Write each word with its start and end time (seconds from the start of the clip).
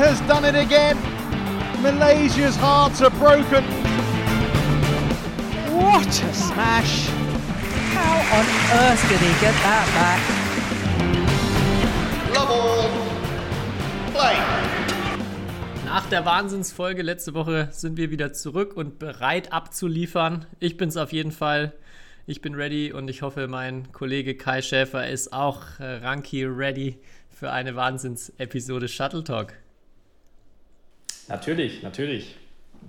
has 0.00 0.18
done 0.22 0.46
it 0.46 0.54
again. 0.54 0.96
Malaysia's 1.82 2.56
hearts 2.56 3.02
are 3.02 3.10
broken. 3.10 3.62
What 5.76 6.08
a 6.08 6.32
smash! 6.32 7.08
How 7.92 8.16
on 8.38 8.46
earth 8.80 9.02
did 9.10 9.20
he 9.20 9.32
get 9.44 9.54
that 9.60 9.86
back? 10.00 10.20
Love 12.34 12.50
all. 12.50 12.88
Play. 14.14 14.36
Nach 15.84 16.06
der 16.06 16.24
Wahnsinnsfolge 16.24 17.02
letzte 17.02 17.34
Woche 17.34 17.68
sind 17.70 17.98
wir 17.98 18.10
wieder 18.10 18.32
zurück 18.32 18.74
und 18.74 18.98
bereit 18.98 19.52
abzuliefern. 19.52 20.46
Ich 20.60 20.78
bin's 20.78 20.96
auf 20.96 21.12
jeden 21.12 21.32
Fall. 21.32 21.74
Ich 22.26 22.40
bin 22.40 22.54
ready 22.54 22.90
und 22.90 23.10
ich 23.10 23.20
hoffe, 23.20 23.48
mein 23.48 23.92
Kollege 23.92 24.34
Kai 24.34 24.62
Schäfer 24.62 25.06
ist 25.08 25.34
auch 25.34 25.78
äh, 25.78 25.96
Ranky 25.96 26.44
ready 26.44 26.98
für 27.28 27.50
eine 27.50 27.76
Wahnsinnsepisode 27.76 28.88
Shuttle 28.88 29.24
Talk. 29.24 29.52
Natürlich, 31.30 31.82
natürlich. 31.82 32.36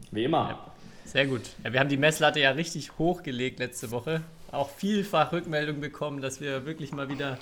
Wie 0.10 0.24
immer. 0.24 0.50
Ja, 0.50 0.72
sehr 1.06 1.28
gut. 1.28 1.42
Ja, 1.64 1.74
wir 1.74 1.80
haben 1.80 1.90
die 1.90 1.98
Messlatte 1.98 2.40
ja 2.40 2.52
richtig 2.52 2.98
hochgelegt 2.98 3.60
letzte 3.60 3.92
Woche. 3.92 4.22
Auch 4.52 4.70
vielfach 4.70 5.32
Rückmeldung 5.32 5.80
bekommen, 5.80 6.22
dass 6.22 6.42
wir 6.42 6.66
wirklich 6.66 6.92
mal 6.92 7.08
wieder 7.08 7.38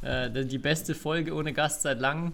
äh, 0.00 0.44
die 0.44 0.58
beste 0.58 0.94
Folge 0.94 1.34
ohne 1.34 1.52
Gast 1.52 1.82
seit 1.82 2.00
langem. 2.00 2.32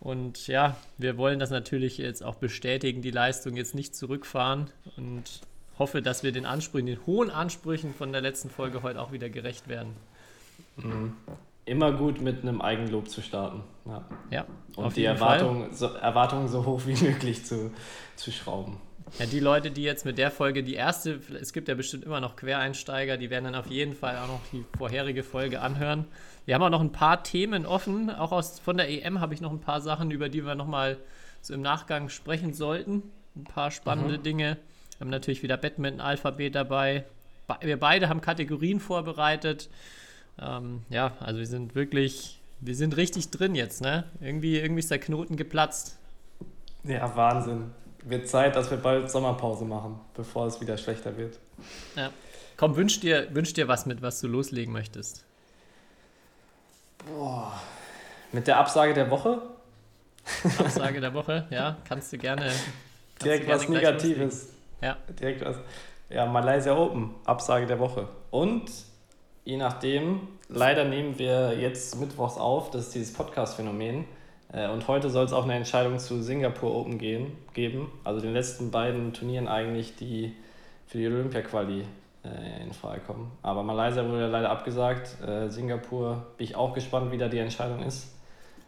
Und 0.00 0.46
ja, 0.46 0.76
wir 0.96 1.16
wollen 1.16 1.40
das 1.40 1.50
natürlich 1.50 1.98
jetzt 1.98 2.22
auch 2.22 2.36
bestätigen, 2.36 3.02
die 3.02 3.10
Leistung 3.10 3.56
jetzt 3.56 3.74
nicht 3.74 3.96
zurückfahren 3.96 4.70
und 4.96 5.40
hoffe, 5.76 6.02
dass 6.02 6.22
wir 6.22 6.30
den 6.30 6.46
Ansprüchen, 6.46 6.86
den 6.86 7.04
hohen 7.04 7.30
Ansprüchen 7.30 7.94
von 7.94 8.12
der 8.12 8.20
letzten 8.20 8.48
Folge 8.48 8.82
heute 8.82 9.00
auch 9.00 9.10
wieder 9.10 9.28
gerecht 9.28 9.66
werden. 9.66 9.94
Mhm. 10.76 11.14
Immer 11.64 11.92
gut 11.92 12.20
mit 12.20 12.42
einem 12.42 12.60
Eigenlob 12.60 13.10
zu 13.10 13.22
starten. 13.22 13.62
Ja. 13.86 14.04
ja 14.30 14.46
Und 14.84 14.96
die 14.96 15.04
Erwartungen 15.04 15.72
so, 15.74 15.86
Erwartung 15.86 16.48
so 16.48 16.64
hoch 16.64 16.82
wie 16.86 16.94
möglich 17.04 17.44
zu, 17.44 17.72
zu 18.16 18.30
schrauben. 18.30 18.78
Ja, 19.18 19.26
die 19.26 19.40
Leute, 19.40 19.70
die 19.70 19.82
jetzt 19.82 20.04
mit 20.04 20.18
der 20.18 20.30
Folge 20.30 20.62
die 20.62 20.74
erste, 20.74 21.20
es 21.40 21.52
gibt 21.52 21.68
ja 21.68 21.74
bestimmt 21.74 22.04
immer 22.04 22.20
noch 22.20 22.36
Quereinsteiger, 22.36 23.16
die 23.16 23.30
werden 23.30 23.44
dann 23.44 23.54
auf 23.54 23.68
jeden 23.68 23.94
Fall 23.94 24.18
auch 24.18 24.28
noch 24.28 24.40
die 24.52 24.64
vorherige 24.76 25.22
Folge 25.22 25.60
anhören. 25.60 26.04
Wir 26.44 26.54
haben 26.54 26.62
auch 26.62 26.70
noch 26.70 26.80
ein 26.80 26.92
paar 26.92 27.22
Themen 27.22 27.66
offen. 27.66 28.10
Auch 28.10 28.32
aus, 28.32 28.58
von 28.58 28.76
der 28.76 28.88
EM 28.88 29.20
habe 29.20 29.34
ich 29.34 29.40
noch 29.40 29.50
ein 29.50 29.60
paar 29.60 29.80
Sachen, 29.80 30.10
über 30.10 30.28
die 30.28 30.44
wir 30.44 30.54
nochmal 30.54 30.98
so 31.40 31.54
im 31.54 31.62
Nachgang 31.62 32.08
sprechen 32.08 32.52
sollten. 32.52 33.02
Ein 33.36 33.44
paar 33.44 33.70
spannende 33.70 34.18
mhm. 34.18 34.22
Dinge. 34.22 34.56
Wir 34.96 35.00
haben 35.00 35.10
natürlich 35.10 35.42
wieder 35.42 35.56
Badminton-Alphabet 35.56 36.54
dabei. 36.54 37.04
Wir 37.60 37.78
beide 37.78 38.08
haben 38.08 38.20
Kategorien 38.20 38.80
vorbereitet. 38.80 39.68
Ähm, 40.40 40.82
ja, 40.90 41.12
also 41.20 41.38
wir 41.38 41.46
sind 41.46 41.74
wirklich, 41.74 42.37
wir 42.60 42.74
sind 42.74 42.96
richtig 42.96 43.30
drin 43.30 43.54
jetzt, 43.54 43.80
ne? 43.80 44.04
Irgendwie, 44.20 44.58
irgendwie 44.58 44.80
ist 44.80 44.90
der 44.90 44.98
Knoten 44.98 45.36
geplatzt. 45.36 45.96
Ja, 46.84 47.14
Wahnsinn. 47.16 47.70
Wird 48.04 48.28
Zeit, 48.28 48.56
dass 48.56 48.70
wir 48.70 48.78
bald 48.78 49.10
Sommerpause 49.10 49.64
machen, 49.64 50.00
bevor 50.14 50.46
es 50.46 50.60
wieder 50.60 50.78
schlechter 50.78 51.16
wird. 51.16 51.38
Ja. 51.96 52.10
Komm, 52.56 52.76
wünsch 52.76 53.00
dir, 53.00 53.28
wünsch 53.34 53.52
dir 53.52 53.68
was 53.68 53.86
mit, 53.86 54.02
was 54.02 54.20
du 54.20 54.28
loslegen 54.28 54.72
möchtest. 54.72 55.24
Boah. 57.06 57.52
Mit 58.32 58.46
der 58.46 58.58
Absage 58.58 58.94
der 58.94 59.10
Woche? 59.10 59.42
Absage 60.58 61.00
der 61.00 61.14
Woche, 61.14 61.46
ja, 61.50 61.76
kannst 61.88 62.12
du 62.12 62.18
gerne. 62.18 62.42
Kannst 62.42 62.64
Direkt 63.24 63.42
du 63.44 63.46
gerne 63.46 63.60
was 63.60 63.68
Negatives. 63.68 64.18
Loslegen. 64.18 64.58
Ja. 64.82 64.96
Direkt 65.18 65.44
was. 65.44 65.56
Ja, 66.10 66.26
Malaysia 66.26 66.74
Open, 66.76 67.14
Absage 67.24 67.66
der 67.66 67.78
Woche. 67.78 68.08
Und 68.30 68.70
je 69.48 69.56
nachdem, 69.56 70.28
leider 70.50 70.84
nehmen 70.84 71.18
wir 71.18 71.58
jetzt 71.58 71.98
mittwochs 71.98 72.36
auf, 72.36 72.70
das 72.70 72.88
ist 72.88 72.94
dieses 72.94 73.14
Podcast-Phänomen. 73.14 74.04
Äh, 74.52 74.68
und 74.68 74.86
heute 74.88 75.08
soll 75.08 75.24
es 75.24 75.32
auch 75.32 75.44
eine 75.44 75.54
Entscheidung 75.54 75.98
zu 75.98 76.22
Singapur 76.22 76.74
Open 76.74 76.98
gehen, 76.98 77.32
geben. 77.54 77.90
Also 78.04 78.20
den 78.20 78.34
letzten 78.34 78.70
beiden 78.70 79.14
Turnieren 79.14 79.48
eigentlich, 79.48 79.96
die 79.96 80.34
für 80.86 80.98
die 80.98 81.06
Olympia-Quali 81.06 81.82
äh, 82.24 82.62
in 82.62 82.74
Frage 82.74 83.00
kommen. 83.00 83.32
Aber 83.40 83.62
Malaysia 83.62 84.06
wurde 84.06 84.26
leider 84.26 84.50
abgesagt. 84.50 85.16
Äh, 85.26 85.48
Singapur 85.48 86.26
bin 86.36 86.44
ich 86.44 86.54
auch 86.54 86.74
gespannt, 86.74 87.10
wie 87.10 87.16
da 87.16 87.28
die 87.28 87.38
Entscheidung 87.38 87.82
ist. 87.82 88.14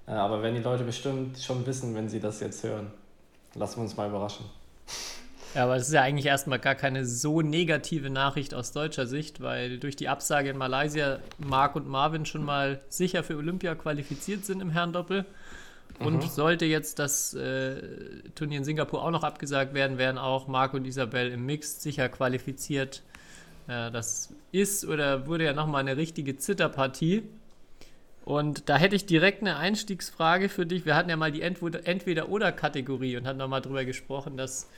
aber 0.07 0.43
werden 0.43 0.55
die 0.55 0.63
Leute 0.63 0.85
bestimmt 0.85 1.39
schon 1.39 1.67
wissen, 1.67 1.95
wenn 1.95 2.09
sie 2.09 2.21
das 2.21 2.41
jetzt 2.41 2.65
hören. 2.65 2.91
Lassen 3.55 3.77
wir 3.77 3.83
uns 3.83 3.99
mal 3.99 4.09
überraschen. 4.09 4.47
Ja, 5.55 5.65
aber 5.65 5.77
es 5.77 5.89
ist 5.89 5.95
ja 5.95 6.03
eigentlich 6.03 6.27
erstmal 6.27 6.61
gar 6.61 6.77
keine 6.77 7.05
so 7.05 7.43
negative 7.43 8.09
Nachricht 8.09 8.55
aus 8.55 8.73
deutscher 8.73 9.07
Sicht, 9.07 9.41
weil 9.41 9.79
durch 9.79 9.97
die 9.97 10.09
Absage 10.09 10.51
in 10.51 10.57
Malaysia 10.57 11.19
Marc 11.39 11.75
und 11.75 11.89
Marvin 11.89 12.25
schon 12.25 12.45
mal 12.45 12.81
sicher 12.89 13.25
für 13.25 13.37
Olympia 13.37 13.75
qualifiziert 13.75 14.45
sind 14.45 14.61
im 14.61 14.71
Herrendoppel. 14.71 15.25
Und 15.99 16.23
mhm. 16.23 16.29
sollte 16.29 16.65
jetzt 16.65 16.99
das 16.99 17.35
äh, 17.35 17.83
Turnier 18.35 18.59
in 18.59 18.65
Singapur 18.65 19.05
auch 19.05 19.11
noch 19.11 19.25
abgesagt 19.25 19.75
werden, 19.75 19.99
wären 19.99 20.19
auch 20.19 20.47
Marc 20.47 20.73
und 20.73 20.87
Isabel 20.87 21.31
im 21.31 21.45
Mix 21.45 21.83
sicher 21.83 22.09
qualifiziert. 22.09 23.03
Äh, 23.67 23.91
das 23.91 24.33
ist 24.53 24.87
oder 24.87 25.27
wurde 25.27 25.45
ja 25.45 25.53
nochmal 25.53 25.81
eine 25.81 25.97
richtige 25.97 26.39
Zitterpartie. 26.39 27.25
Und 28.25 28.69
da 28.69 28.77
hätte 28.77 28.97
ich 28.97 29.05
direkt 29.05 29.43
eine 29.43 29.57
Einstiegsfrage 29.57 30.49
für 30.49 30.65
dich. 30.65 30.87
Wir 30.87 30.95
hatten 30.95 31.11
ja 31.11 31.17
mal 31.17 31.33
die 31.33 31.43
Entweder-Oder-Kategorie 31.43 33.17
und 33.17 33.27
hatten 33.27 33.39
nochmal 33.39 33.61
drüber 33.61 33.85
gesprochen, 33.85 34.37
dass 34.37 34.69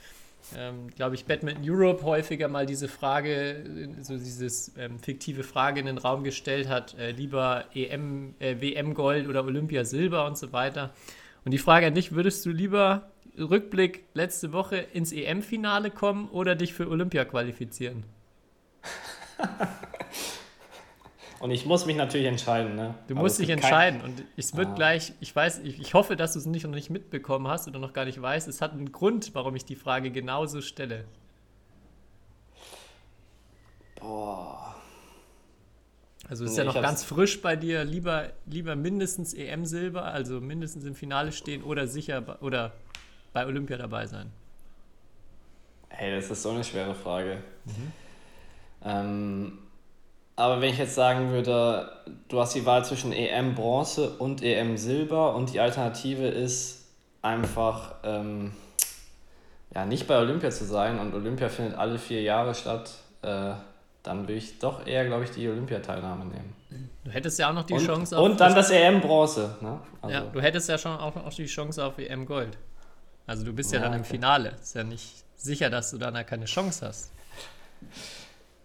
ähm, 0.57 0.87
glaube 0.89 1.15
ich, 1.15 1.25
Badminton 1.25 1.63
Europe 1.67 2.03
häufiger 2.03 2.47
mal 2.47 2.65
diese 2.65 2.87
Frage, 2.87 3.63
so 4.01 4.17
dieses 4.17 4.71
ähm, 4.77 4.99
fiktive 4.99 5.43
Frage 5.43 5.79
in 5.79 5.85
den 5.85 5.97
Raum 5.97 6.23
gestellt 6.23 6.67
hat, 6.67 6.97
äh, 6.97 7.11
lieber 7.11 7.65
EM, 7.73 8.35
äh, 8.39 8.59
WM 8.59 8.93
Gold 8.93 9.27
oder 9.27 9.43
Olympia 9.43 9.85
Silber 9.85 10.25
und 10.25 10.37
so 10.37 10.53
weiter. 10.53 10.93
Und 11.45 11.51
die 11.51 11.57
Frage 11.57 11.87
an 11.87 11.95
dich, 11.95 12.13
würdest 12.13 12.45
du 12.45 12.51
lieber 12.51 13.11
Rückblick 13.37 14.05
letzte 14.13 14.53
Woche 14.53 14.77
ins 14.77 15.11
EM-Finale 15.11 15.91
kommen 15.91 16.29
oder 16.29 16.55
dich 16.55 16.73
für 16.73 16.87
Olympia 16.89 17.25
qualifizieren? 17.25 18.03
Und 21.43 21.51
ich 21.51 21.65
muss 21.65 21.85
mich 21.85 21.97
natürlich 21.97 22.27
entscheiden. 22.27 22.77
Ne? 22.77 22.95
Du 23.09 23.15
musst 23.15 23.37
dich 23.37 23.49
entscheiden. 23.49 23.99
Und 23.99 24.23
es 24.37 24.55
wird 24.55 24.69
ah. 24.69 24.75
gleich, 24.75 25.11
ich 25.19 25.35
weiß, 25.35 25.59
ich, 25.65 25.77
ich 25.77 25.93
hoffe, 25.93 26.15
dass 26.15 26.31
du 26.31 26.39
es 26.39 26.45
nicht 26.45 26.63
noch 26.63 26.71
nicht 26.71 26.89
mitbekommen 26.89 27.49
hast 27.49 27.67
oder 27.67 27.79
noch 27.79 27.91
gar 27.91 28.05
nicht 28.05 28.21
weißt. 28.21 28.47
Es 28.47 28.61
hat 28.61 28.71
einen 28.71 28.93
Grund, 28.93 29.31
warum 29.35 29.53
ich 29.57 29.65
die 29.65 29.75
Frage 29.75 30.09
genauso 30.09 30.61
stelle. 30.61 31.03
Boah. 33.99 34.73
Also 36.29 36.45
ist 36.45 36.51
nee, 36.51 36.59
ja 36.59 36.63
noch 36.63 36.81
ganz 36.81 37.03
frisch 37.03 37.41
bei 37.41 37.57
dir. 37.57 37.83
Lieber, 37.83 38.31
lieber 38.45 38.77
mindestens 38.77 39.33
EM-Silber, 39.33 40.05
also 40.05 40.39
mindestens 40.39 40.85
im 40.85 40.95
Finale 40.95 41.33
stehen 41.33 41.61
oder 41.61 41.87
sicher 41.87 42.37
oder 42.39 42.71
bei 43.33 43.45
Olympia 43.45 43.75
dabei 43.75 44.07
sein. 44.07 44.31
Hey, 45.89 46.15
das 46.15 46.31
ist 46.31 46.41
so 46.41 46.51
eine 46.51 46.63
schwere 46.63 46.95
Frage. 46.95 47.43
Mhm. 47.65 47.91
Ähm, 48.85 49.32
aber 50.35 50.61
wenn 50.61 50.69
ich 50.71 50.77
jetzt 50.77 50.95
sagen 50.95 51.31
würde, 51.31 51.91
du 52.27 52.39
hast 52.39 52.55
die 52.55 52.65
Wahl 52.65 52.83
zwischen 52.83 53.13
EM 53.13 53.55
Bronze 53.55 54.09
und 54.17 54.41
EM 54.41 54.77
Silber 54.77 55.35
und 55.35 55.53
die 55.53 55.59
Alternative 55.59 56.27
ist 56.27 56.85
einfach 57.21 57.95
ähm, 58.03 58.51
ja, 59.73 59.85
nicht 59.85 60.07
bei 60.07 60.17
Olympia 60.17 60.49
zu 60.49 60.65
sein 60.65 60.99
und 60.99 61.13
Olympia 61.13 61.49
findet 61.49 61.77
alle 61.77 61.97
vier 61.97 62.21
Jahre 62.21 62.53
statt, 62.53 62.91
äh, 63.21 63.53
dann 64.03 64.21
würde 64.21 64.33
ich 64.33 64.59
doch 64.59 64.85
eher, 64.85 65.05
glaube 65.05 65.23
ich, 65.23 65.31
die 65.31 65.47
Olympiateilnahme 65.47 66.25
nehmen. 66.25 66.55
Du 67.05 67.11
hättest 67.11 67.39
ja 67.39 67.49
auch 67.49 67.53
noch 67.53 67.63
die 67.63 67.73
und, 67.73 67.85
Chance 67.85 68.17
auf. 68.17 68.25
Und 68.25 68.39
dann 68.39 68.53
das 68.53 68.69
EM 68.69 69.01
Bronze. 69.01 69.55
Ne? 69.61 69.79
Also. 70.01 70.15
Ja, 70.15 70.21
du 70.21 70.41
hättest 70.41 70.67
ja 70.67 70.77
schon 70.77 70.97
auch, 70.97 71.15
auch 71.15 71.33
die 71.33 71.45
Chance 71.45 71.83
auf 71.83 71.97
EM 71.97 72.25
Gold. 72.25 72.57
Also 73.25 73.45
du 73.45 73.53
bist 73.53 73.71
ja, 73.71 73.79
ja 73.79 73.85
dann 73.85 73.99
im 73.99 74.03
Finale. 74.03 74.49
Ist 74.61 74.75
ja 74.75 74.83
nicht 74.83 75.23
sicher, 75.35 75.69
dass 75.69 75.91
du 75.91 75.97
dann 75.97 76.13
keine 76.25 76.45
Chance 76.45 76.87
hast. 76.87 77.11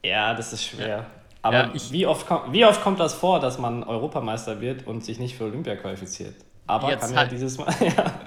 Ja, 0.02 0.34
das 0.34 0.52
ist 0.52 0.64
schwer. 0.64 0.88
Ja. 0.88 1.06
Aber 1.42 1.56
ja, 1.56 1.70
ich, 1.74 1.92
wie, 1.92 2.06
oft 2.06 2.26
kommt, 2.26 2.52
wie 2.52 2.64
oft 2.64 2.82
kommt 2.82 2.98
das 2.98 3.14
vor, 3.14 3.40
dass 3.40 3.58
man 3.58 3.84
Europameister 3.84 4.60
wird 4.60 4.86
und 4.86 5.04
sich 5.04 5.18
nicht 5.18 5.36
für 5.36 5.44
Olympia 5.44 5.76
qualifiziert? 5.76 6.34
Aber 6.66 6.90
jetzt 6.90 7.00
kann 7.00 7.16
halt, 7.16 7.28
ja 7.28 7.38
dieses 7.38 7.58
Mal. 7.58 7.74
ja, 7.80 8.20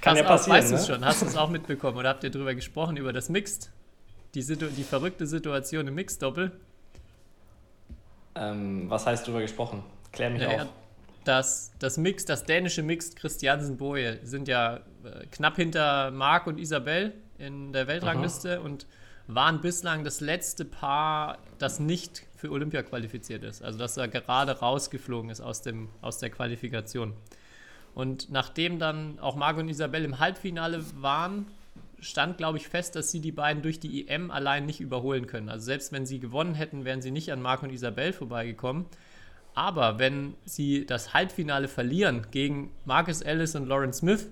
kann 0.00 0.16
ja 0.16 0.22
passieren. 0.24 0.58
Weißt 0.58 0.72
ne? 0.72 0.78
du 0.78 0.84
schon, 0.84 1.04
hast 1.04 1.22
du 1.22 1.26
es 1.26 1.36
auch 1.36 1.48
mitbekommen 1.48 1.96
oder 1.96 2.10
habt 2.10 2.24
ihr 2.24 2.30
darüber 2.30 2.54
gesprochen, 2.54 2.96
über 2.96 3.12
das 3.12 3.28
Mixed? 3.28 3.70
Die, 4.34 4.42
Situ 4.42 4.66
die 4.66 4.82
verrückte 4.82 5.26
Situation 5.26 5.88
im 5.88 5.94
Mixed-Doppel? 5.94 6.52
Ähm, 8.34 8.90
was 8.90 9.06
heißt 9.06 9.26
darüber 9.26 9.40
gesprochen? 9.40 9.82
Klär 10.12 10.30
mich 10.30 10.42
ja, 10.42 10.62
auf. 10.62 10.66
Das, 11.24 11.72
das 11.78 11.96
Mix, 11.96 12.24
das 12.24 12.44
dänische 12.44 12.82
Mixed 12.82 13.16
Christiansen 13.16 13.76
Boje 13.76 14.18
sind 14.22 14.48
ja 14.48 14.76
äh, 14.76 15.26
knapp 15.30 15.56
hinter 15.56 16.10
Marc 16.10 16.46
und 16.46 16.58
Isabel 16.58 17.14
in 17.38 17.72
der 17.72 17.86
Weltrangliste 17.86 18.58
Aha. 18.58 18.64
und 18.64 18.86
waren 19.26 19.60
bislang 19.60 20.04
das 20.04 20.20
letzte 20.20 20.64
Paar, 20.64 21.38
das 21.58 21.80
nicht 21.80 22.27
für 22.38 22.50
Olympia 22.50 22.82
qualifiziert 22.82 23.42
ist. 23.42 23.62
Also 23.62 23.78
dass 23.78 23.96
er 23.96 24.08
gerade 24.08 24.52
rausgeflogen 24.52 25.28
ist 25.30 25.40
aus, 25.40 25.60
dem, 25.60 25.88
aus 26.00 26.18
der 26.18 26.30
Qualifikation. 26.30 27.12
Und 27.94 28.30
nachdem 28.30 28.78
dann 28.78 29.18
auch 29.18 29.34
Margot 29.34 29.64
und 29.64 29.68
Isabel 29.68 30.04
im 30.04 30.20
Halbfinale 30.20 30.84
waren, 31.02 31.46
stand, 32.00 32.38
glaube 32.38 32.58
ich, 32.58 32.68
fest, 32.68 32.94
dass 32.94 33.10
sie 33.10 33.18
die 33.18 33.32
beiden 33.32 33.60
durch 33.60 33.80
die 33.80 34.06
EM 34.06 34.30
allein 34.30 34.66
nicht 34.66 34.80
überholen 34.80 35.26
können. 35.26 35.48
Also 35.48 35.64
selbst 35.64 35.90
wenn 35.90 36.06
sie 36.06 36.20
gewonnen 36.20 36.54
hätten, 36.54 36.84
wären 36.84 37.02
sie 37.02 37.10
nicht 37.10 37.32
an 37.32 37.42
Marco 37.42 37.66
und 37.66 37.72
Isabel 37.72 38.12
vorbeigekommen. 38.12 38.86
Aber 39.54 39.98
wenn 39.98 40.34
sie 40.44 40.86
das 40.86 41.12
Halbfinale 41.12 41.66
verlieren 41.66 42.28
gegen 42.30 42.70
Marcus 42.84 43.20
Ellis 43.20 43.56
und 43.56 43.66
Lauren 43.66 43.92
Smith, 43.92 44.28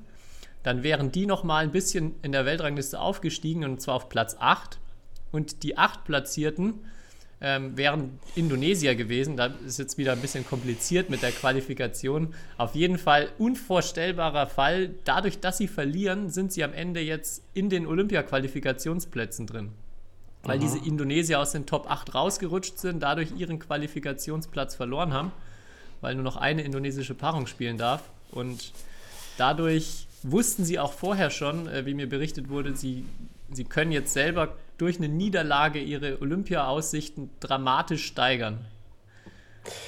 dann 0.62 0.85
wären 0.85 1.11
die 1.11 1.26
noch 1.26 1.43
mal 1.43 1.64
ein 1.64 1.73
bisschen 1.73 2.14
in 2.23 2.31
der 2.31 2.47
Weltrangliste 2.47 3.00
aufgestiegen 3.00 3.64
und 3.64 3.81
zwar 3.81 3.97
auf 3.97 4.09
Platz 4.09 4.37
8. 4.38 4.79
Und 5.32 5.64
die 5.64 5.76
acht 5.76 6.05
Platzierten 6.05 6.75
ähm, 7.41 7.77
wären 7.77 8.19
Indonesier 8.35 8.94
gewesen. 8.94 9.37
Da 9.37 9.47
ist 9.67 9.79
jetzt 9.79 9.99
wieder 9.99 10.12
ein 10.12 10.21
bisschen 10.21 10.47
kompliziert 10.47 11.11
mit 11.11 11.23
der 11.23 11.33
Qualifikation. 11.33 12.35
Auf 12.56 12.75
jeden 12.75 12.99
Fall 12.99 13.29
unvorstellbarer 13.38 14.47
Fall. 14.47 14.91
Dadurch, 15.05 15.41
dass 15.41 15.59
sie 15.59 15.69
verlieren, 15.69 16.31
sind 16.31 16.53
sie 16.53 16.65
am 16.65 16.73
Ende 16.73 17.00
jetzt 17.00 17.43
in 17.53 17.69
den 17.69 17.87
Olympia-Qualifikationsplätzen 17.87 19.47
drin. 19.47 19.73
Weil 20.44 20.59
Aha. 20.59 20.65
diese 20.65 20.79
Indonesier 20.79 21.41
aus 21.41 21.53
den 21.53 21.67
Top 21.67 21.91
8 21.91 22.15
rausgerutscht 22.15 22.79
sind, 22.79 23.03
dadurch 23.03 23.33
ihren 23.37 23.59
Qualifikationsplatz 23.59 24.75
verloren 24.75 25.12
haben, 25.12 25.33
weil 26.00 26.15
nur 26.15 26.25
noch 26.25 26.37
eine 26.37 26.62
indonesische 26.62 27.15
Paarung 27.15 27.47
spielen 27.47 27.77
darf. 27.77 28.03
Und 28.31 28.73
dadurch 29.37 30.06
wussten 30.23 30.65
sie 30.65 30.79
auch 30.79 30.93
vorher 30.93 31.31
schon, 31.31 31.69
äh, 31.69 31.85
wie 31.85 31.94
mir 31.94 32.09
berichtet 32.09 32.49
wurde, 32.49 32.75
sie, 32.77 33.05
sie 33.56 33.64
können 33.64 33.93
jetzt 33.93 34.12
selber 34.12 34.56
durch 34.79 34.99
eine 34.99 35.08
Niederlage 35.08 35.81
ihre 35.81 36.20
Olympia-Aussichten 36.20 37.31
dramatisch 37.41 38.05
steigern. 38.06 38.64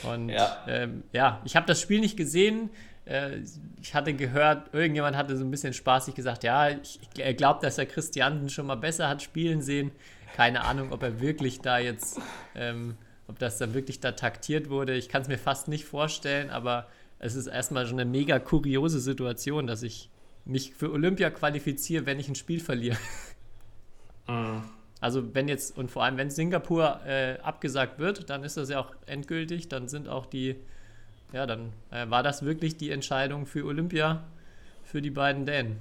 Und 0.03 0.31
Ja. 0.31 0.65
ähm, 0.67 1.05
ja, 1.13 1.41
ich 1.45 1.55
habe 1.57 1.67
das 1.67 1.81
Spiel 1.81 2.01
nicht 2.01 2.17
gesehen. 2.17 2.71
Äh, 3.05 3.41
ich 3.81 3.95
hatte 3.95 4.13
gehört, 4.15 4.75
irgendjemand 4.75 5.17
hatte 5.17 5.37
so 5.37 5.45
ein 5.45 5.51
bisschen 5.51 5.73
spaßig 5.73 6.15
gesagt, 6.15 6.43
ja, 6.45 6.71
ich, 6.71 6.99
glaubt, 7.37 7.63
dass 7.63 7.79
er 7.79 7.87
Christiansen 7.87 8.49
schon 8.49 8.67
mal 8.67 8.77
besser 8.77 9.09
hat 9.09 9.23
spielen 9.23 9.63
sehen. 9.63 9.93
Keine 10.37 10.65
Ahnung, 10.65 10.93
ob 10.93 11.03
er 11.03 11.21
wirklich 11.21 11.61
da 11.61 11.79
jetzt, 11.79 12.21
ähm, 12.55 12.97
ob 13.29 13.39
das 13.39 13.59
dann 13.59 13.75
wirklich 13.75 14.01
da 14.01 14.13
taktiert 14.13 14.69
wurde. 14.71 14.95
Ich 14.95 15.09
kann 15.09 15.23
es 15.23 15.29
mir 15.29 15.39
fast 15.39 15.69
nicht 15.69 15.85
vorstellen, 15.85 16.51
aber 16.51 16.87
es 17.19 17.35
ist 17.35 17.47
erstmal 17.47 17.87
schon 17.87 18.01
eine 18.01 18.09
mega 18.09 18.39
kuriose 18.39 19.01
Situation, 19.01 19.67
dass 19.67 19.83
ich 19.83 20.11
mich 20.45 20.75
für 20.75 20.91
Olympia 20.93 21.31
qualifiziere, 21.31 22.07
wenn 22.07 22.19
ich 22.19 22.29
ein 22.29 22.35
Spiel 22.35 22.61
verliere. 22.61 22.97
Mhm. 24.29 24.63
Also 25.01 25.35
wenn 25.35 25.49
jetzt, 25.49 25.77
und 25.77 25.91
vor 25.91 26.05
allem 26.05 26.17
wenn 26.17 26.31
Singapur 26.31 27.01
äh, 27.07 27.39
abgesagt 27.43 27.99
wird, 27.99 28.31
dann 28.31 28.43
ist 28.43 28.57
das 28.57 28.69
ja 28.69 28.81
auch 28.81 28.93
endgültig, 29.07 29.69
dann 29.69 29.89
sind 29.89 30.09
auch 30.09 30.27
die, 30.27 30.57
ja, 31.33 31.47
dann 31.47 31.73
äh, 31.91 32.09
war 32.11 32.23
das 32.23 32.45
wirklich 32.45 32.77
die 32.77 32.91
Entscheidung 32.91 33.47
für 33.47 33.65
Olympia 33.65 34.25
für 34.85 35.03
die 35.03 35.11
beiden 35.11 35.47
Dänen. 35.47 35.79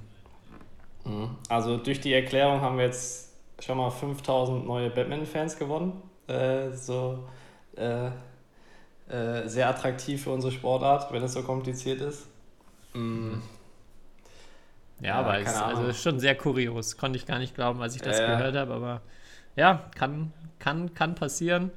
Mhm. 1.04 1.30
Also 1.48 1.78
durch 1.78 2.00
die 2.00 2.12
Erklärung 2.12 2.60
haben 2.60 2.78
wir 2.78 2.84
jetzt 2.84 3.32
schon 3.60 3.78
mal 3.78 3.90
5000 3.90 4.66
neue 4.66 4.90
Batman-Fans 4.90 5.58
gewonnen. 5.58 6.00
Äh, 6.28 6.70
so 6.72 7.24
äh, 7.76 8.10
äh, 9.08 9.48
sehr 9.48 9.68
attraktiv 9.68 10.24
für 10.24 10.30
unsere 10.30 10.52
Sportart, 10.52 11.12
wenn 11.12 11.22
es 11.22 11.32
so 11.32 11.42
kompliziert 11.42 12.00
ist. 12.00 12.26
Mhm. 12.94 13.42
Ja, 15.00 15.08
Ja, 15.08 15.14
aber 15.20 15.38
es 15.40 15.48
also 15.62 15.64
Ahnung. 15.76 15.90
ist 15.90 16.02
schon 16.02 16.20
sehr 16.20 16.34
kurios. 16.36 16.96
Konnte 16.96 17.16
ich 17.18 17.26
gar 17.26 17.38
nicht 17.38 17.54
glauben, 17.54 17.80
als 17.82 17.94
ich 17.94 18.02
das 18.02 18.18
ja. 18.18 18.36
gehört 18.36 18.56
habe, 18.56 18.74
aber 18.74 19.00
ja, 19.56 19.90
kann, 19.94 20.32
kann, 20.58 20.94
kann 20.94 21.14
passieren. 21.14 21.70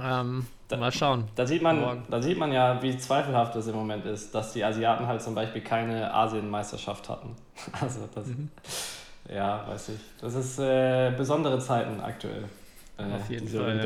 Ähm, 0.00 0.46
Da- 0.68 0.76
mal 0.76 0.92
schauen. 0.92 1.24
Da 1.34 1.46
sieht, 1.46 1.62
man, 1.62 1.80
Morgen. 1.80 2.04
da 2.10 2.20
sieht 2.22 2.38
man 2.38 2.52
ja, 2.52 2.82
wie 2.82 2.96
zweifelhaft 2.98 3.56
es 3.56 3.66
im 3.68 3.74
Moment 3.74 4.04
ist, 4.04 4.34
dass 4.34 4.52
die 4.52 4.62
Asiaten 4.64 5.06
halt 5.06 5.22
zum 5.22 5.34
Beispiel 5.34 5.62
keine 5.62 6.12
Asienmeisterschaft 6.12 7.08
hatten. 7.08 7.34
Also 7.80 8.00
das, 8.14 8.26
Mhm. 8.26 8.50
ja, 9.28 9.66
weiß 9.68 9.90
ich. 9.90 10.00
Das 10.20 10.34
ist 10.34 10.58
äh, 10.58 11.12
besondere 11.16 11.58
Zeiten 11.58 12.00
aktuell. 12.00 12.44
Äh, 12.98 13.14
Auf 13.14 13.30
jeden 13.30 13.48
Fall, 13.48 13.78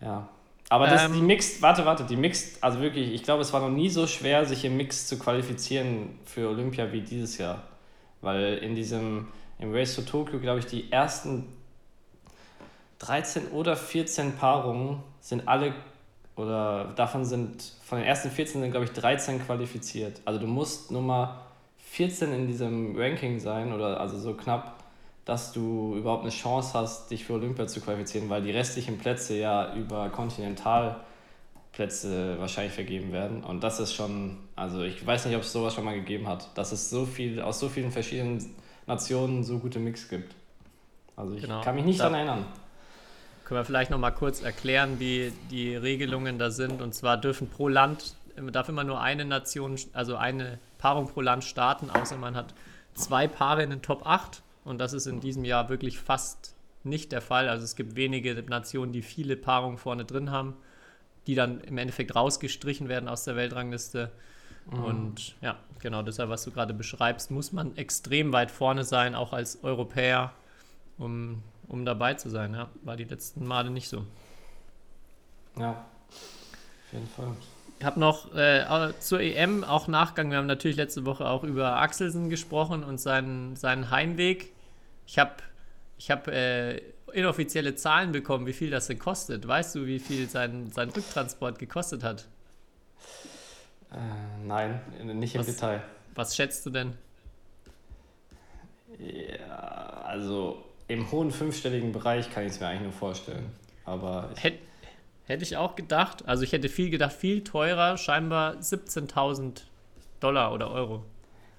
ja. 0.00 0.08
Ja. 0.08 0.28
Aber 0.74 0.88
das, 0.88 1.04
Ähm, 1.04 1.12
die 1.12 1.22
Mixed, 1.22 1.62
warte, 1.62 1.86
warte, 1.86 2.02
die 2.02 2.16
Mixed, 2.16 2.60
also 2.60 2.80
wirklich, 2.80 3.14
ich 3.14 3.22
glaube, 3.22 3.42
es 3.42 3.52
war 3.52 3.60
noch 3.60 3.70
nie 3.70 3.88
so 3.88 4.08
schwer, 4.08 4.44
sich 4.44 4.64
im 4.64 4.76
Mix 4.76 5.06
zu 5.06 5.16
qualifizieren 5.20 6.18
für 6.24 6.48
Olympia 6.48 6.90
wie 6.90 7.00
dieses 7.00 7.38
Jahr. 7.38 7.62
Weil 8.22 8.58
in 8.58 8.74
diesem, 8.74 9.28
im 9.60 9.72
Race 9.72 9.94
to 9.94 10.02
Tokyo, 10.02 10.40
glaube 10.40 10.58
ich, 10.58 10.66
die 10.66 10.90
ersten 10.90 11.46
13 12.98 13.52
oder 13.52 13.76
14 13.76 14.32
Paarungen 14.32 14.98
sind 15.20 15.46
alle, 15.46 15.74
oder 16.34 16.92
davon 16.96 17.24
sind, 17.24 17.62
von 17.84 17.98
den 17.98 18.06
ersten 18.08 18.30
14 18.30 18.60
sind, 18.60 18.72
glaube 18.72 18.86
ich, 18.86 18.90
13 18.90 19.46
qualifiziert. 19.46 20.22
Also 20.24 20.40
du 20.40 20.48
musst 20.48 20.90
Nummer 20.90 21.42
14 21.92 22.32
in 22.32 22.48
diesem 22.48 22.96
Ranking 22.96 23.38
sein, 23.38 23.72
oder 23.72 24.00
also 24.00 24.18
so 24.18 24.34
knapp, 24.34 24.82
dass 25.24 25.52
du 25.52 25.94
überhaupt 25.96 26.22
eine 26.22 26.30
Chance 26.30 26.72
hast, 26.74 27.10
dich 27.10 27.24
für 27.24 27.34
Olympia 27.34 27.66
zu 27.66 27.80
qualifizieren, 27.80 28.28
weil 28.28 28.42
die 28.42 28.50
restlichen 28.50 28.98
Plätze 28.98 29.36
ja 29.38 29.74
über 29.74 30.10
Kontinentalplätze 30.10 32.38
wahrscheinlich 32.38 32.74
vergeben 32.74 33.12
werden. 33.12 33.42
Und 33.42 33.62
das 33.64 33.80
ist 33.80 33.94
schon, 33.94 34.36
also 34.56 34.82
ich 34.82 35.04
weiß 35.06 35.26
nicht, 35.26 35.36
ob 35.36 35.42
es 35.42 35.52
sowas 35.52 35.74
schon 35.74 35.84
mal 35.84 35.94
gegeben 35.94 36.28
hat, 36.28 36.56
dass 36.56 36.72
es 36.72 36.90
so 36.90 37.06
viel, 37.06 37.40
aus 37.40 37.60
so 37.60 37.68
vielen 37.68 37.90
verschiedenen 37.90 38.54
Nationen 38.86 39.44
so 39.44 39.58
gute 39.58 39.78
Mix 39.78 40.08
gibt. 40.08 40.34
Also 41.16 41.34
ich 41.34 41.42
Genau. 41.42 41.62
kann 41.62 41.74
mich 41.74 41.84
nicht 41.84 42.00
Da- 42.00 42.04
daran 42.04 42.18
erinnern. 42.26 42.46
Können 43.44 43.60
wir 43.60 43.64
vielleicht 43.64 43.90
noch 43.90 43.98
mal 43.98 44.10
kurz 44.10 44.42
erklären, 44.42 44.98
wie 45.00 45.32
die 45.50 45.76
Regelungen 45.76 46.38
da 46.38 46.50
sind. 46.50 46.80
Und 46.80 46.94
zwar 46.94 47.16
dürfen 47.18 47.48
pro 47.48 47.68
Land, 47.68 48.14
darf 48.52 48.68
immer 48.68 48.84
nur 48.84 49.00
eine 49.00 49.24
Nation, 49.24 49.76
also 49.92 50.16
eine 50.16 50.58
Paarung 50.78 51.08
pro 51.08 51.20
Land 51.20 51.44
starten, 51.44 51.90
außer 51.90 52.16
man 52.16 52.36
hat 52.36 52.54
zwei 52.94 53.28
Paare 53.28 53.62
in 53.62 53.70
den 53.70 53.82
Top 53.82 54.06
8. 54.06 54.42
Und 54.64 54.78
das 54.78 54.92
ist 54.92 55.06
in 55.06 55.20
diesem 55.20 55.44
Jahr 55.44 55.68
wirklich 55.68 55.98
fast 55.98 56.54
nicht 56.84 57.12
der 57.12 57.20
Fall. 57.20 57.48
Also 57.48 57.64
es 57.64 57.76
gibt 57.76 57.96
wenige 57.96 58.34
Nationen, 58.42 58.92
die 58.92 59.02
viele 59.02 59.36
Paarungen 59.36 59.78
vorne 59.78 60.04
drin 60.04 60.30
haben, 60.30 60.54
die 61.26 61.34
dann 61.34 61.60
im 61.60 61.78
Endeffekt 61.78 62.14
rausgestrichen 62.14 62.88
werden 62.88 63.08
aus 63.08 63.24
der 63.24 63.36
Weltrangliste. 63.36 64.10
Und 64.70 65.34
ja, 65.42 65.58
genau 65.80 66.02
deshalb, 66.02 66.30
was 66.30 66.44
du 66.44 66.50
gerade 66.50 66.72
beschreibst, 66.72 67.30
muss 67.30 67.52
man 67.52 67.76
extrem 67.76 68.32
weit 68.32 68.50
vorne 68.50 68.84
sein, 68.84 69.14
auch 69.14 69.34
als 69.34 69.62
Europäer, 69.62 70.32
um, 70.96 71.42
um 71.68 71.84
dabei 71.84 72.14
zu 72.14 72.30
sein. 72.30 72.54
Ja, 72.54 72.68
war 72.82 72.96
die 72.96 73.04
letzten 73.04 73.46
Male 73.46 73.70
nicht 73.70 73.88
so. 73.88 74.06
Ja, 75.58 75.70
auf 75.72 76.92
jeden 76.92 77.08
Fall. 77.08 77.36
Ich 77.78 77.84
habe 77.84 78.00
noch 78.00 78.34
äh, 78.34 78.64
zur 79.00 79.20
EM 79.20 79.64
auch 79.64 79.88
Nachgang. 79.88 80.30
Wir 80.30 80.38
haben 80.38 80.46
natürlich 80.46 80.78
letzte 80.78 81.04
Woche 81.04 81.28
auch 81.28 81.44
über 81.44 81.76
Axelsen 81.76 82.30
gesprochen 82.30 82.82
und 82.82 82.98
seinen, 82.98 83.56
seinen 83.56 83.90
Heimweg. 83.90 84.53
Ich 85.06 85.18
habe 85.18 85.32
ich 85.98 86.10
hab, 86.10 86.28
äh, 86.28 86.80
inoffizielle 87.12 87.74
Zahlen 87.76 88.10
bekommen, 88.12 88.46
wie 88.46 88.52
viel 88.52 88.70
das 88.70 88.88
denn 88.88 88.98
kostet. 88.98 89.46
Weißt 89.46 89.74
du, 89.76 89.86
wie 89.86 89.98
viel 90.00 90.28
sein, 90.28 90.70
sein 90.72 90.88
Rücktransport 90.90 91.58
gekostet 91.58 92.02
hat? 92.02 92.26
Äh, 93.92 93.96
nein, 94.44 94.80
nicht 95.04 95.34
im 95.34 95.40
Was- 95.40 95.46
Detail. 95.46 95.82
Was 96.16 96.34
schätzt 96.36 96.64
du 96.66 96.70
denn? 96.70 96.94
Ja, 98.98 100.02
also 100.04 100.62
im 100.88 101.10
hohen 101.10 101.30
fünfstelligen 101.30 101.92
Bereich 101.92 102.30
kann 102.32 102.44
ich 102.44 102.52
es 102.52 102.60
mir 102.60 102.68
eigentlich 102.68 102.82
nur 102.82 102.92
vorstellen. 102.92 103.50
Aber 103.84 104.30
Hätt, 104.36 104.58
hätte 105.26 105.42
ich 105.42 105.56
auch 105.56 105.74
gedacht. 105.76 106.26
Also 106.26 106.44
ich 106.44 106.52
hätte 106.52 106.68
viel 106.68 106.90
gedacht, 106.90 107.12
viel 107.12 107.42
teurer, 107.42 107.96
scheinbar 107.96 108.54
17.000 108.60 109.62
Dollar 110.20 110.52
oder 110.52 110.70
Euro. 110.70 111.04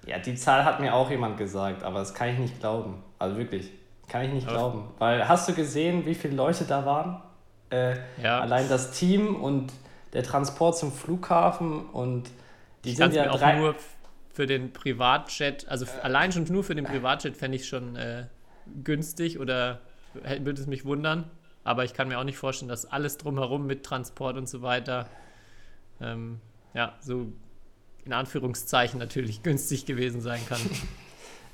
ja, 0.06 0.18
die 0.18 0.34
Zahl 0.34 0.64
hat 0.64 0.80
mir 0.80 0.94
auch 0.94 1.10
jemand 1.10 1.36
gesagt, 1.36 1.82
aber 1.82 1.98
das 2.00 2.14
kann 2.14 2.28
ich 2.30 2.38
nicht 2.38 2.60
glauben. 2.60 3.02
Also 3.18 3.36
wirklich, 3.36 3.70
kann 4.08 4.24
ich 4.26 4.32
nicht 4.32 4.46
Aber- 4.48 4.56
glauben. 4.56 4.88
Weil 4.98 5.28
hast 5.28 5.48
du 5.48 5.54
gesehen, 5.54 6.04
wie 6.06 6.14
viele 6.14 6.34
Leute 6.34 6.64
da 6.64 6.84
waren? 6.86 7.22
Äh, 7.70 7.96
Ja. 8.22 8.40
Allein 8.40 8.68
das 8.68 8.92
Team 8.92 9.34
und 9.36 9.72
der 10.12 10.22
Transport 10.22 10.78
zum 10.78 10.92
Flughafen 10.92 11.86
und 11.86 12.30
die 12.84 12.90
Ich 12.90 12.96
sind 12.96 13.12
ja 13.14 13.24
mir 13.24 13.32
auch 13.32 13.38
drei. 13.38 13.58
nur 13.58 13.74
für 14.32 14.46
den 14.46 14.72
Privatjet, 14.72 15.66
also 15.68 15.84
f- 15.86 16.04
allein 16.04 16.30
schon 16.30 16.44
nur 16.44 16.62
für 16.62 16.74
den 16.74 16.84
Privatjet 16.84 17.36
fände 17.36 17.56
ich 17.56 17.66
schon 17.66 17.96
äh, 17.96 18.26
günstig 18.84 19.38
oder 19.40 19.80
würde 20.14 20.60
es 20.60 20.66
mich 20.66 20.84
wundern. 20.84 21.24
Aber 21.64 21.84
ich 21.84 21.94
kann 21.94 22.06
mir 22.08 22.18
auch 22.18 22.24
nicht 22.24 22.38
vorstellen, 22.38 22.68
dass 22.68 22.84
alles 22.86 23.16
drumherum 23.18 23.66
mit 23.66 23.84
Transport 23.84 24.36
und 24.36 24.48
so 24.48 24.62
weiter, 24.62 25.08
ähm, 26.00 26.40
ja, 26.74 26.94
so 27.00 27.26
in 28.04 28.12
Anführungszeichen 28.12 29.00
natürlich 29.00 29.42
günstig 29.42 29.84
gewesen 29.86 30.20
sein 30.20 30.40
kann. 30.48 30.60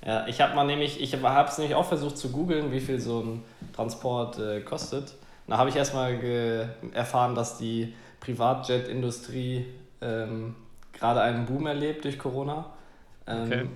Ja, 0.04 0.26
ich 0.26 0.40
habe 0.40 0.54
mal 0.54 0.66
nämlich, 0.66 1.00
ich 1.00 1.14
habe 1.14 1.48
es 1.48 1.58
nämlich 1.58 1.74
auch 1.74 1.84
versucht 1.84 2.18
zu 2.18 2.30
googeln, 2.30 2.72
wie 2.72 2.80
viel 2.80 3.00
so 3.00 3.20
ein 3.20 3.44
Transport 3.74 4.38
äh, 4.38 4.60
kostet. 4.60 5.14
Da 5.46 5.58
habe 5.58 5.70
ich 5.70 5.76
erstmal 5.76 6.18
erfahren, 6.92 7.34
dass 7.34 7.58
die 7.58 7.94
Privatjet-Industrie 8.20 9.66
ähm, 10.00 10.56
gerade 10.92 11.20
einen 11.20 11.46
Boom 11.46 11.66
erlebt 11.66 12.04
durch 12.04 12.18
Corona. 12.18 12.66
Ähm, 13.26 13.46
Okay. 13.46 13.68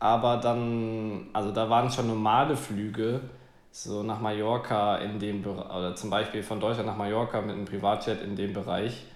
Aber 0.00 0.36
dann, 0.36 1.28
also 1.32 1.50
da 1.50 1.70
waren 1.70 1.90
schon 1.90 2.08
normale 2.08 2.56
Flüge, 2.56 3.22
so 3.70 4.02
nach 4.02 4.20
Mallorca 4.20 4.98
in 4.98 5.18
dem 5.18 5.40
Bereich, 5.40 5.70
oder 5.70 5.96
zum 5.96 6.10
Beispiel 6.10 6.42
von 6.42 6.60
Deutschland 6.60 6.86
nach 6.86 6.96
Mallorca 6.96 7.40
mit 7.40 7.52
einem 7.56 7.64
Privatjet 7.64 8.20
in 8.22 8.36
dem 8.36 8.52
Bereich. 8.52 9.06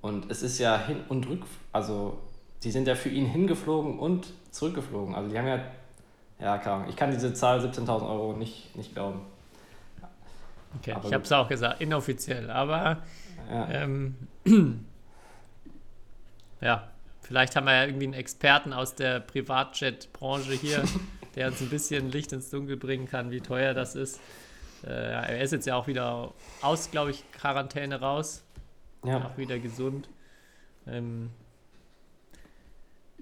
Und 0.00 0.30
es 0.30 0.42
ist 0.42 0.60
ja 0.60 0.78
hin 0.78 0.98
und 1.08 1.28
rück, 1.28 1.42
also 1.72 2.18
die 2.62 2.70
sind 2.70 2.86
ja 2.86 2.94
für 2.94 3.08
ihn 3.08 3.26
hingeflogen 3.26 3.98
und 3.98 4.28
zurückgeflogen. 4.52 5.16
Also 5.16 5.30
die 5.30 5.38
haben 5.38 5.48
ja, 5.48 5.58
ja, 6.40 6.58
keine 6.58 6.76
Ahnung, 6.76 6.88
ich 6.88 6.96
kann 6.96 7.10
diese 7.10 7.32
Zahl 7.34 7.60
17.000 7.60 8.08
Euro 8.08 8.32
nicht, 8.34 8.74
nicht 8.76 8.94
glauben. 8.94 9.20
Okay, 10.78 10.92
Aber 10.92 11.06
ich 11.08 11.12
habe 11.14 11.24
es 11.24 11.32
auch 11.32 11.48
gesagt, 11.48 11.80
inoffiziell, 11.80 12.50
aber 12.50 12.98
Ja. 13.50 13.68
ähm, 13.70 14.16
ja, 16.60 16.88
vielleicht 17.22 17.56
haben 17.56 17.66
wir 17.66 17.74
ja 17.74 17.84
irgendwie 17.84 18.04
einen 18.04 18.14
Experten 18.14 18.72
aus 18.72 18.94
der 18.94 19.20
Privatjet-Branche 19.20 20.52
hier, 20.52 20.84
der 21.34 21.48
uns 21.48 21.60
ein 21.60 21.68
bisschen 21.70 22.10
Licht 22.10 22.32
ins 22.32 22.50
Dunkel 22.50 22.76
bringen 22.76 23.06
kann, 23.08 23.30
wie 23.30 23.40
teuer 23.40 23.74
das 23.74 23.94
ist. 23.94 24.20
Äh, 24.84 24.90
er 24.90 25.40
ist 25.40 25.52
jetzt 25.52 25.66
ja 25.66 25.74
auch 25.76 25.86
wieder 25.86 26.32
aus, 26.62 26.90
glaube 26.90 27.10
ich, 27.10 27.24
Quarantäne 27.32 28.00
raus. 28.00 28.42
Ja. 29.04 29.24
Auch 29.24 29.36
wieder 29.36 29.58
gesund. 29.58 30.08
Ähm, 30.86 31.30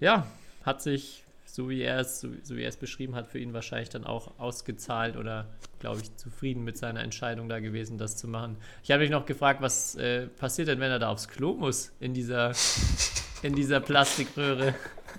ja, 0.00 0.26
hat 0.64 0.82
sich, 0.82 1.24
so 1.58 1.68
wie 1.68 1.82
er 1.82 1.98
es, 1.98 2.20
so, 2.20 2.28
so 2.44 2.54
wie 2.54 2.62
er 2.62 2.68
es 2.68 2.76
beschrieben 2.76 3.16
hat, 3.16 3.26
für 3.26 3.40
ihn 3.40 3.52
wahrscheinlich 3.52 3.88
dann 3.88 4.04
auch 4.04 4.38
ausgezahlt 4.38 5.16
oder, 5.16 5.46
glaube 5.80 6.00
ich, 6.00 6.16
zufrieden 6.16 6.62
mit 6.62 6.78
seiner 6.78 7.00
Entscheidung 7.00 7.48
da 7.48 7.58
gewesen, 7.58 7.98
das 7.98 8.16
zu 8.16 8.28
machen. 8.28 8.58
Ich 8.84 8.92
habe 8.92 9.02
mich 9.02 9.10
noch 9.10 9.26
gefragt, 9.26 9.60
was 9.60 9.96
äh, 9.96 10.28
passiert 10.28 10.68
denn, 10.68 10.78
wenn 10.78 10.92
er 10.92 11.00
da 11.00 11.08
aufs 11.08 11.26
Klo 11.26 11.54
muss 11.54 11.90
in 11.98 12.14
dieser, 12.14 12.52
in 13.42 13.56
dieser 13.56 13.80
Plastikröhre, 13.80 14.76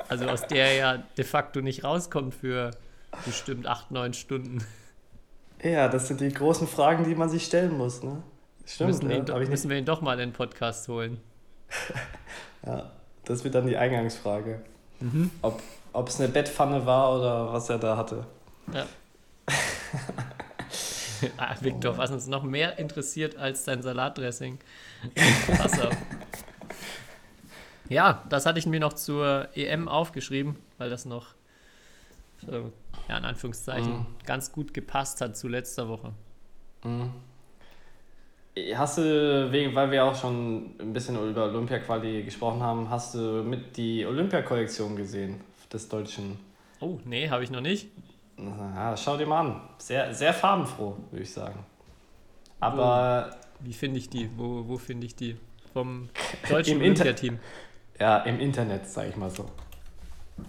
also 0.08 0.29
aus 0.29 0.48
der 0.48 0.65
er 0.65 0.75
ja 0.75 1.03
de 1.17 1.25
facto 1.25 1.60
nicht 1.60 1.84
rauskommt 1.84 2.34
für 2.34 2.72
bestimmt 3.25 3.67
acht, 3.67 3.91
neun 3.91 4.13
Stunden. 4.13 4.63
Ja, 5.62 5.89
das 5.89 6.08
sind 6.08 6.22
die 6.22 6.31
großen 6.31 6.69
Fragen, 6.69 7.03
die 7.03 7.15
man 7.15 7.27
sich 7.27 7.43
stellen 7.43 7.77
muss, 7.77 8.01
ne? 8.01 8.24
Stimmt, 8.65 8.91
müssen, 8.91 9.10
wir 9.10 9.17
ja, 9.17 9.39
nicht, 9.39 9.50
müssen 9.50 9.69
wir 9.69 9.77
ihn 9.77 9.84
doch 9.84 10.00
mal 10.00 10.13
in 10.13 10.19
den 10.29 10.31
Podcast 10.31 10.88
holen. 10.88 11.19
ja, 12.65 12.89
das 13.25 13.43
wird 13.43 13.55
dann 13.55 13.67
die 13.67 13.75
Eingangsfrage. 13.75 14.62
Mhm. 15.01 15.31
Ob, 15.41 15.62
ob 15.93 16.10
es 16.10 16.19
eine 16.19 16.29
Bettpfanne 16.29 16.86
war 16.86 17.17
oder 17.17 17.53
was 17.53 17.69
er 17.69 17.77
da 17.79 17.98
hatte. 17.98 18.25
Ja. 18.74 18.86
ah, 21.38 21.55
Victor, 21.60 21.98
was 21.98 22.12
uns 22.12 22.27
noch 22.27 22.43
mehr 22.43 22.77
interessiert 22.77 23.36
als 23.38 23.63
dein 23.63 23.81
Salatdressing. 23.81 24.60
Pass 25.58 25.79
auf. 25.79 25.96
Ja, 27.89 28.24
das 28.29 28.46
hatte 28.46 28.60
ich 28.60 28.67
mir 28.67 28.79
noch 28.79 28.93
zur 28.93 29.48
EM 29.55 29.88
aufgeschrieben, 29.88 30.58
weil 30.77 30.89
das 30.91 31.05
noch, 31.05 31.27
so, 32.46 32.72
ja, 33.08 33.17
in 33.17 33.25
Anführungszeichen, 33.25 33.91
Mhm. 33.91 34.05
ganz 34.25 34.51
gut 34.51 34.74
gepasst 34.74 35.22
hat 35.22 35.36
zu 35.36 35.48
letzter 35.48 35.88
Woche. 35.89 36.13
Mhm. 36.84 37.12
Hast 38.75 38.98
du, 38.98 39.51
wegen, 39.51 39.74
weil 39.74 39.89
wir 39.89 40.03
auch 40.03 40.15
schon 40.15 40.75
ein 40.79 40.91
bisschen 40.93 41.15
über 41.29 41.46
Olympia-Quali 41.46 42.24
gesprochen 42.24 42.62
haben, 42.62 42.89
hast 42.89 43.15
du 43.15 43.41
mit 43.43 43.77
die 43.77 44.05
Olympia-Kollektion 44.05 44.96
gesehen 44.96 45.41
des 45.72 45.88
Deutschen? 45.90 46.40
Oh, 46.80 46.98
nee, 47.06 47.30
habe 47.30 47.44
ich 47.44 47.52
noch 47.52 47.62
nicht. 47.62 47.88
Ja, 48.38 48.96
schau 48.96 49.18
dir 49.18 49.26
mal 49.26 49.40
an. 49.42 49.62
Sehr, 49.78 50.14
sehr 50.14 50.34
farbenfroh, 50.34 50.96
würde 51.12 51.24
ich 51.24 51.32
sagen. 51.34 51.60
Aber 52.60 53.32
Wie 53.60 53.74
finde 53.74 54.00
ich 54.00 54.10
die? 54.10 54.30
Wo, 54.38 54.68
wo 54.68 54.78
finde 54.78 55.06
ich 55.06 55.16
die? 55.16 55.38
Vom 55.74 56.10
deutschen 56.50 56.78
Im 56.78 56.82
Inter- 56.82 57.04
Olympiateam. 57.04 57.40
ja, 58.00 58.18
im 58.20 58.40
Internet, 58.40 58.88
sage 58.90 59.10
ich 59.10 59.16
mal 59.18 59.30
so. 59.30 59.44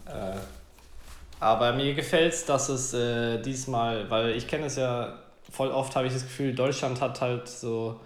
Äh, 0.07 0.37
aber 1.41 1.73
mir 1.73 1.95
gefällt 1.95 2.33
es, 2.33 2.45
dass 2.45 2.69
es 2.69 2.95
äh, 2.95 3.41
diesmal, 3.43 4.09
weil 4.11 4.31
ich 4.37 4.47
kenne 4.47 4.67
es 4.67 4.77
ja 4.77 5.19
voll 5.51 5.71
oft, 5.71 5.97
habe 5.97 6.07
ich 6.07 6.13
das 6.13 6.23
Gefühl, 6.23 6.55
Deutschland 6.55 7.01
hat 7.01 7.21
halt 7.21 7.49
so, 7.49 7.99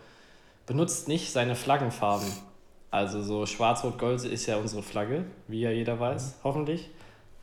benutzt 0.66 1.08
nicht 1.08 1.30
seine 1.32 1.54
Flaggenfarben. 1.54 2.26
Also 2.90 3.22
so 3.22 3.44
schwarz-rot-gold 3.44 4.24
ist 4.24 4.46
ja 4.46 4.56
unsere 4.56 4.82
Flagge, 4.82 5.24
wie 5.48 5.60
ja 5.60 5.70
jeder 5.70 5.98
weiß, 5.98 6.36
hoffentlich. 6.44 6.90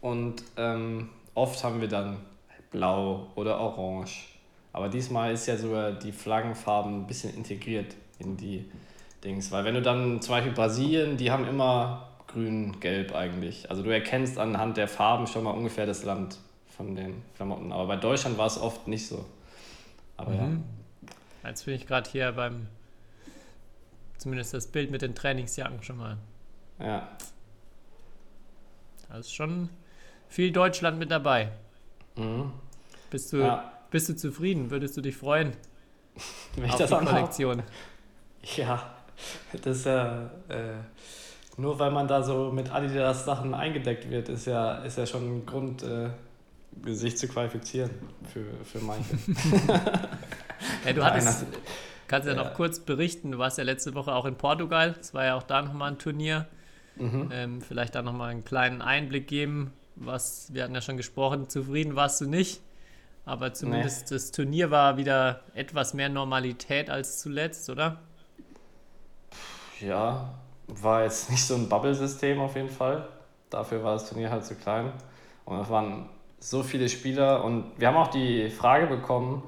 Und 0.01 0.43
ähm, 0.57 1.09
oft 1.35 1.63
haben 1.63 1.79
wir 1.81 1.87
dann 1.87 2.17
blau 2.71 3.27
oder 3.35 3.59
orange. 3.59 4.27
Aber 4.73 4.89
diesmal 4.89 5.33
ist 5.33 5.47
ja 5.47 5.57
sogar 5.57 5.91
die 5.91 6.11
Flaggenfarben 6.11 7.01
ein 7.01 7.07
bisschen 7.07 7.35
integriert 7.35 7.95
in 8.19 8.37
die 8.37 8.69
Dings. 9.23 9.51
Weil 9.51 9.65
wenn 9.65 9.75
du 9.75 9.81
dann 9.81 10.21
zum 10.21 10.35
Beispiel 10.35 10.53
Brasilien, 10.53 11.17
die 11.17 11.29
haben 11.29 11.47
immer 11.47 12.07
grün, 12.27 12.79
gelb 12.79 13.13
eigentlich. 13.13 13.69
Also 13.69 13.83
du 13.83 13.89
erkennst 13.89 14.37
anhand 14.39 14.77
der 14.77 14.87
Farben 14.87 15.27
schon 15.27 15.43
mal 15.43 15.51
ungefähr 15.51 15.85
das 15.85 16.03
Land 16.03 16.37
von 16.69 16.95
den 16.95 17.21
Klamotten. 17.35 17.71
Aber 17.71 17.85
bei 17.87 17.97
Deutschland 17.97 18.37
war 18.37 18.47
es 18.47 18.57
oft 18.57 18.87
nicht 18.87 19.07
so. 19.07 19.25
Aber 20.17 20.31
Mhm. 20.31 20.63
Jetzt 21.43 21.65
bin 21.65 21.73
ich 21.73 21.87
gerade 21.87 22.09
hier 22.09 22.31
beim, 22.31 22.67
zumindest 24.17 24.53
das 24.53 24.67
Bild 24.67 24.91
mit 24.91 25.01
den 25.01 25.15
Trainingsjacken 25.15 25.81
schon 25.83 25.97
mal. 25.97 26.17
ja. 26.79 26.85
Ja. 26.85 27.07
Da 29.09 29.17
ist 29.17 29.33
schon 29.33 29.69
viel 30.31 30.51
Deutschland 30.51 30.97
mit 30.97 31.11
dabei. 31.11 31.51
Mhm. 32.15 32.51
Bist 33.11 33.31
du, 33.33 33.37
ja. 33.37 33.71
bist 33.91 34.09
du 34.09 34.15
zufrieden? 34.15 34.71
Würdest 34.71 34.95
du 34.97 35.01
dich 35.01 35.15
freuen 35.17 35.51
Wenn 36.55 36.65
ich 36.65 36.71
auf 36.71 36.77
das 36.79 36.89
die 36.89 36.95
anhabe. 36.95 37.15
Kollektion? 37.17 37.63
Ja, 38.57 38.95
das 39.61 39.77
ist 39.77 39.85
ja. 39.85 40.31
Äh, 40.49 40.73
nur 41.57 41.77
weil 41.77 41.91
man 41.91 42.07
da 42.07 42.23
so 42.23 42.51
mit 42.51 42.71
Adidas 42.73 43.25
Sachen 43.25 43.53
eingedeckt 43.53 44.09
wird, 44.09 44.29
ist 44.29 44.45
ja, 44.47 44.75
ist 44.77 44.97
ja 44.97 45.05
schon 45.05 45.39
ein 45.39 45.45
Grund, 45.45 45.83
äh, 45.83 46.09
sich 46.93 47.17
zu 47.17 47.27
qualifizieren 47.27 47.91
für, 48.33 48.45
für 48.65 48.79
manche. 48.83 49.17
Ja, 50.85 50.93
du 50.93 51.03
hattest, 51.03 51.45
kannst 52.07 52.27
ja, 52.27 52.35
Ja. 52.35 52.43
noch 52.43 52.53
kurz 52.53 52.79
berichten, 52.79 53.31
du 53.31 53.39
warst 53.39 53.57
ja 53.57 53.63
letzte 53.63 53.95
Woche 53.95 54.13
auch 54.13 54.25
in 54.25 54.35
Portugal. 54.35 54.95
Es 54.99 55.13
war 55.13 55.25
ja 55.25 55.35
auch 55.35 55.43
da 55.43 55.61
nochmal 55.63 55.91
ein 55.91 55.97
Turnier. 55.97 56.47
mhm. 56.95 57.29
Ähm, 57.33 57.61
vielleicht 57.61 57.95
da 57.95 58.01
nochmal 58.03 58.29
einen 58.29 58.45
kleinen 58.45 58.81
Einblick 58.83 59.27
geben, 59.27 59.73
was, 59.95 60.53
wir 60.53 60.63
hatten 60.63 60.75
ja 60.75 60.81
schon 60.81 60.97
gesprochen, 60.97 61.49
zufrieden 61.49 61.95
warst 61.95 62.21
du 62.21 62.25
nicht. 62.25 62.61
Aber 63.25 63.53
zumindest 63.53 64.11
das 64.11 64.31
Turnier 64.31 64.71
war 64.71 64.97
wieder 64.97 65.41
etwas 65.53 65.93
mehr 65.93 66.09
Normalität 66.09 66.89
als 66.89 67.19
zuletzt, 67.19 67.69
oder? 67.69 67.99
Ja, 69.79 70.33
war 70.67 71.03
jetzt 71.03 71.29
nicht 71.29 71.45
so 71.45 71.55
ein 71.55 71.69
Bubble-System 71.69 72.39
auf 72.39 72.55
jeden 72.55 72.69
Fall. 72.69 73.07
Dafür 73.49 73.83
war 73.83 73.93
das 73.93 74.09
Turnier 74.09 74.31
halt 74.31 74.45
zu 74.45 74.55
klein. 74.55 74.91
Und 75.45 75.59
es 75.59 75.69
waren 75.69 76.09
so 76.39 76.63
viele 76.63 76.89
Spieler. 76.89 77.43
Und 77.43 77.71
wir 77.77 77.87
haben 77.87 77.97
auch 77.97 78.09
die 78.09 78.49
Frage 78.49 78.87
bekommen, 78.87 79.43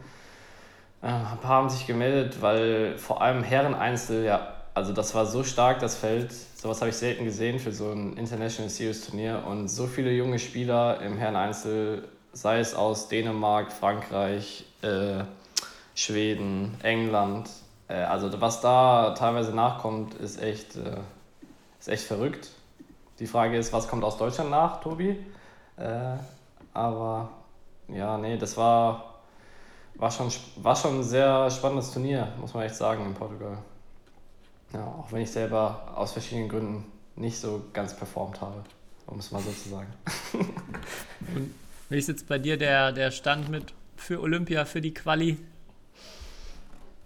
äh, 1.02 1.08
ein 1.08 1.40
paar 1.40 1.58
haben 1.58 1.70
sich 1.70 1.88
gemeldet, 1.88 2.42
weil 2.42 2.98
vor 2.98 3.22
allem 3.22 3.44
Herren-Einzel, 3.44 4.24
ja, 4.24 4.54
also 4.74 4.92
das 4.92 5.14
war 5.14 5.26
so 5.26 5.44
stark, 5.44 5.80
das 5.80 5.96
Feld. 5.96 6.32
Sowas 6.32 6.82
habe 6.82 6.90
ich 6.90 6.98
selten 6.98 7.26
gesehen 7.26 7.60
für 7.60 7.72
so 7.72 7.92
ein 7.92 8.18
International 8.18 8.70
Series 8.70 9.06
Turnier. 9.06 9.44
Und 9.46 9.68
so 9.68 9.86
viele 9.86 10.12
junge 10.12 10.40
Spieler 10.40 11.02
im 11.02 11.18
Herren-Einzel, 11.18 12.08
sei 12.32 12.60
es 12.60 12.74
aus 12.74 13.08
Dänemark, 13.08 13.72
Frankreich, 13.72 14.66
äh, 14.82 15.24
Schweden, 15.94 16.76
England. 16.82 17.50
Äh, 17.88 17.96
also 17.96 18.30
was 18.42 18.62
da 18.62 19.14
teilweise 19.18 19.54
nachkommt, 19.54 20.16
ist 20.16 20.42
echt, 20.42 20.76
äh, 20.76 20.98
ist 21.80 21.90
echt 21.90 22.04
verrückt. 22.04 22.50
Die 23.20 23.28
Frage 23.28 23.58
ist, 23.58 23.72
was 23.74 23.88
kommt 23.88 24.04
aus 24.04 24.18
Deutschland 24.18 24.50
nach, 24.50 24.82
Tobi? 24.82 25.24
Äh, 25.78 26.16
aber 26.74 27.30
ja, 27.90 28.18
nee, 28.18 28.38
das 28.38 28.58
war, 28.58 29.20
war, 29.96 30.10
schon, 30.10 30.32
war 30.56 30.76
schon 30.76 31.00
ein 31.00 31.04
sehr 31.04 31.50
spannendes 31.52 31.92
Turnier, 31.92 32.30
muss 32.42 32.56
man 32.56 32.64
echt 32.64 32.76
sagen, 32.76 33.06
in 33.06 33.14
Portugal. 33.14 33.60
Ja, 34.74 34.86
auch 34.88 35.12
wenn 35.12 35.22
ich 35.22 35.32
selber 35.32 35.94
aus 35.96 36.14
verschiedenen 36.14 36.50
Gründen 36.50 36.86
nicht 37.16 37.38
so 37.38 37.64
ganz 37.74 37.96
performt 37.96 38.42
habe, 38.42 38.64
um 39.08 39.20
es 39.20 39.32
mal 39.32 39.42
so 39.42 39.52
zu 39.52 39.70
sagen. 39.70 39.94
Wie 41.90 41.98
ist 41.98 42.08
jetzt 42.08 42.28
bei 42.28 42.40
dir 42.40 42.58
der, 42.58 42.92
der 42.92 43.12
Stand 43.12 43.50
mit 43.50 43.74
für 43.96 44.20
Olympia, 44.22 44.66
für 44.66 44.82
die 44.82 44.94
Quali? 44.94 45.38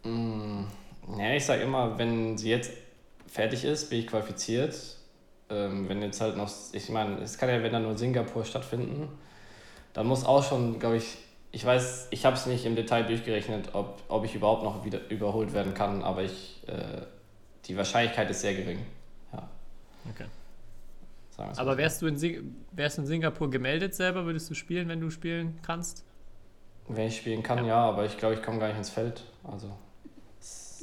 Mm, 0.04 0.64
Ja, 1.18 1.34
ich 1.36 1.46
sage 1.46 1.64
immer, 1.64 1.98
wenn 1.98 2.38
sie 2.38 2.50
jetzt 2.50 2.72
fertig 3.28 3.64
ist, 3.66 3.90
bin 3.90 4.00
ich 4.00 4.08
qualifiziert. 4.08 4.76
Ähm, 5.50 5.88
wenn 5.90 6.02
jetzt 6.02 6.20
halt 6.22 6.36
noch, 6.38 6.52
ich 6.74 6.90
meine, 6.90 7.20
es 7.22 7.38
kann 7.38 7.50
ja, 7.50 7.64
wenn 7.64 7.72
dann 7.72 7.84
nur 7.84 7.98
Singapur 7.98 8.44
stattfinden, 8.46 9.08
dann 9.94 10.08
muss 10.08 10.26
auch 10.26 10.44
schon, 10.44 10.80
glaube 10.80 10.98
ich, 10.98 11.18
ich 11.52 11.66
weiß, 11.66 12.08
ich 12.12 12.26
habe 12.26 12.36
es 12.36 12.46
nicht 12.46 12.66
im 12.66 12.76
Detail 12.76 13.04
durchgerechnet, 13.04 13.70
ob, 13.74 14.02
ob 14.10 14.26
ich 14.26 14.36
überhaupt 14.36 14.64
noch 14.64 14.86
wieder 14.86 15.00
überholt 15.10 15.54
werden 15.54 15.74
kann, 15.74 16.04
aber 16.04 16.24
ich, 16.24 16.64
äh, 16.68 17.02
die 17.68 17.76
Wahrscheinlichkeit 17.78 18.30
ist 18.30 18.42
sehr 18.42 18.54
gering. 18.56 18.80
Ja, 19.34 19.50
Okay. 20.10 20.26
mal 21.38 21.52
Aber 21.58 21.78
wärst 21.78 22.02
du, 22.02 22.08
in 22.08 22.18
Sing 22.18 22.56
wärst 22.72 22.98
in 22.98 23.06
Singapur 23.06 23.50
gemeldet 23.50 23.94
selber? 23.96 24.26
Würdest 24.26 24.50
du 24.50 24.54
spielen, 24.54 24.88
wenn 24.88 25.02
du 25.02 25.10
spielen 25.10 25.60
kannst? 25.62 26.04
Wenn 26.88 27.08
ich 27.08 27.18
spielen 27.18 27.44
kann, 27.44 27.66
ja, 27.66 27.78
aber 27.90 28.06
ich 28.06 28.18
glaube, 28.18 28.36
ich 28.36 28.42
komme 28.44 28.60
gar 28.60 28.68
nicht 28.70 28.78
ins 28.78 28.90
Feld. 28.90 29.24
Also, 29.44 29.68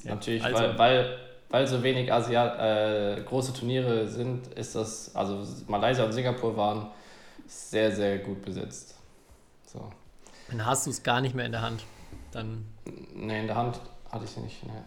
Ja, 0.04 0.14
natürlich, 0.14 0.44
also- 0.44 0.58
weil, 0.62 0.78
weil, 0.78 1.18
weil 1.48 1.66
so 1.66 1.82
wenig 1.82 2.12
Asiat 2.12 2.58
äh, 3.18 3.22
große 3.22 3.54
Turniere 3.54 4.06
sind, 4.06 4.48
ist 4.48 4.74
das, 4.74 5.14
also 5.16 5.46
Malaysia 5.66 6.04
und 6.04 6.12
Singapur 6.12 6.56
waren 6.56 6.88
sehr, 7.46 7.90
sehr 7.94 8.18
gut 8.18 8.42
besetzt. 8.42 8.96
So. 9.66 9.90
Dann 10.50 10.66
hast 10.66 10.86
du 10.86 10.90
es 10.90 11.02
gar 11.02 11.20
nicht 11.22 11.34
mehr 11.34 11.46
in 11.46 11.52
der 11.52 11.62
Hand. 11.62 11.84
Dann, 12.32 12.66
Ne, 13.14 13.40
in 13.40 13.46
der 13.46 13.56
Hand 13.56 13.80
hatte 14.10 14.24
ich 14.24 14.30
sie 14.30 14.40
nicht. 14.40 14.62
Ne. 14.66 14.84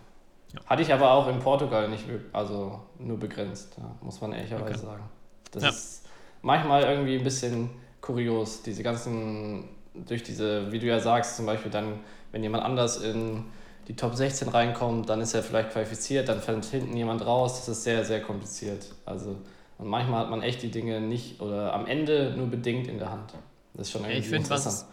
Ja. 0.53 0.61
Hatte 0.65 0.81
ich 0.81 0.93
aber 0.93 1.11
auch 1.11 1.27
in 1.27 1.39
Portugal 1.39 1.89
nicht, 1.89 2.05
also 2.33 2.79
nur 2.99 3.17
begrenzt, 3.19 3.75
ja, 3.77 3.95
muss 4.01 4.21
man 4.21 4.31
ehrlicherweise 4.33 4.75
Okay. 4.75 4.85
sagen. 4.85 5.09
Das 5.51 5.63
Ja. 5.63 5.69
ist 5.69 6.05
manchmal 6.41 6.83
irgendwie 6.83 7.17
ein 7.17 7.23
bisschen 7.23 7.69
kurios, 8.01 8.61
diese 8.63 8.83
ganzen, 8.83 9.65
durch 9.93 10.23
diese, 10.23 10.71
wie 10.71 10.79
du 10.79 10.85
ja 10.85 10.99
sagst, 10.99 11.35
zum 11.35 11.45
Beispiel 11.45 11.71
dann, 11.71 11.99
wenn 12.31 12.43
jemand 12.43 12.63
anders 12.63 12.97
in 12.97 13.43
die 13.87 13.95
Top 13.95 14.15
16 14.15 14.49
reinkommt, 14.49 15.09
dann 15.09 15.21
ist 15.21 15.33
er 15.33 15.43
vielleicht 15.43 15.71
qualifiziert, 15.71 16.27
dann 16.29 16.41
fällt 16.41 16.65
hinten 16.65 16.95
jemand 16.95 17.25
raus, 17.25 17.59
das 17.59 17.69
ist 17.69 17.83
sehr, 17.83 18.03
sehr 18.05 18.21
kompliziert. 18.21 18.93
Also 19.05 19.37
Und 19.77 19.87
manchmal 19.87 20.21
hat 20.21 20.29
man 20.29 20.41
echt 20.41 20.61
die 20.63 20.71
Dinge 20.71 20.99
nicht 21.01 21.39
oder 21.41 21.73
am 21.73 21.85
Ende 21.85 22.33
nur 22.35 22.47
bedingt 22.47 22.87
in 22.87 22.97
der 22.99 23.11
Hand. 23.11 23.33
Das 23.73 23.87
ist 23.87 23.91
schon 23.91 24.03
irgendwie 24.05 24.19
Ich 24.19 24.31
was 24.31 24.37
interessant. 24.65 24.75
es 24.75 24.85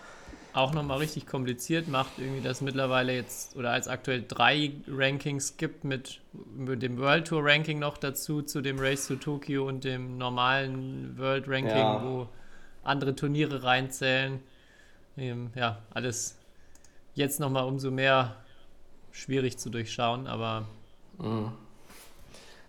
auch 0.55 0.73
nochmal 0.73 0.99
richtig 0.99 1.27
kompliziert 1.27 1.89
macht, 1.89 2.19
irgendwie, 2.19 2.41
dass 2.41 2.61
mittlerweile 2.61 3.13
jetzt 3.15 3.57
oder 3.57 3.73
als 3.73 3.89
aktuell 3.89 4.25
drei 4.27 4.73
Rankings 4.89 5.57
gibt 5.57 5.85
mit, 5.85 6.21
mit 6.57 6.83
dem 6.83 6.99
World 6.99 7.27
Tour 7.29 7.43
Ranking 7.45 7.81
noch 7.81 7.99
dazu, 7.99 8.41
zu 8.43 8.61
dem 8.63 8.79
Race 8.79 9.07
to 9.09 9.17
Tokyo 9.17 9.67
und 9.67 9.85
dem 9.85 10.17
normalen 10.19 11.19
World 11.19 11.47
Ranking, 11.49 11.71
Ja. 11.71 12.03
wo 12.03 12.29
andere 12.85 13.17
Turniere 13.17 13.65
reinzählen. 13.65 14.41
Ähm, 15.17 15.51
ja, 15.57 15.79
alles 15.93 16.39
jetzt 17.15 17.41
nochmal 17.41 17.65
umso 17.65 17.91
mehr 17.91 18.37
schwierig 19.13 19.59
zu 19.59 19.71
durchschauen, 19.71 20.27
aber 20.27 20.67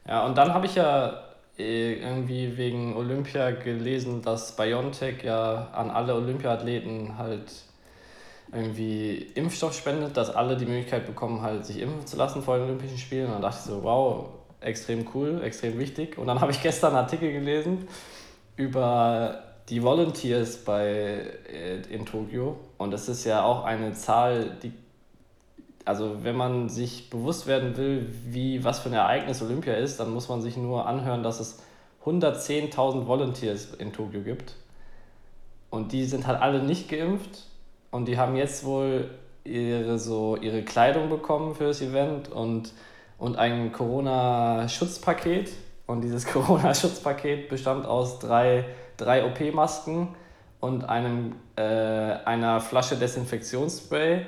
Ja, 0.07 0.25
und 0.25 0.37
dann 0.37 0.53
habe 0.53 0.65
ich 0.67 0.75
ja 0.75 1.23
äh, 1.57 1.93
irgendwie 1.95 2.57
wegen 2.57 2.95
Olympia 2.95 3.51
gelesen, 3.51 4.21
dass 4.21 4.55
BioNTech 4.55 5.23
ja 5.23 5.69
an 5.73 5.89
alle 5.89 6.13
Olympiathleten 6.15 7.17
halt 7.17 7.51
irgendwie 8.55 9.15
Impfstoff 9.35 9.73
spendet, 9.73 10.15
dass 10.17 10.33
alle 10.33 10.55
die 10.57 10.65
Möglichkeit 10.65 11.05
bekommen, 11.05 11.41
halt 11.41 11.65
sich 11.65 11.79
impfen 11.79 12.05
zu 12.07 12.17
lassen 12.17 12.41
vor 12.41 12.57
den 12.57 12.65
Olympischen 12.65 12.97
Spielen. 12.97 13.27
Und 13.27 13.33
dann 13.33 13.41
dachte 13.41 13.57
ich 13.59 13.65
so, 13.65 13.83
wow, 13.83 14.29
extrem 14.61 15.05
cool, 15.13 15.41
extrem 15.43 15.77
wichtig. 15.77 16.17
Und 16.17 16.27
dann 16.27 16.39
habe 16.41 16.51
ich 16.51 16.61
gestern 16.61 16.95
einen 16.95 17.05
Artikel 17.05 17.31
gelesen 17.31 17.87
über 18.55 19.43
die 19.69 19.83
Volunteers 19.83 20.57
bei, 20.57 21.31
äh, 21.51 21.81
in 21.89 22.05
Tokio. 22.05 22.57
Und 22.77 22.91
das 22.91 23.09
ist 23.09 23.25
ja 23.25 23.43
auch 23.43 23.65
eine 23.65 23.93
Zahl, 23.93 24.57
die 24.61 24.71
also 25.85 26.23
wenn 26.23 26.35
man 26.35 26.67
sich 26.67 27.11
bewusst 27.11 27.45
werden 27.45 27.77
will, 27.77 28.11
wie 28.25 28.63
was 28.63 28.79
für 28.79 28.89
ein 28.89 28.95
Ereignis 28.95 29.43
Olympia 29.43 29.75
ist, 29.75 29.99
dann 29.99 30.11
muss 30.11 30.27
man 30.27 30.41
sich 30.41 30.57
nur 30.57 30.87
anhören, 30.87 31.21
dass 31.21 31.39
es 31.39 31.61
110.000 32.03 33.05
Volunteers 33.05 33.75
in 33.75 33.93
Tokio 33.93 34.21
gibt. 34.21 34.55
Und 35.69 35.91
die 35.91 36.05
sind 36.05 36.25
halt 36.25 36.41
alle 36.41 36.63
nicht 36.63 36.89
geimpft 36.89 37.43
und 37.95 38.09
die 38.09 38.17
haben 38.17 38.35
jetzt 38.35 38.65
wohl 38.65 39.09
ihre, 39.45 39.97
so, 39.97 40.35
ihre 40.35 40.63
Kleidung 40.63 41.09
bekommen 41.09 41.55
für 41.55 41.63
das 41.63 41.81
Event 41.81 42.29
und, 42.29 42.73
und 43.17 43.37
ein 43.37 43.71
Corona-Schutzpaket. 43.71 45.53
Und 45.87 46.01
dieses 46.01 46.25
Corona-Schutzpaket 46.33 47.47
bestand 47.47 47.85
aus 47.85 48.19
drei, 48.19 48.65
drei 48.97 49.23
OP-Masken 49.25 50.09
und 50.59 50.83
einem, 50.89 51.35
äh, 51.55 51.61
einer 51.61 52.59
Flasche 52.59 52.97
Desinfektionsspray 52.97 54.25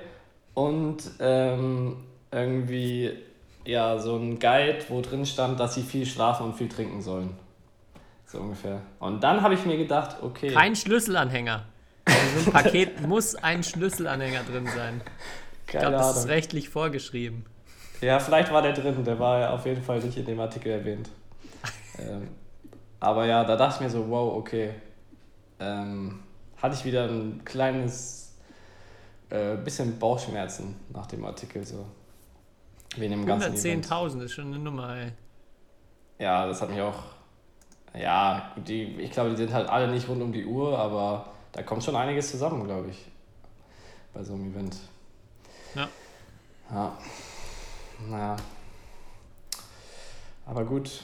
und 0.53 1.03
ähm, 1.19 1.97
irgendwie 2.31 3.17
ja 3.65 3.99
so 3.99 4.15
ein 4.15 4.39
Guide, 4.39 4.77
wo 4.87 5.01
drin 5.01 5.25
stand, 5.25 5.59
dass 5.59 5.73
sie 5.75 5.81
viel 5.81 6.05
schlafen 6.05 6.45
und 6.45 6.55
viel 6.55 6.69
trinken 6.69 7.01
sollen. 7.01 7.31
So 8.27 8.37
ungefähr. 8.39 8.79
Und 8.99 9.21
dann 9.25 9.41
habe 9.41 9.55
ich 9.55 9.65
mir 9.65 9.75
gedacht, 9.75 10.23
okay. 10.23 10.53
kein 10.53 10.73
Schlüsselanhänger. 10.73 11.65
In 12.07 12.43
so 12.43 12.51
einem 12.51 12.51
Paket 12.51 13.07
muss 13.07 13.35
ein 13.35 13.63
Schlüsselanhänger 13.63 14.43
drin 14.43 14.67
sein. 14.75 15.01
Ich 15.65 15.71
glaube, 15.71 15.91
das 15.97 16.17
ist 16.17 16.27
rechtlich 16.27 16.69
vorgeschrieben. 16.69 17.45
Ja, 18.01 18.19
vielleicht 18.19 18.51
war 18.51 18.61
der 18.61 18.73
drin, 18.73 19.03
der 19.03 19.19
war 19.19 19.39
ja 19.39 19.49
auf 19.51 19.65
jeden 19.65 19.83
Fall 19.83 19.99
nicht 19.99 20.17
in 20.17 20.25
dem 20.25 20.39
Artikel 20.39 20.71
erwähnt. 20.71 21.09
ähm, 21.99 22.29
aber 22.99 23.25
ja, 23.25 23.43
da 23.43 23.55
dachte 23.55 23.75
ich 23.75 23.81
mir 23.81 23.89
so, 23.89 24.07
wow, 24.09 24.35
okay. 24.37 24.71
Ähm, 25.59 26.19
hatte 26.61 26.75
ich 26.75 26.85
wieder 26.85 27.05
ein 27.05 27.41
kleines 27.43 28.35
äh, 29.29 29.55
bisschen 29.57 29.97
Bauchschmerzen 29.99 30.75
nach 30.93 31.07
dem 31.07 31.25
Artikel 31.25 31.65
so. 31.65 31.85
Wegen 32.95 33.11
dem 33.11 33.25
ganzen 33.25 33.55
Event. 33.55 33.87
110.000 33.87 34.23
ist 34.23 34.33
schon 34.33 34.47
eine 34.47 34.59
Nummer, 34.59 34.95
ey. 34.95 35.11
Ja, 36.19 36.47
das 36.47 36.61
hat 36.61 36.69
mich 36.69 36.81
auch. 36.81 37.03
Ja, 37.99 38.51
die, 38.55 38.83
ich 38.99 39.11
glaube, 39.11 39.31
die 39.31 39.37
sind 39.37 39.53
halt 39.53 39.69
alle 39.69 39.87
nicht 39.87 40.07
rund 40.07 40.21
um 40.21 40.31
die 40.31 40.45
Uhr, 40.45 40.77
aber 40.77 41.25
da 41.57 41.63
kommt 41.63 41.83
schon 41.83 41.95
einiges 41.95 42.29
zusammen, 42.29 42.63
glaube 42.65 42.91
ich. 42.91 43.03
Bei 44.13 44.23
so 44.23 44.35
einem 44.35 44.51
Event. 44.51 44.77
Ja. 45.73 45.89
Ja. 46.69 46.97
Naja. 48.07 48.37
Aber 50.45 50.63
gut. 50.63 51.01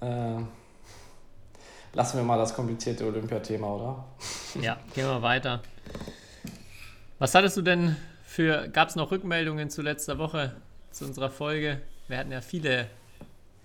Äh, 0.00 0.36
lassen 1.92 2.16
wir 2.18 2.22
mal 2.22 2.38
das 2.38 2.54
komplizierte 2.54 3.04
Olympiathema, 3.04 3.66
oder? 3.66 4.04
Ja, 4.62 4.78
gehen 4.94 5.06
wir 5.06 5.22
weiter. 5.22 5.60
Was 7.18 7.34
hattest 7.34 7.56
du 7.56 7.62
denn 7.62 7.96
für, 8.22 8.68
gab 8.68 8.90
es 8.90 8.94
noch 8.94 9.10
Rückmeldungen 9.10 9.70
zu 9.70 9.82
letzter 9.82 10.18
Woche, 10.18 10.54
zu 10.92 11.04
unserer 11.04 11.30
Folge? 11.30 11.80
Wir 12.06 12.18
hatten 12.18 12.30
ja 12.30 12.40
viele, 12.40 12.86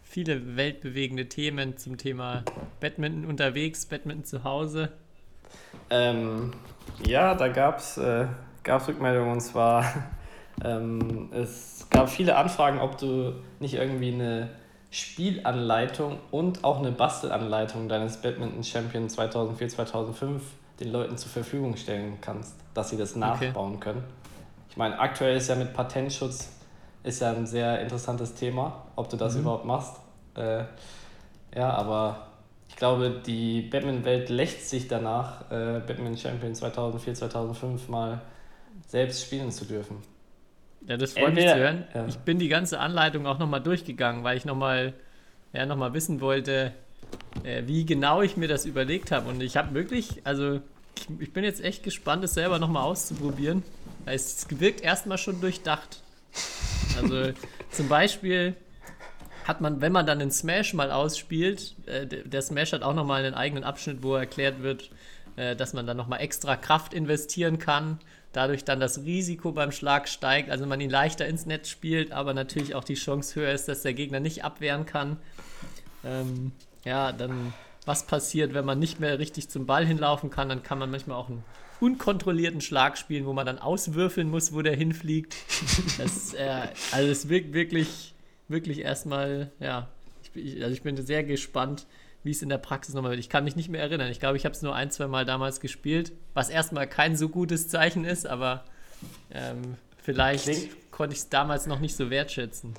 viele 0.03 0.55
weltbewegende 0.55 1.29
Themen 1.29 1.77
zum 1.77 1.97
Thema 1.97 2.43
Badminton 2.79 3.25
unterwegs, 3.25 3.85
Badminton 3.85 4.25
zu 4.25 4.43
Hause. 4.43 4.91
Ähm, 5.89 6.51
ja, 7.05 7.35
da 7.35 7.47
gab 7.47 7.79
es 7.79 7.97
äh, 7.97 8.27
gab's 8.63 8.87
Rückmeldungen 8.87 9.33
und 9.33 9.41
zwar 9.41 9.85
ähm, 10.63 11.29
es 11.31 11.87
gab 11.89 12.09
viele 12.09 12.35
Anfragen, 12.35 12.79
ob 12.79 12.97
du 12.97 13.33
nicht 13.59 13.75
irgendwie 13.75 14.13
eine 14.13 14.49
Spielanleitung 14.91 16.19
und 16.31 16.63
auch 16.63 16.79
eine 16.79 16.91
Bastelanleitung 16.91 17.89
deines 17.89 18.17
Badminton 18.17 18.63
Champion 18.63 19.09
2004, 19.09 19.69
2005 19.69 20.41
den 20.79 20.91
Leuten 20.91 21.17
zur 21.17 21.31
Verfügung 21.31 21.75
stellen 21.77 22.17
kannst, 22.21 22.55
dass 22.73 22.89
sie 22.89 22.97
das 22.97 23.15
nachbauen 23.15 23.79
können. 23.79 24.03
Ich 24.69 24.77
meine, 24.77 24.99
aktuell 24.99 25.37
ist 25.37 25.47
ja 25.47 25.55
mit 25.55 25.73
Patentschutz 25.73 26.51
ist 27.03 27.21
ja 27.21 27.31
ein 27.31 27.45
sehr 27.45 27.81
interessantes 27.81 28.33
Thema, 28.33 28.83
ob 28.95 29.09
du 29.09 29.15
das 29.15 29.35
überhaupt 29.35 29.65
machst. 29.65 29.97
Äh, 30.35 30.63
ja, 31.55 31.69
aber 31.69 32.24
ich 32.75 32.79
glaube, 32.79 33.21
die 33.25 33.61
Badminton-Welt 33.61 34.27
lächzt 34.27 34.69
sich 34.69 34.89
danach, 34.89 35.49
äh, 35.49 35.79
Badminton 35.79 36.17
Champion 36.17 36.53
2004, 36.53 37.13
2005 37.13 37.87
mal 37.87 38.21
selbst 38.85 39.21
spielen 39.23 39.49
zu 39.49 39.63
dürfen. 39.63 39.99
Ja, 40.85 40.97
das 40.97 41.13
freut 41.13 41.33
mich 41.33 41.45
Entweder- 41.45 41.53
zu 41.53 41.59
hören. 41.59 41.83
ja. 41.93 42.05
Ich 42.07 42.17
bin 42.17 42.37
die 42.37 42.49
ganze 42.49 42.81
Anleitung 42.81 43.27
auch 43.27 43.39
nochmal 43.39 43.61
durchgegangen, 43.61 44.25
weil 44.25 44.35
ich 44.35 44.43
nochmal 44.43 44.91
ja, 45.53 45.65
noch 45.65 45.77
mal 45.77 45.93
wissen 45.93 46.19
wollte, 46.19 46.73
äh, 47.45 47.63
wie 47.65 47.85
genau 47.85 48.21
ich 48.21 48.35
mir 48.35 48.49
das 48.49 48.65
überlegt 48.65 49.09
habe. 49.13 49.29
Und 49.29 49.41
ich 49.41 49.55
habe 49.55 49.73
wirklich, 49.73 50.19
also 50.25 50.59
ich, 50.97 51.07
ich 51.21 51.31
bin 51.31 51.45
jetzt 51.45 51.63
echt 51.63 51.81
gespannt, 51.81 52.25
es 52.25 52.33
selber 52.33 52.59
nochmal 52.59 52.83
auszuprobieren. 52.83 53.63
Weil 54.03 54.17
es 54.17 54.45
wirkt 54.59 54.81
erstmal 54.81 55.17
schon 55.17 55.39
durchdacht. 55.39 56.01
Also 57.01 57.31
zum 57.71 57.87
Beispiel 57.87 58.57
hat 59.45 59.61
man, 59.61 59.79
wenn 59.79 59.91
man 59.91 60.07
dann 60.07 60.19
den 60.19 60.31
Smash 60.31 60.73
mal 60.73 60.91
ausspielt, 60.91 61.75
äh, 61.85 62.05
der 62.05 62.41
Smash 62.41 62.73
hat 62.73 62.81
auch 62.81 62.95
nochmal 62.95 63.23
einen 63.23 63.35
eigenen 63.35 63.63
Abschnitt, 63.63 64.01
wo 64.01 64.15
erklärt 64.15 64.63
wird, 64.63 64.89
äh, 65.35 65.55
dass 65.55 65.73
man 65.73 65.85
dann 65.85 65.95
nochmal 65.97 66.21
extra 66.21 66.55
Kraft 66.55 66.95
investieren 66.95 67.59
kann, 67.59 67.99
dadurch 68.33 68.65
dann 68.65 68.79
das 68.79 69.05
Risiko 69.05 69.51
beim 69.51 69.71
Schlag 69.71 70.09
steigt, 70.09 70.49
also 70.49 70.65
man 70.65 70.81
ihn 70.81 70.89
leichter 70.89 71.27
ins 71.27 71.45
Netz 71.45 71.69
spielt, 71.69 72.11
aber 72.11 72.33
natürlich 72.33 72.73
auch 72.73 72.83
die 72.83 72.95
Chance 72.95 73.39
höher 73.39 73.51
ist, 73.51 73.67
dass 73.67 73.83
der 73.83 73.93
Gegner 73.93 74.19
nicht 74.19 74.43
abwehren 74.43 74.87
kann. 74.87 75.17
Ähm, 76.03 76.51
ja, 76.83 77.11
dann 77.11 77.53
was 77.85 78.07
passiert, 78.07 78.55
wenn 78.55 78.65
man 78.65 78.79
nicht 78.79 78.99
mehr 78.99 79.19
richtig 79.19 79.49
zum 79.49 79.67
Ball 79.67 79.85
hinlaufen 79.85 80.31
kann, 80.31 80.49
dann 80.49 80.63
kann 80.63 80.79
man 80.79 80.89
manchmal 80.89 81.17
auch 81.17 81.29
einen 81.29 81.43
unkontrollierten 81.79 82.61
Schlag 82.61 82.97
spielen, 82.97 83.27
wo 83.27 83.33
man 83.33 83.45
dann 83.45 83.59
auswürfeln 83.59 84.29
muss, 84.29 84.53
wo 84.53 84.63
der 84.63 84.75
hinfliegt. 84.75 85.35
Das, 85.97 86.33
äh, 86.33 86.67
also 86.91 87.09
es 87.09 87.29
wirkt 87.29 87.53
wirklich, 87.53 88.14
wirklich 88.47 88.79
erstmal, 88.81 89.51
ja, 89.59 89.87
ich, 90.33 90.61
also 90.61 90.73
ich 90.73 90.81
bin 90.81 90.97
sehr 91.05 91.23
gespannt, 91.23 91.85
wie 92.23 92.31
es 92.31 92.41
in 92.41 92.49
der 92.49 92.57
Praxis 92.57 92.95
nochmal 92.95 93.11
wird. 93.11 93.19
Ich 93.19 93.29
kann 93.29 93.43
mich 93.43 93.55
nicht 93.55 93.69
mehr 93.69 93.81
erinnern. 93.81 94.09
Ich 94.09 94.19
glaube, 94.19 94.37
ich 94.37 94.45
habe 94.45 94.55
es 94.55 94.61
nur 94.61 94.73
ein, 94.75 94.89
zwei 94.91 95.07
Mal 95.07 95.25
damals 95.25 95.59
gespielt, 95.59 96.11
was 96.33 96.49
erstmal 96.49 96.87
kein 96.87 97.15
so 97.15 97.29
gutes 97.29 97.69
Zeichen 97.69 98.03
ist, 98.03 98.25
aber 98.25 98.63
ähm, 99.31 99.75
vielleicht 100.01 100.45
Klingt- 100.45 100.91
konnte 100.91 101.13
ich 101.13 101.19
es 101.19 101.29
damals 101.29 101.67
noch 101.67 101.79
nicht 101.79 101.95
so 101.95 102.09
wertschätzen. 102.09 102.73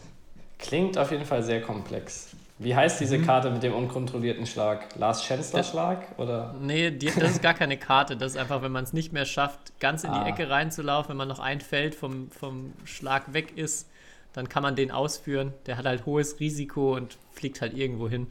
Klingt 0.59 0.99
auf 0.99 1.11
jeden 1.13 1.25
Fall 1.25 1.43
sehr 1.43 1.61
komplex. 1.61 2.31
Wie 2.59 2.75
heißt 2.75 2.99
diese 3.01 3.21
Karte 3.21 3.51
mit 3.51 3.63
dem 3.63 3.75
unkontrollierten 3.75 4.47
Schlag? 4.47 4.97
Lars 4.97 5.23
Schänzler 5.23 5.63
Schlag? 5.63 6.19
Oder? 6.19 6.55
Nee, 6.59 6.91
die, 6.91 7.07
das 7.15 7.33
ist 7.33 7.43
gar 7.43 7.53
keine 7.53 7.77
Karte. 7.77 8.17
Das 8.17 8.33
ist 8.33 8.39
einfach, 8.39 8.63
wenn 8.63 8.73
man 8.73 8.83
es 8.83 8.95
nicht 8.95 9.13
mehr 9.13 9.27
schafft, 9.27 9.79
ganz 9.79 10.05
in 10.05 10.13
die 10.13 10.19
Ah. 10.19 10.27
Ecke 10.27 10.49
reinzulaufen, 10.49 11.11
wenn 11.11 11.19
man 11.19 11.29
noch 11.29 11.39
ein 11.39 11.61
Feld 11.61 11.95
vom, 11.95 12.31
vom 12.31 12.73
Schlag 12.87 13.35
weg 13.35 13.53
ist, 13.59 13.91
dann 14.37 14.49
kann 14.49 14.63
man 14.63 14.77
den 14.77 14.91
ausführen. 14.93 15.53
Der 15.67 15.79
hat 15.79 15.87
halt 15.87 16.07
hohes 16.07 16.39
Risiko 16.39 16.95
und 16.95 17.17
fliegt 17.33 17.61
halt 17.63 17.75
irgendwo 17.75 18.09
hin. 18.09 18.29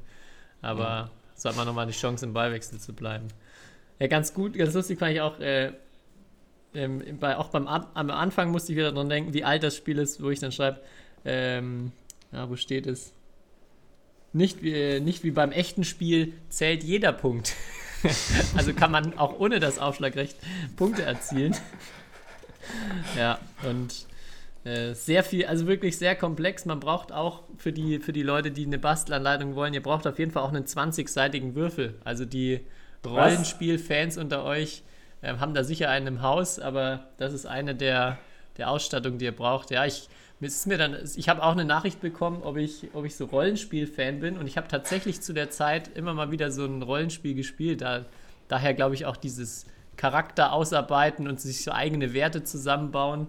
Aber 0.61 1.11
so 1.35 1.49
hat 1.49 1.57
man 1.57 1.65
nochmal 1.67 1.87
die 1.87 1.93
Chance, 1.93 2.25
im 2.25 2.33
Ballwechsel 2.33 2.79
zu 2.79 2.93
bleiben. 2.93 3.27
Ja, 3.99 4.07
ganz 4.07 4.33
gut, 4.33 4.57
ganz 4.57 4.73
lustig 4.73 4.99
fand 4.99 5.13
ich 5.13 5.21
auch, 5.21 5.39
äh, 5.39 5.73
ähm, 6.73 7.03
bei, 7.19 7.37
auch 7.37 7.49
beim 7.49 7.67
An- 7.67 7.87
am 7.93 8.09
Anfang 8.11 8.51
musste 8.51 8.71
ich 8.71 8.77
wieder 8.77 8.91
dran 8.91 9.09
denken, 9.09 9.33
wie 9.33 9.43
alt 9.43 9.63
das 9.63 9.75
Spiel 9.75 9.97
ist, 9.97 10.21
wo 10.21 10.29
ich 10.29 10.39
dann 10.39 10.51
schreibe, 10.51 10.79
ähm, 11.25 11.91
ja, 12.31 12.49
wo 12.49 12.55
steht 12.55 12.85
es? 12.87 13.11
Nicht 14.31 14.61
wie, 14.61 14.99
nicht 14.99 15.23
wie 15.23 15.31
beim 15.31 15.51
echten 15.51 15.83
Spiel 15.85 16.33
zählt 16.49 16.83
jeder 16.83 17.13
Punkt. 17.13 17.53
also 18.55 18.73
kann 18.73 18.91
man 18.91 19.17
auch 19.17 19.39
ohne 19.39 19.59
das 19.59 19.79
Aufschlagrecht 19.79 20.37
Punkte 20.75 21.01
erzielen. 21.03 21.55
ja, 23.17 23.39
und 23.63 23.91
Äh, 23.91 24.14
sehr 24.93 25.23
viel, 25.23 25.45
also 25.45 25.67
wirklich 25.67 25.97
sehr 25.97 26.15
komplex. 26.15 26.65
Man 26.65 26.79
braucht 26.79 27.11
auch 27.11 27.43
für 27.57 27.71
die, 27.71 27.99
für 27.99 28.13
die 28.13 28.23
Leute, 28.23 28.49
die 28.49 28.65
eine 28.65 28.79
Bastelanleitung 28.79 29.55
wollen, 29.55 29.75
ihr 29.75 29.83
braucht 29.83 30.07
auf 30.07 30.17
jeden 30.17 30.31
Fall 30.31 30.41
auch 30.41 30.49
einen 30.49 30.65
20-seitigen 30.65 31.53
Würfel. 31.53 31.95
Also 32.03 32.25
die 32.25 32.61
Rollenspiel-Fans 33.05 34.17
unter 34.17 34.43
euch 34.43 34.81
äh, 35.21 35.35
haben 35.37 35.53
da 35.53 35.63
sicher 35.63 35.91
einen 35.91 36.07
im 36.07 36.21
Haus, 36.23 36.59
aber 36.59 37.07
das 37.17 37.33
ist 37.33 37.45
eine 37.45 37.75
der, 37.75 38.17
der 38.57 38.71
Ausstattung, 38.71 39.19
die 39.19 39.25
ihr 39.25 39.35
braucht. 39.35 39.69
Ja, 39.69 39.85
ich, 39.85 40.09
ist 40.41 40.65
mir 40.65 40.79
dann, 40.79 40.97
ich 41.15 41.29
habe 41.29 41.43
auch 41.43 41.51
eine 41.51 41.65
Nachricht 41.65 42.01
bekommen, 42.01 42.41
ob 42.41 42.57
ich, 42.57 42.87
ob 42.93 43.05
ich 43.05 43.15
so 43.15 43.25
Rollenspiel-Fan 43.25 44.19
bin 44.19 44.35
und 44.35 44.47
ich 44.47 44.57
habe 44.57 44.67
tatsächlich 44.67 45.21
zu 45.21 45.33
der 45.33 45.51
Zeit 45.51 45.95
immer 45.95 46.15
mal 46.15 46.31
wieder 46.31 46.49
so 46.51 46.65
ein 46.65 46.81
Rollenspiel 46.81 47.35
gespielt. 47.35 47.81
Da, 47.81 48.05
daher 48.47 48.73
glaube 48.73 48.95
ich 48.95 49.05
auch 49.05 49.17
dieses 49.17 49.67
Charakter 49.95 50.53
ausarbeiten 50.53 51.27
und 51.27 51.39
sich 51.39 51.63
so 51.63 51.71
eigene 51.71 52.13
Werte 52.13 52.43
zusammenbauen 52.43 53.27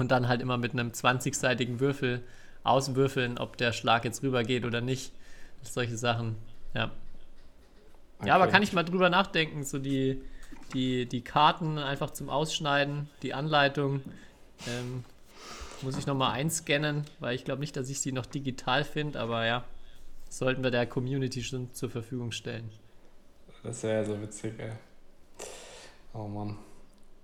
und 0.00 0.10
dann 0.10 0.28
halt 0.28 0.40
immer 0.40 0.56
mit 0.56 0.72
einem 0.72 0.90
20-seitigen 0.90 1.78
Würfel 1.78 2.22
auswürfeln, 2.64 3.38
ob 3.38 3.58
der 3.58 3.72
Schlag 3.72 4.04
jetzt 4.06 4.22
rübergeht 4.22 4.64
oder 4.64 4.80
nicht. 4.80 5.12
Solche 5.62 5.98
Sachen, 5.98 6.36
ja. 6.74 6.90
Okay. 8.18 8.28
Ja, 8.28 8.34
aber 8.34 8.48
kann 8.48 8.62
ich 8.62 8.72
mal 8.72 8.82
drüber 8.82 9.10
nachdenken, 9.10 9.62
so 9.62 9.78
die, 9.78 10.22
die, 10.72 11.04
die 11.06 11.20
Karten 11.20 11.76
einfach 11.76 12.10
zum 12.10 12.30
Ausschneiden, 12.30 13.10
die 13.22 13.34
Anleitung. 13.34 14.00
Ähm, 14.66 15.04
muss 15.82 15.96
ich 15.96 16.06
nochmal 16.06 16.32
einscannen, 16.32 17.04
weil 17.20 17.34
ich 17.34 17.44
glaube 17.44 17.60
nicht, 17.60 17.76
dass 17.76 17.88
ich 17.88 18.00
sie 18.00 18.12
noch 18.12 18.26
digital 18.26 18.84
finde, 18.84 19.20
aber 19.20 19.46
ja, 19.46 19.64
sollten 20.28 20.62
wir 20.62 20.70
der 20.70 20.86
Community 20.86 21.42
schon 21.42 21.72
zur 21.74 21.90
Verfügung 21.90 22.32
stellen. 22.32 22.70
Das 23.62 23.82
wäre 23.82 24.02
ja 24.02 24.04
so 24.04 24.20
witzig, 24.20 24.54
ey. 24.58 24.72
Oh 26.14 26.26
Mann. 26.26 26.58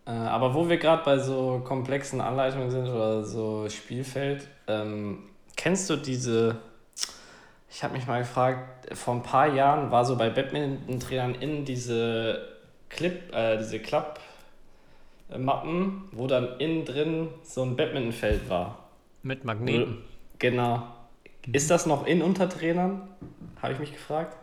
Äh, 0.06 0.10
aber 0.10 0.54
wo 0.54 0.68
wir 0.68 0.76
gerade 0.76 1.02
bei 1.04 1.18
so 1.18 1.60
komplexen 1.64 2.20
Anleitungen 2.20 2.70
sind 2.70 2.88
oder 2.88 3.24
so 3.24 3.68
Spielfeld, 3.68 4.46
ähm, 4.68 5.24
kennst 5.56 5.90
du 5.90 5.96
diese, 5.96 6.56
ich 7.68 7.82
habe 7.82 7.94
mich 7.94 8.06
mal 8.06 8.20
gefragt, 8.20 8.94
vor 8.96 9.14
ein 9.14 9.22
paar 9.22 9.52
Jahren 9.52 9.90
war 9.90 10.04
so 10.04 10.16
bei 10.16 10.30
Badminton-Trainern 10.30 11.34
in 11.34 11.64
diese 11.64 12.46
Clip, 12.88 13.34
äh, 13.34 13.58
diese 13.58 13.80
Klappmappen, 13.80 14.20
wo 16.12 16.28
dann 16.28 16.60
innen 16.60 16.84
drin 16.84 17.28
so 17.42 17.62
ein 17.62 17.74
Badmintonfeld 17.76 18.48
war. 18.48 18.90
Mit 19.22 19.44
Magneten. 19.44 20.04
Genau. 20.38 20.86
Ist 21.50 21.70
das 21.70 21.86
noch 21.86 22.06
in 22.06 22.22
Untertrainern? 22.22 23.08
Habe 23.60 23.72
ich 23.72 23.80
mich 23.80 23.92
gefragt. 23.92 24.36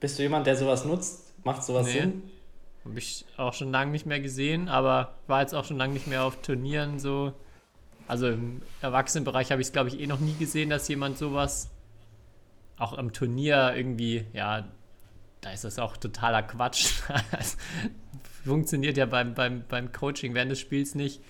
Bist 0.00 0.18
du 0.18 0.22
jemand, 0.22 0.48
der 0.48 0.56
sowas 0.56 0.84
nutzt? 0.84 1.32
Macht 1.44 1.62
sowas 1.62 1.86
nee. 1.86 2.00
Sinn? 2.00 2.22
Habe 2.84 2.98
ich 2.98 3.24
auch 3.36 3.54
schon 3.54 3.70
lange 3.70 3.92
nicht 3.92 4.06
mehr 4.06 4.20
gesehen, 4.20 4.68
aber 4.68 5.14
war 5.26 5.40
jetzt 5.40 5.54
auch 5.54 5.64
schon 5.64 5.78
lange 5.78 5.94
nicht 5.94 6.06
mehr 6.06 6.24
auf 6.24 6.42
Turnieren 6.42 6.98
so. 6.98 7.32
Also 8.06 8.28
im 8.28 8.60
Erwachsenenbereich 8.82 9.50
habe 9.50 9.62
ich 9.62 9.68
es, 9.68 9.72
glaube 9.72 9.88
ich, 9.88 9.98
eh 9.98 10.06
noch 10.06 10.20
nie 10.20 10.34
gesehen, 10.34 10.68
dass 10.68 10.88
jemand 10.88 11.16
sowas 11.16 11.70
auch 12.76 12.98
am 12.98 13.12
Turnier 13.12 13.72
irgendwie, 13.74 14.26
ja, 14.34 14.68
da 15.40 15.52
ist 15.52 15.64
das 15.64 15.78
auch 15.78 15.96
totaler 15.96 16.42
Quatsch. 16.42 17.02
funktioniert 18.44 18.96
ja 18.96 19.06
beim, 19.06 19.34
beim, 19.34 19.64
beim 19.68 19.92
Coaching 19.92 20.34
während 20.34 20.50
des 20.50 20.60
Spiels 20.60 20.94
nicht. 20.94 21.22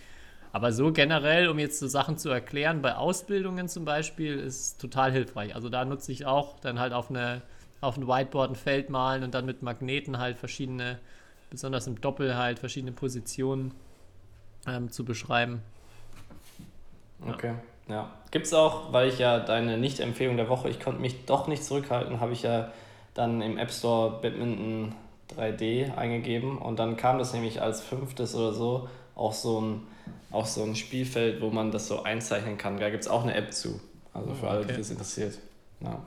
Aber 0.53 0.73
so 0.73 0.93
generell, 0.93 1.49
um 1.49 1.59
jetzt 1.59 1.81
so 1.81 1.89
Sachen 1.89 2.17
zu 2.17 2.29
erklären, 2.31 2.83
bei 2.83 2.95
Ausbildungen 2.95 3.69
zum 3.69 3.85
Beispiel, 3.85 4.39
ist 4.39 4.81
total 4.81 5.11
hilfreich. 5.11 5.55
Also 5.55 5.69
da 5.69 5.85
nutze 5.85 6.13
ich 6.13 6.27
auch 6.27 6.61
dann 6.61 6.79
halt 6.79 6.93
auf, 6.93 7.11
eine, 7.11 7.43
auf 7.81 7.97
ein 7.97 8.07
Whiteboard 8.07 8.51
ein 8.51 8.57
Feld 8.57 8.91
malen 8.91 9.25
und 9.25 9.35
dann 9.35 9.47
mit 9.47 9.63
Magneten 9.63 10.19
halt 10.19 10.39
verschiedene 10.39 10.99
besonders 11.55 11.87
im 11.87 12.01
Doppel 12.01 12.37
halt 12.37 12.59
verschiedene 12.59 12.93
Positionen 12.93 13.73
ähm, 14.67 14.91
zu 14.91 15.05
beschreiben. 15.05 15.63
Ja. 17.25 17.33
Okay, 17.33 17.55
ja. 17.89 18.11
Gibt 18.31 18.47
es 18.47 18.53
auch, 18.53 18.93
weil 18.93 19.09
ich 19.09 19.19
ja 19.19 19.39
deine 19.39 19.79
Nicht-Empfehlung 19.79 20.37
der 20.37 20.49
Woche, 20.49 20.69
ich 20.69 20.81
konnte 20.81 21.01
mich 21.01 21.25
doch 21.27 21.47
nicht 21.47 21.65
zurückhalten, 21.65 22.21
habe 22.21 22.33
ich 22.33 22.43
ja 22.43 22.73
dann 23.15 23.41
im 23.41 23.59
App 23.59 23.71
Store 23.71 24.21
Badminton 24.21 24.95
3D 25.37 25.97
eingegeben 25.97 26.59
und 26.59 26.79
dann 26.79 26.97
kam 26.97 27.19
das 27.19 27.33
nämlich 27.33 27.63
als 27.63 27.81
fünftes 27.81 28.35
oder 28.35 28.53
so 28.53 28.89
auch 29.15 29.33
so 29.33 29.61
ein, 29.61 29.83
auch 30.33 30.47
so 30.47 30.65
ein 30.65 30.75
Spielfeld, 30.75 31.41
wo 31.41 31.51
man 31.51 31.71
das 31.71 31.87
so 31.87 32.03
einzeichnen 32.03 32.59
kann. 32.59 32.79
Da 32.79 32.91
gibt 32.91 33.05
es 33.05 33.09
auch 33.09 33.23
eine 33.23 33.35
App 33.35 33.53
zu. 33.53 33.81
Also 34.13 34.35
für 34.35 34.49
alle, 34.49 34.67
die 34.67 34.75
das 34.75 34.91
interessiert. 34.91 35.39
Ja 35.81 36.03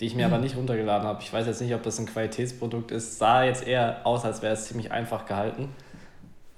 die 0.00 0.06
ich 0.06 0.14
mir 0.14 0.26
aber 0.26 0.38
nicht 0.38 0.56
runtergeladen 0.56 1.06
habe. 1.06 1.22
Ich 1.22 1.32
weiß 1.32 1.46
jetzt 1.46 1.60
nicht, 1.60 1.74
ob 1.74 1.82
das 1.82 1.98
ein 1.98 2.06
Qualitätsprodukt 2.06 2.90
ist. 2.90 3.18
Sah 3.18 3.44
jetzt 3.44 3.66
eher 3.66 4.04
aus, 4.04 4.24
als 4.24 4.42
wäre 4.42 4.52
es 4.52 4.66
ziemlich 4.66 4.92
einfach 4.92 5.24
gehalten. 5.26 5.70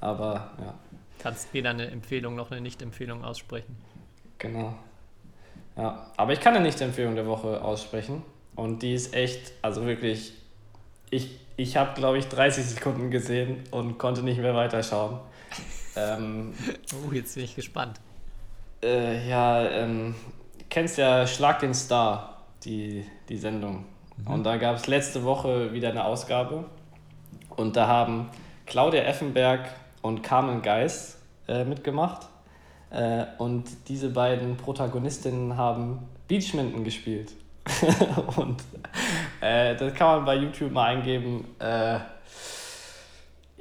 Aber 0.00 0.50
ja. 0.58 0.74
Kannst 1.20 1.52
weder 1.54 1.70
eine 1.70 1.88
Empfehlung 1.90 2.34
noch 2.34 2.50
eine 2.50 2.60
Nicht-Empfehlung 2.60 3.24
aussprechen. 3.24 3.76
Genau. 4.38 4.74
Ja, 5.76 6.10
aber 6.16 6.32
ich 6.32 6.40
kann 6.40 6.54
eine 6.54 6.64
Nicht-Empfehlung 6.64 7.14
der 7.14 7.26
Woche 7.26 7.62
aussprechen. 7.62 8.22
Und 8.56 8.82
die 8.82 8.94
ist 8.94 9.14
echt, 9.14 9.52
also 9.62 9.86
wirklich, 9.86 10.32
ich, 11.10 11.38
ich 11.56 11.76
habe, 11.76 11.94
glaube 11.94 12.18
ich, 12.18 12.26
30 12.26 12.64
Sekunden 12.64 13.10
gesehen 13.10 13.62
und 13.70 13.98
konnte 13.98 14.22
nicht 14.22 14.40
mehr 14.40 14.54
weiterschauen. 14.54 15.20
ähm, 15.96 16.54
oh, 16.92 17.12
jetzt 17.12 17.36
bin 17.36 17.44
ich 17.44 17.54
gespannt. 17.54 18.00
Äh, 18.82 19.28
ja, 19.28 19.68
ähm, 19.68 20.16
kennst 20.70 20.98
ja 20.98 21.26
Schlag 21.26 21.60
den 21.60 21.74
Star 21.74 22.37
die, 22.64 23.04
die 23.28 23.36
Sendung. 23.36 23.84
Mhm. 24.16 24.32
Und 24.32 24.44
da 24.44 24.56
gab 24.56 24.76
es 24.76 24.86
letzte 24.86 25.24
Woche 25.24 25.72
wieder 25.72 25.90
eine 25.90 26.04
Ausgabe. 26.04 26.64
Und 27.56 27.76
da 27.76 27.86
haben 27.86 28.28
Claudia 28.66 29.02
Effenberg 29.02 29.68
und 30.02 30.22
Carmen 30.22 30.62
Geis 30.62 31.18
äh, 31.48 31.64
mitgemacht. 31.64 32.28
Äh, 32.90 33.24
und 33.38 33.64
diese 33.88 34.10
beiden 34.10 34.56
Protagonistinnen 34.56 35.56
haben 35.56 36.08
Beachminton 36.28 36.84
gespielt. 36.84 37.32
und 38.36 38.62
äh, 39.40 39.76
das 39.76 39.94
kann 39.94 40.16
man 40.16 40.24
bei 40.24 40.36
YouTube 40.36 40.72
mal 40.72 40.86
eingeben. 40.86 41.44
Äh, 41.58 41.98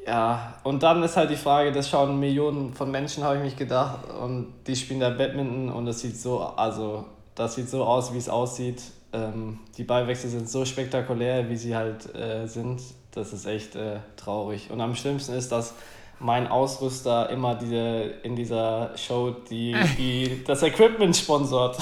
ja, 0.05 0.53
und 0.63 0.83
dann 0.83 1.03
ist 1.03 1.17
halt 1.17 1.29
die 1.29 1.35
Frage, 1.35 1.73
das 1.73 1.89
schauen 1.89 2.17
Millionen 2.17 2.73
von 2.73 2.89
Menschen, 2.89 3.25
habe 3.25 3.37
ich 3.37 3.43
mich 3.43 3.55
gedacht, 3.57 4.09
und 4.09 4.53
die 4.65 4.75
spielen 4.75 5.01
da 5.01 5.09
Badminton 5.09 5.69
und 5.69 5.85
es 5.87 5.99
sieht 5.99 6.15
so, 6.15 6.41
also 6.41 7.05
das 7.37 7.55
sieht 7.55 7.69
so 7.69 7.83
aus, 7.83 8.13
wie 8.13 8.17
es 8.17 8.27
aussieht. 8.27 8.81
Ähm, 9.13 9.59
die 9.77 9.83
Ballwechsel 9.83 10.29
sind 10.29 10.49
so 10.49 10.65
spektakulär, 10.65 11.49
wie 11.49 11.55
sie 11.55 11.75
halt 11.75 12.13
äh, 12.15 12.47
sind. 12.47 12.81
Das 13.11 13.31
ist 13.31 13.45
echt 13.45 13.75
äh, 13.75 13.99
traurig. 14.17 14.69
Und 14.71 14.81
am 14.81 14.95
schlimmsten 14.95 15.33
ist, 15.33 15.51
dass 15.51 15.75
mein 16.19 16.47
Ausrüster 16.47 17.29
immer 17.29 17.53
diese, 17.53 18.15
in 18.23 18.35
dieser 18.35 18.91
Show 18.97 19.35
die, 19.49 19.75
die, 19.97 20.43
das 20.45 20.63
Equipment 20.63 21.15
sponsort. 21.15 21.77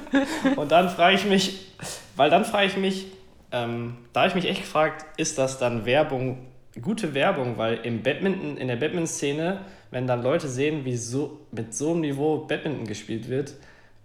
und 0.56 0.70
dann 0.70 0.88
frage 0.88 1.16
ich 1.16 1.24
mich, 1.24 1.72
weil 2.14 2.30
dann 2.30 2.44
frage 2.44 2.68
ich 2.68 2.76
mich, 2.76 3.06
ähm, 3.50 3.96
da 4.12 4.20
habe 4.20 4.28
ich 4.28 4.34
mich 4.36 4.48
echt 4.48 4.62
gefragt, 4.62 5.04
ist 5.16 5.38
das 5.38 5.58
dann 5.58 5.84
Werbung, 5.86 6.46
gute 6.80 7.14
Werbung, 7.14 7.58
weil 7.58 7.78
im 7.78 8.02
Badminton, 8.02 8.56
in 8.56 8.68
der 8.68 8.76
Badminton-Szene, 8.76 9.58
wenn 9.90 10.06
dann 10.06 10.22
Leute 10.22 10.48
sehen, 10.48 10.84
wie 10.84 10.96
so 10.96 11.40
mit 11.50 11.74
so 11.74 11.90
einem 11.90 12.00
Niveau 12.00 12.38
Badminton 12.38 12.86
gespielt 12.86 13.28
wird, 13.28 13.54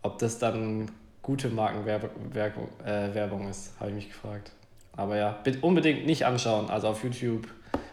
ob 0.01 0.19
das 0.19 0.39
dann 0.39 0.91
gute 1.21 1.49
Markenwerbung 1.49 2.69
äh, 2.85 3.13
Werbung 3.13 3.49
ist, 3.49 3.73
habe 3.79 3.89
ich 3.89 3.95
mich 3.95 4.07
gefragt. 4.09 4.51
Aber 4.95 5.15
ja, 5.15 5.41
unbedingt 5.62 6.05
nicht 6.05 6.25
anschauen. 6.25 6.69
Also 6.69 6.89
auf 6.89 7.03
YouTube 7.03 7.47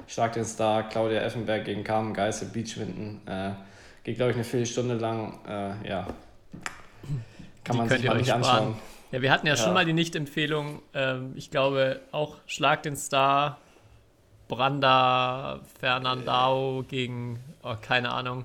Schlag 0.09 0.33
den 0.33 0.45
Star, 0.45 0.89
Claudia 0.89 1.21
Effenberg 1.21 1.65
gegen 1.65 1.85
Carmen 1.85 2.15
Geißel, 2.15 2.49
Beachwinden. 2.49 3.21
Äh, 3.27 3.53
geht, 4.05 4.17
glaube 4.17 4.31
ich, 4.31 4.37
eine 4.37 4.45
Viertelstunde 4.45 4.95
lang. 4.95 5.39
Äh, 5.47 5.89
ja. 5.89 6.07
Kann 7.65 7.75
die 7.75 7.79
man 7.79 7.89
sich 7.89 8.05
mal 8.05 8.17
nicht 8.17 8.33
anschauen. 8.33 8.77
Ja, 9.11 9.23
wir 9.23 9.33
hatten 9.33 9.47
ja, 9.47 9.55
ja. 9.55 9.57
schon 9.57 9.75
mal 9.75 9.85
die 9.85 9.93
Nicht-Empfehlung. 9.93 10.81
Ähm, 10.95 11.33
ich 11.37 11.51
glaube 11.51 12.01
auch 12.13 12.37
Schlag 12.47 12.83
den 12.83 12.97
Star, 12.97 13.59
Branda, 14.49 15.61
Fernandao 15.81 16.85
gegen, 16.89 17.41
oh, 17.63 17.75
keine 17.81 18.13
Ahnung, 18.13 18.45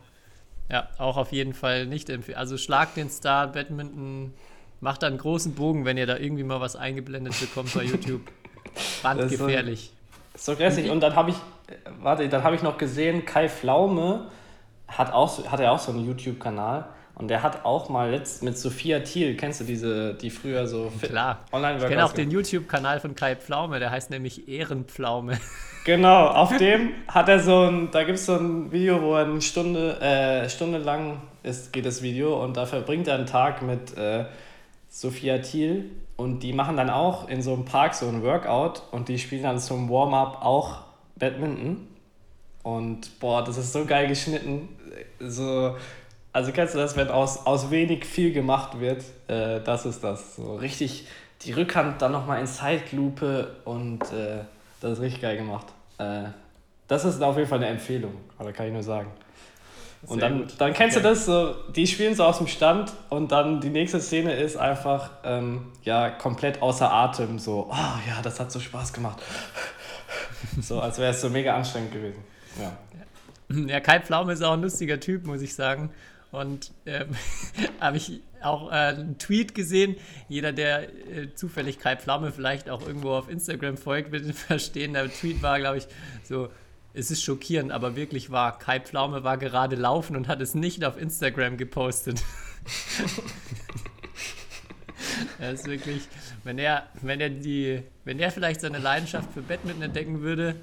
ja, 0.71 0.87
auch 0.97 1.17
auf 1.17 1.31
jeden 1.31 1.53
Fall 1.53 1.85
nicht 1.85 2.09
empfehlen. 2.09 2.37
Also 2.37 2.57
Schlag 2.57 2.95
den 2.95 3.09
Star, 3.09 3.47
Badminton, 3.47 4.33
macht 4.79 5.03
da 5.03 5.07
einen 5.07 5.17
großen 5.17 5.53
Bogen, 5.53 5.83
wenn 5.83 5.97
ihr 5.97 6.07
da 6.07 6.17
irgendwie 6.17 6.43
mal 6.43 6.61
was 6.61 6.75
eingeblendet 6.77 7.39
bekommt 7.39 7.73
bei 7.73 7.83
YouTube. 7.83 8.21
Brandgefährlich. 9.01 9.91
Ist 10.33 10.45
so, 10.45 10.53
so 10.53 10.57
grässlich. 10.57 10.89
Und 10.89 11.01
dann 11.01 11.15
habe 11.15 11.31
ich, 11.31 11.35
warte, 11.99 12.27
dann 12.29 12.43
habe 12.43 12.55
ich 12.55 12.63
noch 12.63 12.77
gesehen, 12.77 13.25
Kai 13.25 13.49
Pflaume 13.49 14.29
hat, 14.87 15.11
auch, 15.11 15.45
hat 15.51 15.59
er 15.59 15.73
auch 15.73 15.79
so 15.79 15.91
einen 15.91 16.05
YouTube-Kanal. 16.05 16.85
Und 17.15 17.27
der 17.27 17.43
hat 17.43 17.65
auch 17.65 17.89
mal 17.89 18.09
letzt 18.09 18.41
mit 18.41 18.57
Sophia 18.57 19.01
Thiel, 19.01 19.35
kennst 19.35 19.59
du 19.59 19.65
diese, 19.65 20.13
die 20.13 20.29
früher 20.29 20.65
so 20.65 20.91
Klar. 21.01 21.39
online 21.51 21.77
Ich 21.79 21.85
kenne 21.85 22.05
auch 22.05 22.13
den 22.13 22.31
YouTube-Kanal 22.31 23.01
von 23.01 23.13
Kai 23.13 23.35
Pflaume, 23.35 23.79
der 23.79 23.91
heißt 23.91 24.09
nämlich 24.09 24.47
Ehrenpflaume. 24.47 25.37
Genau, 25.83 26.27
auf 26.27 26.55
dem 26.57 26.91
hat 27.07 27.27
er 27.27 27.39
so 27.39 27.63
ein, 27.63 27.89
da 27.91 28.03
gibt 28.03 28.19
es 28.19 28.27
so 28.27 28.35
ein 28.35 28.71
Video, 28.71 29.01
wo 29.01 29.15
er 29.15 29.25
eine 29.25 29.41
Stunde, 29.41 29.99
äh, 29.99 30.47
Stunde 30.47 30.77
lang 30.77 31.21
ist, 31.41 31.73
geht 31.73 31.85
das 31.87 32.03
Video 32.03 32.43
und 32.43 32.55
da 32.55 32.67
verbringt 32.67 33.07
er 33.07 33.15
einen 33.15 33.25
Tag 33.25 33.63
mit 33.63 33.97
äh, 33.97 34.25
Sophia 34.89 35.39
Thiel 35.39 35.89
und 36.17 36.43
die 36.43 36.53
machen 36.53 36.77
dann 36.77 36.91
auch 36.91 37.27
in 37.29 37.41
so 37.41 37.53
einem 37.53 37.65
Park 37.65 37.95
so 37.95 38.07
ein 38.07 38.21
Workout 38.21 38.83
und 38.91 39.09
die 39.09 39.17
spielen 39.17 39.43
dann 39.43 39.57
zum 39.57 39.89
Warm-up 39.89 40.45
auch 40.45 40.81
Badminton. 41.15 41.87
Und 42.61 43.19
boah, 43.19 43.43
das 43.43 43.57
ist 43.57 43.73
so 43.73 43.85
geil 43.85 44.07
geschnitten. 44.07 44.69
So, 45.19 45.75
Also 46.31 46.51
kennst 46.51 46.75
du 46.75 46.77
das, 46.77 46.95
wenn 46.95 47.09
aus, 47.09 47.45
aus 47.47 47.71
wenig 47.71 48.05
viel 48.05 48.33
gemacht 48.33 48.79
wird? 48.79 49.03
Äh, 49.27 49.61
das 49.61 49.87
ist 49.87 50.03
das. 50.03 50.35
So 50.35 50.55
richtig 50.55 51.07
die 51.41 51.53
Rückhand 51.53 52.03
dann 52.03 52.11
nochmal 52.11 52.39
in 52.39 52.45
Zeitlupe 52.45 53.55
und 53.65 54.03
äh, 54.13 54.43
das 54.81 54.93
ist 54.93 55.01
richtig 55.01 55.21
geil 55.21 55.37
gemacht. 55.37 55.67
Äh, 55.97 56.23
das 56.87 57.05
ist 57.05 57.21
auf 57.21 57.37
jeden 57.37 57.47
Fall 57.47 57.59
eine 57.59 57.67
Empfehlung, 57.67 58.15
aber 58.37 58.51
kann 58.51 58.67
ich 58.67 58.73
nur 58.73 58.83
sagen. 58.83 59.09
Und 60.07 60.21
dann, 60.21 60.39
gut. 60.39 60.55
dann 60.57 60.73
kennst 60.73 60.97
Okay. 60.97 61.03
du 61.03 61.09
das 61.09 61.25
so, 61.25 61.53
die 61.71 61.85
spielen 61.85 62.15
so 62.15 62.23
aus 62.25 62.39
dem 62.39 62.47
Stand 62.47 62.91
und 63.09 63.31
dann 63.31 63.61
die 63.61 63.69
nächste 63.69 64.01
Szene 64.01 64.33
ist 64.33 64.57
einfach 64.57 65.11
ähm, 65.23 65.71
ja 65.83 66.09
komplett 66.09 66.61
außer 66.61 66.91
Atem, 66.91 67.37
so, 67.37 67.69
oh 67.71 68.09
ja, 68.09 68.21
das 68.23 68.39
hat 68.39 68.51
so 68.51 68.59
Spaß 68.59 68.93
gemacht. 68.93 69.21
so, 70.61 70.81
als 70.81 70.97
wäre 70.97 71.11
es 71.11 71.21
so 71.21 71.29
mega 71.29 71.55
anstrengend 71.55 71.93
gewesen. 71.93 72.23
Ja. 72.59 72.77
Ja, 73.67 73.79
Kai 73.79 73.99
Pflaume 73.99 74.33
ist 74.33 74.41
auch 74.41 74.53
ein 74.53 74.61
lustiger 74.61 74.99
Typ, 74.99 75.25
muss 75.25 75.41
ich 75.41 75.53
sagen. 75.53 75.91
Und 76.31 76.71
ähm, 76.85 77.09
habe 77.79 77.97
ich 77.97 78.21
auch 78.43 78.71
äh, 78.71 78.75
einen 78.75 79.17
Tweet 79.17 79.55
gesehen. 79.55 79.95
Jeder, 80.27 80.51
der 80.51 80.83
äh, 80.83 81.33
zufällig 81.35 81.79
Kai 81.79 81.95
Pflaume 81.95 82.31
vielleicht 82.31 82.69
auch 82.69 82.85
irgendwo 82.85 83.11
auf 83.11 83.29
Instagram 83.29 83.77
folgt, 83.77 84.11
wird 84.11 84.25
ihn 84.25 84.33
verstehen. 84.33 84.93
Der 84.93 85.09
Tweet 85.11 85.41
war, 85.41 85.59
glaube 85.59 85.77
ich, 85.77 85.87
so: 86.23 86.49
Es 86.93 87.11
ist 87.11 87.23
schockierend, 87.23 87.71
aber 87.71 87.95
wirklich 87.95 88.31
wahr. 88.31 88.57
Kai 88.57 88.79
Pflaume 88.79 89.23
war 89.23 89.37
gerade 89.37 89.75
laufen 89.75 90.15
und 90.15 90.27
hat 90.27 90.41
es 90.41 90.55
nicht 90.55 90.85
auf 90.85 90.99
Instagram 90.99 91.57
gepostet. 91.57 92.23
Er 95.39 95.51
ist 95.51 95.65
wirklich, 95.65 96.07
wenn 96.43 96.57
er, 96.59 96.87
wenn 97.01 97.19
er 97.19 97.29
die, 97.29 97.81
wenn 98.05 98.19
er 98.19 98.31
vielleicht 98.31 98.61
seine 98.61 98.77
Leidenschaft 98.77 99.33
für 99.33 99.41
Badminton 99.41 99.83
entdecken 99.83 100.21
würde 100.21 100.55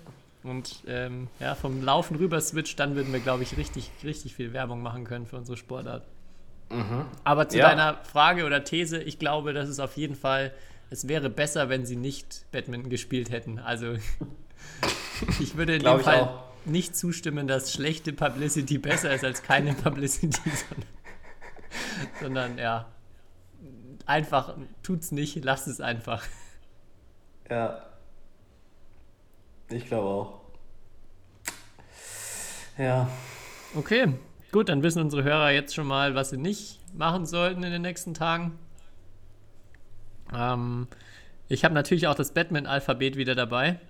und 0.43 0.85
ähm, 0.87 1.29
ja, 1.41 1.55
vom 1.55 1.83
Laufen 1.83 2.17
rüber 2.17 2.41
switcht, 2.41 2.79
dann 2.79 2.95
würden 2.95 3.13
wir, 3.13 3.21
glaube 3.21 3.43
ich, 3.43 3.57
richtig, 3.57 3.91
richtig 4.05 4.35
viel 4.35 4.53
Werbung 4.53 4.83
machen 4.83 5.05
können 5.05 5.27
für 5.27 5.37
unsere 5.37 5.57
Sportart. 5.57 6.07
Aber 7.25 7.49
zu 7.49 7.59
Ja. 7.59 7.69
deiner 7.71 7.95
Frage 8.05 8.45
oder 8.45 8.63
These, 8.65 9.03
ich 9.03 9.19
glaube, 9.19 9.53
dass 9.55 9.69
es 9.69 9.81
auf 9.81 9.97
jeden 9.97 10.15
Fall, 10.15 10.53
es 10.91 11.09
wäre 11.09 11.31
besser, 11.31 11.69
wenn 11.69 11.87
sie 11.87 11.97
nicht 11.97 12.45
Badminton 12.53 12.91
gespielt 12.91 13.31
hätten. 13.31 13.59
Also 13.59 13.95
ich 15.41 15.57
würde 15.57 15.77
in 15.77 15.83
dem 15.83 16.01
Fall 16.01 16.21
auch. 16.23 16.45
nicht 16.67 16.95
zustimmen, 16.97 17.47
dass 17.49 17.73
schlechte 17.73 18.13
Publicity 18.13 18.79
besser 18.79 19.13
ist 19.15 19.25
als 19.25 19.43
keine 19.43 19.73
Publicity, 19.75 20.41
sondern, 20.51 20.89
sondern 22.21 22.59
ja, 22.59 22.87
einfach 24.07 24.57
tut's 24.83 25.11
nicht, 25.13 25.43
lasst 25.45 25.69
es 25.69 25.81
einfach. 25.81 26.25
Ja. 27.51 27.83
Ich 29.71 29.87
glaube 29.87 30.07
auch. 30.09 30.41
Ja. 32.79 33.09
Okay, 33.75 34.15
gut, 34.53 34.69
dann 34.69 34.83
wissen 34.83 35.03
unsere 35.03 35.25
Hörer 35.25 35.51
jetzt 35.51 35.75
schon 35.75 35.87
mal, 35.87 36.15
was 36.15 36.31
sie 36.31 36.37
nicht 36.37 36.81
machen 36.95 37.27
sollten 37.27 37.63
in 37.63 37.73
den 37.73 37.83
nächsten 37.83 38.15
Tagen. 38.15 38.59
Ähm, 40.35 40.89
ich 41.49 41.65
habe 41.65 41.75
natürlich 41.75 42.07
auch 42.07 42.15
das 42.15 42.33
Batman-Alphabet 42.33 43.17
wieder 43.17 43.35
dabei. 43.35 43.81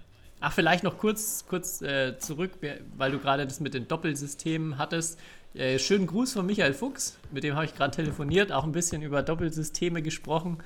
Ach, 0.41 0.53
vielleicht 0.53 0.85
noch 0.85 0.99
kurz, 0.99 1.47
kurz 1.49 1.83
äh, 1.83 2.17
zurück, 2.19 2.53
weil 2.97 3.11
du 3.11 3.19
gerade 3.19 3.45
das 3.45 3.59
mit 3.59 3.75
den 3.75 3.89
Doppelsystemen 3.89 4.79
hattest. 4.79 5.19
Äh, 5.55 5.79
schönen 5.79 6.07
Gruß 6.07 6.35
von 6.35 6.47
Michael 6.47 6.75
Fuchs, 6.75 7.19
mit 7.33 7.43
dem 7.43 7.57
habe 7.57 7.65
ich 7.65 7.75
gerade 7.75 7.91
telefoniert, 7.91 8.53
auch 8.53 8.65
ein 8.65 8.71
bisschen 8.71 9.03
über 9.03 9.23
Doppelsysteme 9.23 10.03
gesprochen. 10.03 10.59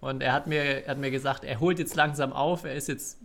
Und 0.00 0.22
er 0.22 0.32
hat 0.32 0.46
mir, 0.46 0.84
hat 0.86 0.98
mir 0.98 1.10
gesagt, 1.10 1.44
er 1.44 1.60
holt 1.60 1.78
jetzt 1.78 1.96
langsam 1.96 2.32
auf, 2.32 2.64
er 2.64 2.74
ist 2.74 2.88
jetzt 2.88 3.18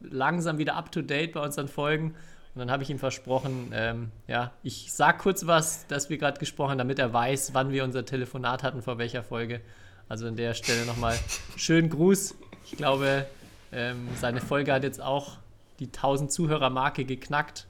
langsam 0.00 0.58
wieder 0.58 0.74
up 0.74 0.90
to 0.90 1.02
date 1.02 1.32
bei 1.32 1.40
unseren 1.40 1.68
Folgen. 1.68 2.14
Und 2.54 2.60
dann 2.60 2.70
habe 2.70 2.82
ich 2.82 2.90
ihm 2.90 2.98
versprochen, 2.98 3.70
ähm, 3.72 4.10
ja, 4.26 4.52
ich 4.62 4.92
sag 4.92 5.18
kurz 5.18 5.46
was, 5.46 5.86
das 5.86 6.10
wir 6.10 6.18
gerade 6.18 6.38
gesprochen 6.40 6.70
haben, 6.72 6.78
damit 6.78 6.98
er 6.98 7.12
weiß, 7.12 7.54
wann 7.54 7.70
wir 7.70 7.84
unser 7.84 8.04
Telefonat 8.04 8.62
hatten, 8.62 8.82
vor 8.82 8.98
welcher 8.98 9.22
Folge. 9.22 9.60
Also 10.08 10.26
an 10.26 10.36
der 10.36 10.54
Stelle 10.54 10.86
nochmal 10.86 11.16
schönen 11.56 11.90
Gruß. 11.90 12.34
Ich 12.64 12.76
glaube, 12.76 13.26
ähm, 13.72 14.08
seine 14.18 14.40
Folge 14.40 14.72
hat 14.72 14.82
jetzt 14.82 15.00
auch 15.00 15.36
die 15.78 15.86
1000 15.92 16.32
Zuhörer-Marke 16.32 17.04
geknackt. 17.04 17.66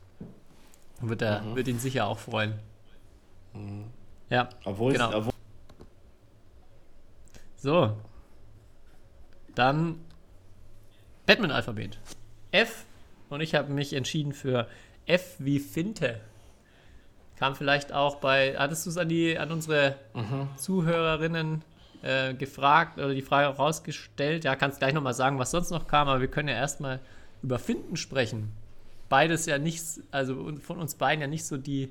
Wird, 1.00 1.22
er, 1.22 1.54
wird 1.54 1.68
ihn 1.68 1.78
sicher 1.78 2.06
auch 2.06 2.18
freuen. 2.18 2.54
Ja, 4.30 4.48
Obwohl, 4.64 4.92
Genau. 4.92 5.12
obwohl 5.14 5.32
so. 7.56 7.96
Dann 9.54 10.00
Batman-Alphabet. 11.26 11.98
F. 12.52 12.84
Und 13.30 13.40
ich 13.40 13.54
habe 13.54 13.72
mich 13.72 13.92
entschieden 13.92 14.32
für 14.32 14.66
F 15.06 15.36
wie 15.38 15.58
Finte. 15.58 16.20
Kam 17.36 17.54
vielleicht 17.54 17.92
auch 17.92 18.16
bei. 18.16 18.56
Hattest 18.58 18.86
du 18.86 18.90
es 18.90 18.96
an, 18.96 19.08
die- 19.08 19.38
an 19.38 19.52
unsere 19.52 19.94
Zuhörerinnen 20.56 21.62
äh, 22.02 22.34
gefragt 22.34 22.98
oder 22.98 23.14
die 23.14 23.22
Frage 23.22 23.48
auch 23.48 23.58
rausgestellt? 23.58 24.44
Ja, 24.44 24.56
kannst 24.56 24.78
gleich 24.78 24.92
nochmal 24.94 25.14
sagen, 25.14 25.38
was 25.38 25.50
sonst 25.50 25.70
noch 25.70 25.86
kam, 25.86 26.08
aber 26.08 26.20
wir 26.20 26.28
können 26.28 26.48
ja 26.48 26.54
erstmal 26.54 27.00
über 27.42 27.58
Finden 27.58 27.96
sprechen. 27.96 28.52
Beides 29.08 29.46
ja 29.46 29.58
nicht, 29.58 29.82
also 30.10 30.52
von 30.60 30.78
uns 30.78 30.94
beiden 30.96 31.20
ja 31.22 31.26
nicht 31.28 31.46
so 31.46 31.56
die, 31.56 31.90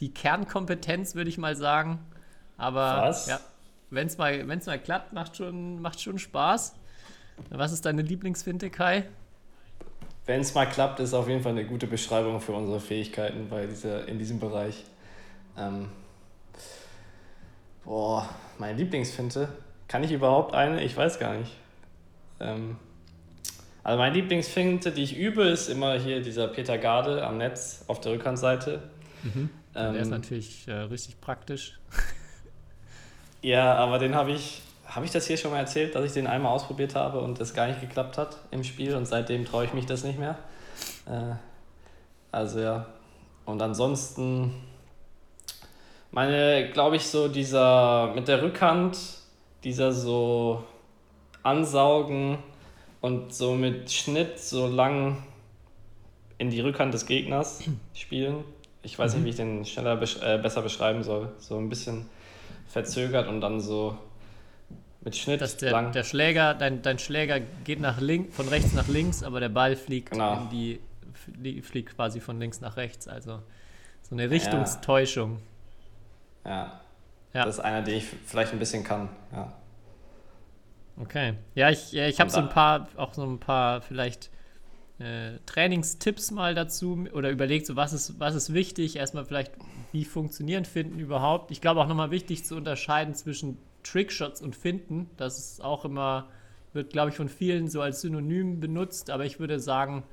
die 0.00 0.12
Kernkompetenz, 0.12 1.14
würde 1.14 1.30
ich 1.30 1.38
mal 1.38 1.56
sagen. 1.56 1.98
Aber 2.56 3.02
Was? 3.02 3.26
ja, 3.28 3.40
wenn 3.90 4.06
es 4.06 4.18
mal, 4.18 4.46
wenn's 4.48 4.66
mal 4.66 4.78
klappt, 4.78 5.12
macht 5.12 5.36
schon, 5.36 5.80
macht 5.80 6.00
schon 6.00 6.18
Spaß. 6.18 6.74
Was 7.50 7.72
ist 7.72 7.86
deine 7.86 8.02
Lieblingsfinte, 8.02 8.68
Kai? 8.68 9.04
Wenn 10.28 10.42
es 10.42 10.52
mal 10.54 10.66
klappt, 10.66 11.00
ist 11.00 11.14
auf 11.14 11.26
jeden 11.26 11.42
Fall 11.42 11.52
eine 11.52 11.64
gute 11.64 11.86
Beschreibung 11.86 12.42
für 12.42 12.52
unsere 12.52 12.80
Fähigkeiten 12.80 13.48
bei 13.48 13.64
dieser, 13.64 14.06
in 14.06 14.18
diesem 14.18 14.38
Bereich. 14.38 14.84
Ähm, 15.56 15.88
boah, 17.82 18.28
meine 18.58 18.76
Lieblingsfinte. 18.76 19.48
Kann 19.88 20.04
ich 20.04 20.12
überhaupt 20.12 20.54
eine? 20.54 20.84
Ich 20.84 20.94
weiß 20.94 21.18
gar 21.18 21.34
nicht. 21.34 21.56
Ähm, 22.40 22.76
also 23.82 23.98
meine 23.98 24.14
Lieblingsfinte, 24.14 24.92
die 24.92 25.02
ich 25.02 25.16
übe, 25.16 25.44
ist 25.44 25.70
immer 25.70 25.98
hier 25.98 26.20
dieser 26.20 26.46
Peter 26.48 26.76
Garde 26.76 27.26
am 27.26 27.38
Netz 27.38 27.86
auf 27.88 27.98
der 28.02 28.12
Rückhandseite. 28.12 28.82
Ähm, 29.74 29.94
Der 29.94 30.02
ist 30.02 30.10
natürlich 30.10 30.68
äh, 30.68 30.72
richtig 30.72 31.22
praktisch. 31.22 31.78
Ja, 33.40 33.76
aber 33.76 33.98
den 33.98 34.14
habe 34.14 34.32
ich, 34.32 34.60
habe 34.88 35.04
ich 35.04 35.12
das 35.12 35.26
hier 35.26 35.36
schon 35.36 35.50
mal 35.50 35.58
erzählt, 35.58 35.94
dass 35.94 36.04
ich 36.04 36.12
den 36.12 36.26
einmal 36.26 36.52
ausprobiert 36.52 36.94
habe 36.94 37.20
und 37.20 37.38
es 37.40 37.54
gar 37.54 37.66
nicht 37.66 37.80
geklappt 37.80 38.16
hat 38.16 38.38
im 38.50 38.64
Spiel 38.64 38.94
und 38.94 39.06
seitdem 39.06 39.44
traue 39.44 39.64
ich 39.64 39.74
mich 39.74 39.86
das 39.86 40.02
nicht 40.02 40.18
mehr. 40.18 40.38
Äh, 41.06 41.34
also 42.32 42.60
ja. 42.60 42.86
Und 43.44 43.60
ansonsten, 43.62 44.54
meine, 46.10 46.70
glaube 46.70 46.96
ich, 46.96 47.06
so 47.06 47.28
dieser 47.28 48.12
mit 48.14 48.28
der 48.28 48.42
Rückhand, 48.42 48.98
dieser 49.62 49.92
so 49.92 50.64
ansaugen 51.42 52.38
und 53.00 53.32
so 53.32 53.54
mit 53.54 53.90
Schnitt 53.90 54.38
so 54.38 54.66
lang 54.66 55.22
in 56.38 56.50
die 56.50 56.60
Rückhand 56.60 56.94
des 56.94 57.06
Gegners 57.06 57.62
spielen. 57.94 58.44
Ich 58.82 58.98
weiß 58.98 59.14
nicht, 59.14 59.24
wie 59.24 59.30
ich 59.30 59.36
den 59.36 59.66
schneller 59.66 59.96
besch 59.96 60.18
äh, 60.22 60.38
besser 60.38 60.62
beschreiben 60.62 61.02
soll. 61.02 61.30
So 61.38 61.58
ein 61.58 61.68
bisschen 61.68 62.08
verzögert 62.68 63.28
und 63.28 63.40
dann 63.40 63.60
so 63.60 63.98
mit 65.08 65.16
Schnitt 65.16 65.40
Dass 65.40 65.56
der, 65.56 65.70
lang. 65.72 65.92
der 65.92 66.04
Schläger, 66.04 66.52
dein, 66.54 66.82
dein 66.82 66.98
Schläger 66.98 67.40
geht 67.64 67.80
nach 67.80 67.98
links, 68.00 68.36
von 68.36 68.46
rechts 68.48 68.74
nach 68.74 68.88
links, 68.88 69.22
aber 69.22 69.40
der 69.40 69.48
Ball 69.48 69.74
fliegt 69.74 70.10
Genau. 70.10 70.42
in 70.42 70.50
die, 70.50 70.80
flie- 71.14 71.62
fliegt 71.62 71.96
quasi 71.96 72.20
von 72.20 72.38
links 72.38 72.60
nach 72.60 72.76
rechts. 72.76 73.08
Also 73.08 73.40
so 74.02 74.14
eine 74.14 74.28
Richtungstäuschung. 74.30 75.38
ja. 76.44 76.80
Ja. 77.34 77.44
Das 77.44 77.56
ist 77.56 77.60
einer, 77.60 77.82
den 77.82 77.96
ich 77.98 78.06
vielleicht 78.24 78.52
ein 78.54 78.58
bisschen 78.58 78.84
kann. 78.84 79.10
Ja. 79.32 79.52
Okay. 81.00 81.34
Ja, 81.54 81.68
ich, 81.70 81.92
ja, 81.92 82.06
ich 82.08 82.20
habe 82.20 82.30
so 82.30 82.38
ein 82.38 82.48
paar, 82.48 82.88
auch 82.96 83.12
so 83.12 83.22
ein 83.22 83.38
paar 83.38 83.82
vielleicht 83.82 84.30
äh, 84.98 85.38
Trainingstipps 85.44 86.30
mal 86.30 86.54
dazu 86.54 87.06
oder 87.12 87.30
überlegt, 87.30 87.66
so 87.66 87.76
was 87.76 87.92
ist, 87.92 88.18
was 88.18 88.34
ist 88.34 88.52
wichtig, 88.54 88.96
erstmal 88.96 89.26
vielleicht, 89.26 89.52
wie 89.92 90.04
funktionieren 90.06 90.64
Finden 90.64 90.98
überhaupt. 90.98 91.50
Ich 91.50 91.60
glaube 91.60 91.80
auch 91.80 91.86
nochmal 91.86 92.10
wichtig 92.10 92.44
zu 92.46 92.56
unterscheiden 92.56 93.14
zwischen 93.14 93.58
Trickshots 93.90 94.42
und 94.42 94.56
Finden. 94.56 95.10
Das 95.16 95.38
ist 95.38 95.64
auch 95.64 95.84
immer, 95.84 96.28
wird 96.72 96.92
glaube 96.92 97.10
ich 97.10 97.16
von 97.16 97.28
vielen 97.28 97.68
so 97.68 97.80
als 97.80 98.00
Synonym 98.00 98.60
benutzt, 98.60 99.10
aber 99.10 99.24
ich 99.24 99.40
würde 99.40 99.60
sagen, 99.60 100.04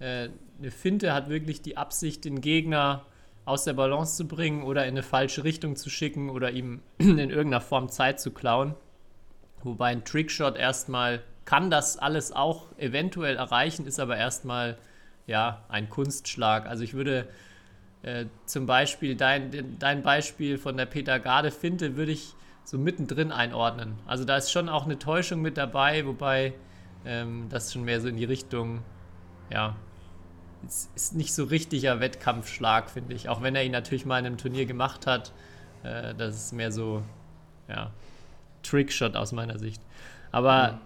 äh, 0.00 0.28
eine 0.58 0.70
Finte 0.70 1.12
hat 1.12 1.28
wirklich 1.28 1.62
die 1.62 1.76
Absicht, 1.76 2.24
den 2.24 2.40
Gegner 2.40 3.06
aus 3.44 3.64
der 3.64 3.74
Balance 3.74 4.16
zu 4.16 4.26
bringen 4.26 4.62
oder 4.62 4.84
in 4.84 4.90
eine 4.90 5.02
falsche 5.02 5.44
Richtung 5.44 5.76
zu 5.76 5.90
schicken 5.90 6.30
oder 6.30 6.50
ihm 6.50 6.80
in 6.98 7.18
irgendeiner 7.18 7.60
Form 7.60 7.88
Zeit 7.88 8.20
zu 8.20 8.30
klauen. 8.30 8.74
Wobei 9.62 9.88
ein 9.88 10.04
Trickshot 10.04 10.56
erstmal 10.56 11.22
kann 11.44 11.70
das 11.70 11.98
alles 11.98 12.32
auch 12.32 12.66
eventuell 12.78 13.36
erreichen, 13.36 13.86
ist 13.86 14.00
aber 14.00 14.16
erstmal 14.16 14.78
ja 15.26 15.62
ein 15.68 15.88
Kunstschlag. 15.88 16.66
Also 16.66 16.84
ich 16.84 16.94
würde 16.94 17.28
äh, 18.02 18.26
zum 18.46 18.66
Beispiel 18.66 19.14
dein, 19.14 19.78
dein 19.78 20.02
Beispiel 20.02 20.58
von 20.58 20.76
der 20.76 20.86
Peter 20.86 21.18
Garde 21.18 21.50
Finte 21.50 21.96
würde 21.96 22.12
ich 22.12 22.34
so 22.64 22.78
mittendrin 22.78 23.30
einordnen. 23.30 23.94
Also 24.06 24.24
da 24.24 24.36
ist 24.36 24.50
schon 24.50 24.68
auch 24.68 24.84
eine 24.84 24.98
Täuschung 24.98 25.42
mit 25.42 25.56
dabei, 25.56 26.06
wobei 26.06 26.54
ähm, 27.04 27.46
das 27.50 27.72
schon 27.72 27.84
mehr 27.84 28.00
so 28.00 28.08
in 28.08 28.16
die 28.16 28.24
Richtung, 28.24 28.82
ja, 29.50 29.76
es 30.66 30.90
ist 30.94 31.14
nicht 31.14 31.34
so 31.34 31.44
richtiger 31.44 32.00
Wettkampfschlag, 32.00 32.90
finde 32.90 33.14
ich. 33.14 33.28
Auch 33.28 33.42
wenn 33.42 33.54
er 33.54 33.64
ihn 33.64 33.72
natürlich 33.72 34.06
mal 34.06 34.18
in 34.18 34.26
einem 34.26 34.38
Turnier 34.38 34.64
gemacht 34.64 35.06
hat. 35.06 35.32
Äh, 35.82 36.14
das 36.14 36.36
ist 36.36 36.52
mehr 36.52 36.72
so, 36.72 37.02
ja, 37.68 37.90
Trickshot 38.62 39.14
aus 39.14 39.32
meiner 39.32 39.58
Sicht. 39.58 39.82
Aber 40.32 40.80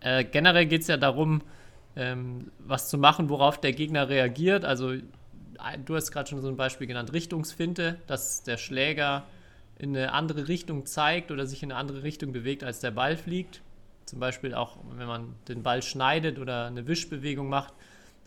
äh, 0.00 0.24
generell 0.24 0.66
geht 0.66 0.82
es 0.82 0.88
ja 0.88 0.98
darum, 0.98 1.42
ähm, 1.96 2.50
was 2.58 2.88
zu 2.90 2.98
machen, 2.98 3.28
worauf 3.30 3.58
der 3.58 3.72
Gegner 3.72 4.08
reagiert. 4.08 4.64
Also 4.64 4.92
du 5.84 5.96
hast 5.96 6.10
gerade 6.10 6.28
schon 6.28 6.42
so 6.42 6.48
ein 6.48 6.56
Beispiel 6.56 6.86
genannt, 6.86 7.12
Richtungsfinte, 7.12 7.98
dass 8.06 8.42
der 8.42 8.56
Schläger 8.58 9.24
in 9.78 9.96
eine 9.96 10.12
andere 10.12 10.48
Richtung 10.48 10.86
zeigt 10.86 11.30
oder 11.30 11.46
sich 11.46 11.62
in 11.62 11.72
eine 11.72 11.80
andere 11.80 12.02
Richtung 12.02 12.32
bewegt, 12.32 12.64
als 12.64 12.80
der 12.80 12.90
Ball 12.90 13.16
fliegt. 13.16 13.62
Zum 14.06 14.20
Beispiel 14.20 14.54
auch, 14.54 14.76
wenn 14.96 15.06
man 15.06 15.34
den 15.48 15.62
Ball 15.62 15.82
schneidet 15.82 16.38
oder 16.38 16.66
eine 16.66 16.86
Wischbewegung 16.86 17.48
macht, 17.48 17.74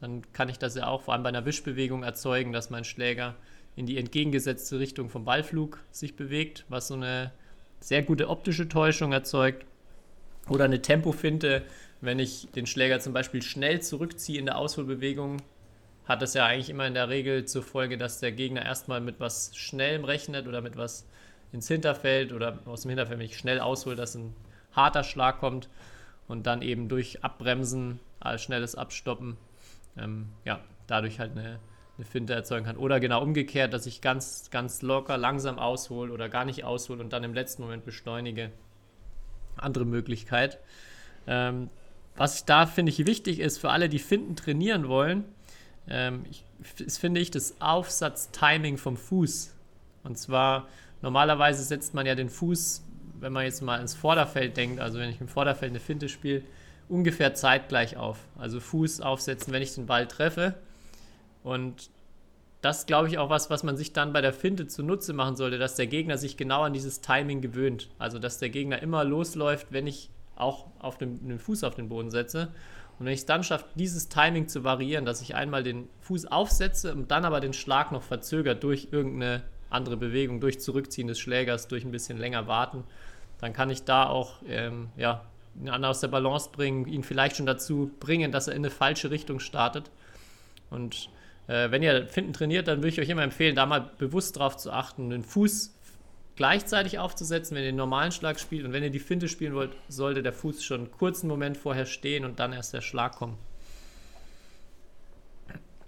dann 0.01 0.21
kann 0.33 0.49
ich 0.49 0.59
das 0.59 0.75
ja 0.75 0.87
auch 0.87 1.03
vor 1.03 1.13
allem 1.13 1.23
bei 1.23 1.29
einer 1.29 1.45
Wischbewegung 1.45 2.03
erzeugen, 2.03 2.51
dass 2.51 2.69
mein 2.69 2.83
Schläger 2.83 3.35
in 3.75 3.85
die 3.85 3.97
entgegengesetzte 3.97 4.79
Richtung 4.79 5.09
vom 5.09 5.25
Ballflug 5.25 5.79
sich 5.91 6.15
bewegt, 6.15 6.65
was 6.67 6.87
so 6.87 6.95
eine 6.95 7.31
sehr 7.79 8.01
gute 8.03 8.29
optische 8.29 8.67
Täuschung 8.67 9.11
erzeugt. 9.11 9.65
Oder 10.49 10.65
eine 10.65 10.81
Tempofinte, 10.81 11.63
wenn 12.01 12.19
ich 12.19 12.47
den 12.55 12.65
Schläger 12.65 12.99
zum 12.99 13.13
Beispiel 13.13 13.41
schnell 13.41 13.81
zurückziehe 13.81 14.39
in 14.39 14.45
der 14.45 14.57
Ausholbewegung, 14.57 15.37
hat 16.05 16.21
das 16.21 16.33
ja 16.33 16.45
eigentlich 16.45 16.69
immer 16.69 16.87
in 16.87 16.93
der 16.93 17.09
Regel 17.09 17.45
zur 17.45 17.63
Folge, 17.63 17.97
dass 17.97 18.19
der 18.19 18.31
Gegner 18.31 18.63
erstmal 18.63 19.01
mit 19.01 19.19
was 19.19 19.55
Schnellem 19.55 20.05
rechnet 20.05 20.47
oder 20.47 20.61
mit 20.61 20.77
was 20.77 21.05
ins 21.51 21.67
Hinterfeld 21.67 22.33
oder 22.33 22.59
aus 22.65 22.81
dem 22.81 22.89
Hinterfeld, 22.89 23.19
wenn 23.19 23.25
ich 23.25 23.37
schnell 23.37 23.59
aushole, 23.59 23.95
dass 23.95 24.15
ein 24.15 24.33
harter 24.73 25.03
Schlag 25.03 25.39
kommt 25.39 25.69
und 26.27 26.45
dann 26.45 26.61
eben 26.61 26.89
durch 26.89 27.23
Abbremsen, 27.23 27.99
als 28.19 28.41
schnelles 28.41 28.75
Abstoppen, 28.75 29.37
ähm, 29.97 30.29
ja, 30.45 30.59
dadurch 30.87 31.19
halt 31.19 31.31
eine, 31.31 31.59
eine 31.97 32.05
Finte 32.05 32.33
erzeugen 32.33 32.65
kann. 32.65 32.77
Oder 32.77 32.99
genau 32.99 33.21
umgekehrt, 33.21 33.73
dass 33.73 33.85
ich 33.85 34.01
ganz, 34.01 34.49
ganz 34.51 34.81
locker 34.81 35.17
langsam 35.17 35.59
aushole 35.59 36.11
oder 36.11 36.29
gar 36.29 36.45
nicht 36.45 36.63
aushole 36.63 37.01
und 37.01 37.13
dann 37.13 37.23
im 37.23 37.33
letzten 37.33 37.63
Moment 37.63 37.85
beschleunige. 37.85 38.51
Andere 39.55 39.85
Möglichkeit. 39.85 40.59
Ähm, 41.25 41.69
was 42.15 42.45
da 42.45 42.65
finde 42.65 42.91
ich 42.91 43.05
wichtig 43.05 43.39
ist 43.39 43.59
für 43.59 43.69
alle, 43.69 43.89
die 43.89 43.99
Finden 43.99 44.35
trainieren 44.35 44.87
wollen, 44.87 45.25
ähm, 45.87 46.25
ich, 46.29 46.43
ist, 46.79 46.97
finde 46.97 47.21
ich 47.21 47.31
das 47.31 47.61
Aufsatztiming 47.61 48.77
vom 48.77 48.97
Fuß. 48.97 49.53
Und 50.03 50.17
zwar 50.17 50.67
normalerweise 51.01 51.63
setzt 51.63 51.93
man 51.93 52.05
ja 52.05 52.15
den 52.15 52.29
Fuß, 52.29 52.83
wenn 53.19 53.33
man 53.33 53.45
jetzt 53.45 53.61
mal 53.61 53.79
ins 53.79 53.95
Vorderfeld 53.95 54.57
denkt, 54.57 54.79
also 54.79 54.99
wenn 54.99 55.09
ich 55.09 55.21
im 55.21 55.27
Vorderfeld 55.27 55.71
eine 55.71 55.79
Finte 55.79 56.09
spiele, 56.09 56.43
ungefähr 56.89 57.33
zeitgleich 57.33 57.97
auf. 57.97 58.19
Also 58.37 58.59
Fuß 58.59 59.01
aufsetzen, 59.01 59.53
wenn 59.53 59.61
ich 59.61 59.75
den 59.75 59.85
Ball 59.85 60.07
treffe. 60.07 60.55
Und 61.43 61.89
das 62.61 62.85
glaube 62.85 63.07
ich 63.07 63.17
auch 63.17 63.29
was, 63.29 63.49
was 63.49 63.63
man 63.63 63.77
sich 63.77 63.93
dann 63.93 64.13
bei 64.13 64.21
der 64.21 64.33
Finte 64.33 64.67
zunutze 64.67 65.13
machen 65.13 65.35
sollte, 65.35 65.57
dass 65.57 65.75
der 65.75 65.87
Gegner 65.87 66.17
sich 66.17 66.37
genau 66.37 66.63
an 66.63 66.73
dieses 66.73 67.01
Timing 67.01 67.41
gewöhnt. 67.41 67.89
Also 67.99 68.19
dass 68.19 68.39
der 68.39 68.49
Gegner 68.49 68.81
immer 68.81 69.03
losläuft, 69.03 69.67
wenn 69.71 69.87
ich 69.87 70.09
auch 70.35 70.67
auf 70.79 70.97
den, 70.97 71.27
den 71.27 71.39
Fuß 71.39 71.63
auf 71.63 71.75
den 71.75 71.89
Boden 71.89 72.11
setze. 72.11 72.49
Und 72.99 73.05
wenn 73.05 73.13
ich 73.13 73.21
es 73.21 73.25
dann 73.25 73.43
schaffe, 73.43 73.65
dieses 73.75 74.09
Timing 74.09 74.47
zu 74.47 74.63
variieren, 74.63 75.05
dass 75.05 75.21
ich 75.21 75.35
einmal 75.35 75.63
den 75.63 75.87
Fuß 76.01 76.25
aufsetze 76.27 76.93
und 76.93 77.11
dann 77.11 77.25
aber 77.25 77.39
den 77.39 77.53
Schlag 77.53 77.91
noch 77.91 78.01
verzögert 78.03 78.63
durch 78.63 78.89
irgendeine 78.91 79.43
andere 79.69 79.97
Bewegung, 79.97 80.39
durch 80.39 80.59
Zurückziehen 80.59 81.07
des 81.07 81.19
Schlägers, 81.19 81.67
durch 81.67 81.83
ein 81.83 81.91
bisschen 81.91 82.17
länger 82.17 82.47
warten, 82.47 82.83
dann 83.39 83.53
kann 83.53 83.69
ich 83.69 83.83
da 83.83 84.07
auch 84.07 84.41
ähm, 84.47 84.89
ja, 84.97 85.25
ihn 85.59 85.69
aus 85.69 85.99
der 86.01 86.07
Balance 86.07 86.49
bringen, 86.51 86.87
ihn 86.87 87.03
vielleicht 87.03 87.37
schon 87.37 87.45
dazu 87.45 87.91
bringen, 87.99 88.31
dass 88.31 88.47
er 88.47 88.53
in 88.53 88.61
eine 88.61 88.69
falsche 88.71 89.11
Richtung 89.11 89.39
startet. 89.39 89.89
Und 90.69 91.09
äh, 91.47 91.71
wenn 91.71 91.83
ihr 91.83 92.07
Finden 92.07 92.33
trainiert, 92.33 92.67
dann 92.67 92.79
würde 92.79 92.89
ich 92.89 92.99
euch 92.99 93.09
immer 93.09 93.23
empfehlen, 93.23 93.55
da 93.55 93.65
mal 93.65 93.91
bewusst 93.97 94.37
darauf 94.37 94.57
zu 94.57 94.71
achten, 94.71 95.09
den 95.09 95.23
Fuß 95.23 95.73
gleichzeitig 96.35 96.99
aufzusetzen, 96.99 97.55
wenn 97.55 97.63
ihr 97.63 97.71
den 97.71 97.77
normalen 97.77 98.11
Schlag 98.11 98.39
spielt. 98.39 98.65
Und 98.65 98.73
wenn 98.73 98.83
ihr 98.83 98.91
die 98.91 98.99
Finte 98.99 99.27
spielen 99.27 99.55
wollt, 99.55 99.71
sollte 99.89 100.23
der 100.23 100.33
Fuß 100.33 100.63
schon 100.63 100.81
einen 100.81 100.91
kurzen 100.91 101.27
Moment 101.27 101.57
vorher 101.57 101.85
stehen 101.85 102.25
und 102.25 102.39
dann 102.39 102.53
erst 102.53 102.73
der 102.73 102.81
Schlag 102.81 103.15
kommen. 103.15 103.37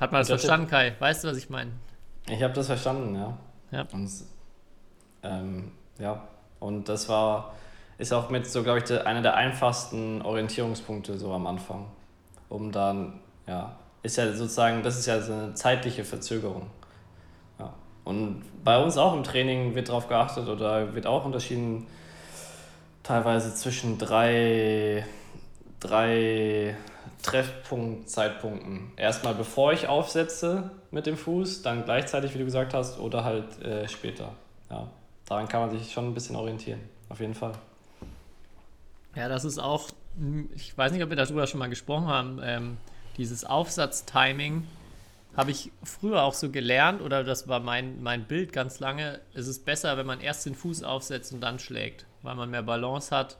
Hat 0.00 0.12
man 0.12 0.20
das, 0.20 0.28
das 0.28 0.42
verstanden, 0.42 0.68
Kai? 0.68 0.94
Weißt 0.98 1.24
du, 1.24 1.28
was 1.28 1.36
ich 1.36 1.50
meine? 1.50 1.72
Ich 2.28 2.42
habe 2.42 2.52
das 2.52 2.66
verstanden, 2.66 3.14
ja. 3.14 3.36
Ja. 3.70 3.86
Und, 3.92 4.10
ähm, 5.22 5.72
ja. 5.98 6.22
Und 6.58 6.88
das 6.88 7.08
war, 7.08 7.54
ist 7.98 8.12
auch 8.12 8.30
mit 8.30 8.46
so, 8.46 8.62
glaube 8.62 8.78
ich, 8.78 8.84
der, 8.84 9.06
einer 9.06 9.22
der 9.22 9.34
einfachsten 9.34 10.22
Orientierungspunkte 10.22 11.18
so 11.18 11.32
am 11.32 11.46
Anfang. 11.46 11.86
Um 12.48 12.72
dann, 12.72 13.20
ja, 13.46 13.76
ist 14.02 14.16
ja 14.16 14.32
sozusagen, 14.32 14.82
das 14.82 14.98
ist 14.98 15.06
ja 15.06 15.20
so 15.20 15.32
eine 15.32 15.54
zeitliche 15.54 16.04
Verzögerung. 16.04 16.66
Und 18.04 18.42
bei 18.64 18.82
uns 18.82 18.96
auch 18.96 19.14
im 19.14 19.22
Training 19.22 19.74
wird 19.74 19.88
darauf 19.88 20.08
geachtet 20.08 20.48
oder 20.48 20.94
wird 20.94 21.06
auch 21.06 21.24
unterschieden, 21.24 21.86
teilweise 23.02 23.54
zwischen 23.54 23.98
drei, 23.98 25.06
drei 25.78 26.76
Treffpunktzeitpunkten. 27.22 28.92
Erstmal 28.96 29.34
bevor 29.34 29.72
ich 29.72 29.88
aufsetze 29.88 30.70
mit 30.90 31.06
dem 31.06 31.16
Fuß, 31.16 31.62
dann 31.62 31.84
gleichzeitig, 31.84 32.34
wie 32.34 32.38
du 32.38 32.44
gesagt 32.44 32.74
hast, 32.74 32.98
oder 32.98 33.24
halt 33.24 33.62
äh, 33.62 33.88
später. 33.88 34.32
Ja, 34.70 34.88
daran 35.26 35.48
kann 35.48 35.60
man 35.60 35.70
sich 35.78 35.92
schon 35.92 36.06
ein 36.06 36.14
bisschen 36.14 36.36
orientieren, 36.36 36.80
auf 37.08 37.20
jeden 37.20 37.34
Fall. 37.34 37.52
Ja, 39.14 39.28
das 39.28 39.44
ist 39.44 39.58
auch, 39.58 39.90
ich 40.54 40.76
weiß 40.76 40.92
nicht, 40.92 41.02
ob 41.02 41.10
wir 41.10 41.16
darüber 41.16 41.46
schon 41.46 41.58
mal 41.58 41.68
gesprochen 41.68 42.06
haben, 42.06 42.40
ähm, 42.42 42.76
dieses 43.16 43.44
Aufsatztiming 43.44 44.66
habe 45.36 45.50
ich 45.50 45.70
früher 45.82 46.22
auch 46.22 46.34
so 46.34 46.50
gelernt, 46.50 47.02
oder 47.02 47.22
das 47.22 47.48
war 47.48 47.60
mein, 47.60 48.02
mein 48.02 48.24
Bild 48.24 48.52
ganz 48.52 48.80
lange, 48.80 49.20
es 49.34 49.46
ist 49.46 49.64
besser, 49.64 49.96
wenn 49.96 50.06
man 50.06 50.20
erst 50.20 50.46
den 50.46 50.54
Fuß 50.54 50.82
aufsetzt 50.82 51.32
und 51.32 51.40
dann 51.40 51.58
schlägt, 51.58 52.06
weil 52.22 52.34
man 52.34 52.50
mehr 52.50 52.62
Balance 52.62 53.14
hat. 53.14 53.36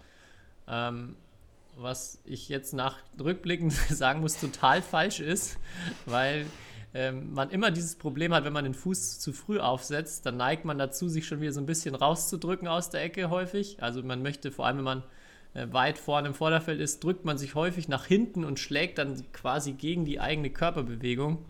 Ähm, 0.68 1.16
was 1.80 2.20
ich 2.24 2.48
jetzt 2.48 2.72
nach 2.74 2.98
rückblickend 3.18 3.72
sagen 3.90 4.20
muss, 4.20 4.38
total 4.38 4.82
falsch 4.82 5.20
ist, 5.20 5.58
weil 6.06 6.46
ähm, 6.92 7.32
man 7.32 7.50
immer 7.50 7.70
dieses 7.70 7.96
Problem 7.96 8.34
hat, 8.34 8.44
wenn 8.44 8.52
man 8.52 8.64
den 8.64 8.74
Fuß 8.74 9.18
zu 9.18 9.32
früh 9.32 9.58
aufsetzt, 9.58 10.26
dann 10.26 10.36
neigt 10.36 10.64
man 10.64 10.78
dazu, 10.78 11.08
sich 11.08 11.26
schon 11.26 11.40
wieder 11.40 11.52
so 11.52 11.60
ein 11.60 11.66
bisschen 11.66 11.94
rauszudrücken 11.94 12.68
aus 12.68 12.90
der 12.90 13.02
Ecke 13.02 13.30
häufig. 13.30 13.82
Also 13.82 14.02
man 14.02 14.22
möchte, 14.22 14.50
vor 14.50 14.66
allem 14.66 14.78
wenn 14.78 14.84
man 14.84 15.02
äh, 15.54 15.66
weit 15.70 15.98
vorne 15.98 16.28
im 16.28 16.34
Vorderfeld 16.34 16.80
ist, 16.80 17.02
drückt 17.04 17.24
man 17.24 17.38
sich 17.38 17.54
häufig 17.54 17.88
nach 17.88 18.06
hinten 18.06 18.44
und 18.44 18.58
schlägt 18.58 18.98
dann 18.98 19.24
quasi 19.32 19.72
gegen 19.72 20.04
die 20.04 20.20
eigene 20.20 20.50
Körperbewegung 20.50 21.44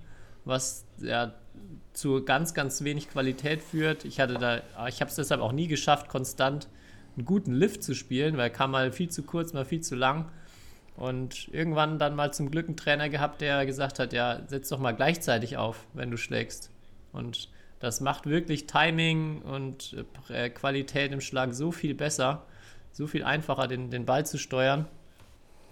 was 0.45 0.85
ja 0.99 1.35
zu 1.93 2.25
ganz, 2.25 2.55
ganz 2.55 2.83
wenig 2.85 3.11
Qualität 3.11 3.63
führt. 3.63 4.05
Ich 4.05 4.21
hatte 4.21 4.35
da, 4.35 4.59
ich 4.89 5.01
habe 5.01 5.11
es 5.11 5.17
deshalb 5.17 5.41
auch 5.41 5.53
nie 5.53 5.67
geschafft, 5.67 6.09
konstant 6.09 6.69
einen 7.21 7.27
guten 7.27 7.53
Lift 7.53 7.83
zu 7.83 7.95
spielen, 7.95 8.39
weil 8.39 8.49
kam 8.51 8.71
mal 8.71 8.93
viel 8.93 9.11
zu 9.11 9.23
kurz, 9.23 9.53
mal 9.53 9.67
viel 9.67 9.83
zu 9.83 9.95
lang. 9.95 10.31
Und 10.97 11.49
irgendwann 11.53 11.99
dann 11.99 12.17
mal 12.17 12.33
zum 12.33 12.51
Glück 12.51 12.67
einen 12.67 12.77
Trainer 12.77 13.09
gehabt, 13.09 13.41
der 13.41 13.65
gesagt 13.67 13.99
hat, 13.99 14.13
ja, 14.13 14.41
setz 14.47 14.71
doch 14.71 14.79
mal 14.79 14.93
gleichzeitig 14.93 15.57
auf, 15.57 15.87
wenn 15.95 16.11
du 16.11 16.17
schlägst. 16.17 16.71
Und 17.13 17.49
das 17.79 18.01
macht 18.01 18.27
wirklich 18.27 18.67
Timing 18.67 19.43
und 19.43 19.97
äh, 20.29 20.51
Qualität 20.51 21.13
im 21.13 21.21
Schlag 21.21 21.55
so 21.55 21.73
viel 21.73 21.95
besser, 21.95 22.47
so 22.93 23.07
viel 23.07 23.23
einfacher, 23.23 23.69
den, 23.69 23.91
den 23.91 24.05
Ball 24.07 24.27
zu 24.27 24.39
steuern. 24.39 24.87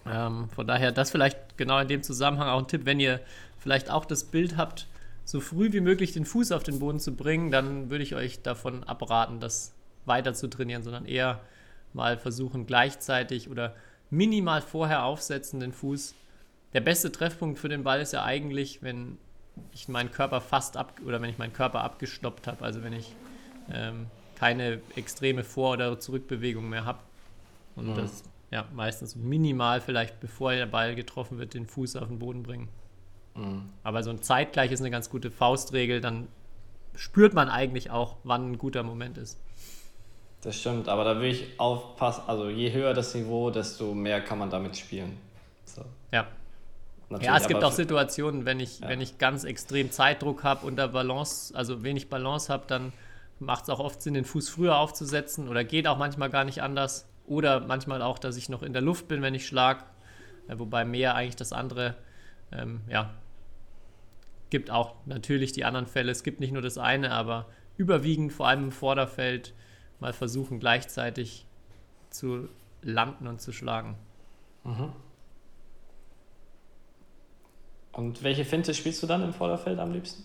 Ähm, 0.07 0.49
von 0.55 0.67
daher, 0.67 0.93
das 0.93 1.11
vielleicht 1.11 1.57
genau 1.57 1.79
in 1.79 1.89
dem 1.89 2.03
Zusammenhang 2.03 2.49
auch 2.49 2.59
ein 2.59 2.69
Tipp, 2.69 2.85
wenn 2.85 3.01
ihr 3.01 3.21
vielleicht 3.59 3.91
auch 3.91 4.05
das 4.05 4.25
Bild 4.25 4.57
habt, 4.57 4.87
so 5.25 5.41
früh 5.41 5.73
wie 5.73 5.81
möglich 5.81 6.13
den 6.13 6.25
Fuß 6.25 6.53
auf 6.53 6.63
den 6.63 6.79
Boden 6.79 7.01
zu 7.01 7.15
bringen, 7.15 7.51
dann 7.51 7.91
würde 7.91 8.03
ich 8.03 8.15
euch 8.15 8.43
davon 8.43 8.85
abraten, 8.85 9.41
das 9.41 9.75
weiter 10.09 10.35
zu 10.35 10.49
trainieren, 10.49 10.83
sondern 10.83 11.07
eher 11.07 11.41
mal 11.93 12.19
versuchen, 12.19 12.67
gleichzeitig 12.67 13.49
oder 13.49 13.75
minimal 14.11 14.61
vorher 14.61 15.05
aufsetzen 15.05 15.61
den 15.61 15.73
Fuß. 15.73 16.15
Der 16.73 16.81
beste 16.81 17.13
Treffpunkt 17.13 17.59
für 17.59 17.69
den 17.69 17.85
Ball 17.85 18.01
ist 18.01 18.13
ja 18.13 18.25
eigentlich, 18.25 18.83
wenn 18.83 19.19
ich 19.73 19.89
meinen 19.89 20.11
Körper 20.11 20.41
fast 20.41 20.77
ab 20.77 21.01
oder 21.05 21.21
wenn 21.21 21.31
ich 21.31 21.39
meinen 21.39 21.53
Körper 21.53 21.83
abgestoppt 21.83 22.47
habe, 22.47 22.65
also 22.65 22.83
wenn 22.83 22.93
ich 22.93 23.15
ähm, 23.73 24.07
keine 24.39 24.81
extreme 24.97 25.45
Vor- 25.45 25.73
oder 25.73 25.99
Zurückbewegung 25.99 26.69
mehr 26.69 26.85
habe. 26.85 27.01
Und 27.75 27.89
mhm. 27.89 27.97
das 27.97 28.23
ja 28.51 28.67
meistens 28.75 29.17
minimal 29.17 29.81
vielleicht, 29.81 30.21
bevor 30.21 30.53
der 30.53 30.67
Ball 30.67 30.95
getroffen 30.95 31.39
wird, 31.39 31.55
den 31.55 31.67
Fuß 31.67 31.97
auf 31.97 32.09
den 32.09 32.19
Boden 32.19 32.43
bringen. 32.43 32.69
Mhm. 33.35 33.71
Aber 33.83 34.03
so 34.03 34.11
ein 34.11 34.23
zeitgleich 34.23 34.73
ist 34.73 34.81
eine 34.81 34.91
ganz 34.91 35.11
gute 35.11 35.31
Faustregel, 35.31 36.01
dann 36.01 36.29
spürt 36.95 37.35
man 37.35 37.49
eigentlich 37.49 37.91
auch, 37.91 38.17
wann 38.25 38.53
ein 38.53 38.59
guter 38.59 38.83
Moment 38.83 39.19
ist. 39.19 39.41
Das 40.43 40.57
stimmt, 40.57 40.89
aber 40.89 41.05
da 41.05 41.21
will 41.21 41.31
ich 41.31 41.59
aufpassen, 41.59 42.23
also 42.27 42.49
je 42.49 42.73
höher 42.73 42.95
das 42.95 43.15
Niveau, 43.15 43.51
desto 43.51 43.95
mehr 43.95 44.21
kann 44.21 44.39
man 44.39 44.51
damit 44.51 44.77
spielen. 44.77 45.19
So. 45.65 45.83
Ja. 46.13 46.27
Natürlich, 47.11 47.27
ja, 47.27 47.37
es 47.39 47.49
gibt 47.49 47.65
auch 47.65 47.73
Situationen, 47.73 48.45
wenn 48.45 48.61
ich, 48.61 48.81
ja. 48.81 48.89
wenn 48.89 49.01
ich 49.01 49.19
ganz 49.19 49.45
extrem 49.45 49.91
Zeitdruck 49.91 50.45
habe 50.45 50.67
und 50.67 50.77
da 50.77 50.89
Balance, 50.89 51.57
also 51.57 51.83
wenig 51.83 52.09
Balance 52.09 52.53
habe, 52.53 52.65
dann 52.67 52.93
macht 53.41 53.65
es 53.65 53.71
auch 53.71 53.81
oft 53.81 54.03
Sinn, 54.03 54.15
den 54.15 54.25
Fuß 54.25 54.49
früher 54.49 54.77
aufzusetzen 54.77 55.49
oder 55.49 55.65
geht 55.65 55.87
auch 55.87 55.97
manchmal 55.97 56.29
gar 56.31 56.45
nicht 56.45 56.63
anders. 56.63 57.07
Oder 57.27 57.61
manchmal 57.61 58.01
auch, 58.01 58.19
dass 58.19 58.37
ich 58.37 58.49
noch 58.49 58.63
in 58.63 58.73
der 58.73 58.81
Luft 58.81 59.07
bin, 59.09 59.21
wenn 59.23 59.35
ich 59.35 59.47
schlag, 59.47 59.85
wobei 60.49 60.85
mehr 60.85 61.15
eigentlich 61.15 61.37
das 61.37 61.53
andere 61.53 61.95
ähm, 62.53 62.81
ja, 62.89 63.11
gibt 64.51 64.71
auch 64.71 64.95
natürlich 65.07 65.53
die 65.53 65.65
anderen 65.65 65.87
Fälle. 65.87 66.11
Es 66.11 66.23
gibt 66.23 66.41
nicht 66.41 66.53
nur 66.53 66.63
das 66.63 66.79
eine, 66.79 67.13
aber 67.13 67.47
überwiegend, 67.77 68.33
vor 68.33 68.49
allem 68.49 68.65
im 68.65 68.73
Vorderfeld, 68.73 69.53
mal 70.01 70.13
versuchen 70.13 70.61
gleichzeitig 70.61 71.47
zu 72.11 72.49
landen 72.83 73.27
und 73.27 73.41
zu 73.41 73.53
schlagen. 73.53 73.97
Mhm. 74.65 74.93
Und 77.93 78.23
welche 78.23 78.45
Finte 78.45 78.75
spielst 78.75 79.03
du 79.03 79.07
dann 79.07 79.23
im 79.25 79.33
Vorderfeld 79.33 79.79
am 79.79 79.93
liebsten? 79.93 80.23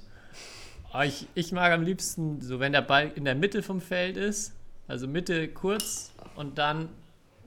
Ah, 0.92 1.06
ich, 1.06 1.28
ich 1.34 1.52
mag 1.52 1.72
am 1.72 1.82
liebsten, 1.82 2.40
so 2.40 2.60
wenn 2.60 2.72
der 2.72 2.84
Ball 2.84 3.12
in 3.16 3.26
der 3.26 3.34
Mitte 3.34 3.64
vom 3.64 3.82
Feld 3.82 4.16
ist, 4.16 4.54
also 4.88 5.08
Mitte 5.08 5.48
kurz 5.48 6.14
und 6.36 6.60
dann 6.60 6.90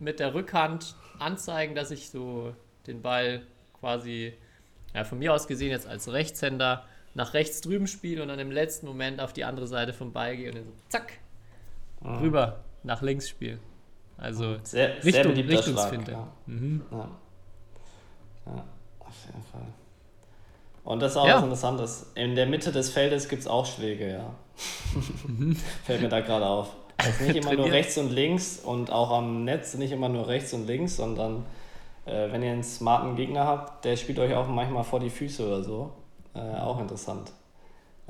mit 0.00 0.18
der 0.18 0.34
Rückhand 0.34 0.96
anzeigen, 1.20 1.76
dass 1.76 1.92
ich 1.92 2.10
so 2.10 2.54
den 2.88 3.02
Ball 3.02 3.42
quasi, 3.78 4.34
ja, 4.94 5.04
von 5.04 5.18
mir 5.18 5.32
aus 5.32 5.46
gesehen 5.46 5.70
jetzt 5.70 5.86
als 5.86 6.10
Rechtshänder 6.10 6.84
nach 7.14 7.34
rechts 7.34 7.60
drüben 7.60 7.86
spiele 7.86 8.20
und 8.20 8.28
dann 8.28 8.40
im 8.40 8.50
letzten 8.50 8.86
Moment 8.86 9.20
auf 9.20 9.32
die 9.32 9.44
andere 9.44 9.66
Seite 9.68 9.92
vom 9.92 10.12
Ball 10.12 10.36
gehe 10.36 10.48
und 10.48 10.56
dann 10.56 10.64
so 10.64 10.72
zack, 10.88 11.12
Mhm. 12.06 12.16
rüber 12.18 12.60
nach 12.82 13.02
links 13.02 13.28
spiele. 13.28 13.58
Also 14.18 14.56
Sehr, 14.62 14.94
sehr 15.00 15.04
Richtung, 15.04 15.32
beliebter 15.32 15.58
Richtungsfinte. 15.58 16.10
Schlag, 16.12 16.26
Mhm. 16.46 16.82
Ja. 16.90 17.08
ja, 18.46 18.64
auf 19.00 19.14
jeden 19.26 19.42
Fall. 19.52 19.66
Und 20.84 21.00
das 21.02 21.12
ist 21.12 21.16
auch 21.18 21.26
Ja. 21.26 21.36
was 21.36 21.42
Interessantes. 21.42 22.12
In 22.14 22.34
der 22.34 22.46
Mitte 22.46 22.70
des 22.72 22.90
Feldes 22.90 23.28
gibt 23.28 23.42
es 23.42 23.48
auch 23.48 23.66
Schläge, 23.66 24.10
ja. 24.12 24.30
Fällt 25.84 26.00
mir 26.00 26.08
da 26.08 26.20
gerade 26.20 26.46
auf. 26.46 26.70
Es 26.98 27.20
ist 27.20 27.26
nicht 27.28 27.36
immer 27.36 27.54
nur 27.54 27.70
rechts 27.70 27.98
und 27.98 28.10
links 28.10 28.58
und 28.60 28.90
auch 28.90 29.10
am 29.10 29.44
Netz 29.44 29.74
nicht 29.74 29.92
immer 29.92 30.08
nur 30.08 30.28
rechts 30.28 30.54
und 30.54 30.66
links, 30.66 30.96
sondern 30.96 31.44
äh, 32.06 32.30
wenn 32.32 32.42
ihr 32.42 32.52
einen 32.52 32.62
smarten 32.62 33.16
Gegner 33.16 33.44
habt, 33.44 33.84
der 33.84 33.96
spielt 33.96 34.18
euch 34.18 34.34
auch 34.34 34.48
manchmal 34.48 34.84
vor 34.84 35.00
die 35.00 35.10
Füße 35.10 35.46
oder 35.46 35.62
so. 35.62 35.92
Äh, 36.34 36.38
auch 36.60 36.80
interessant. 36.80 37.32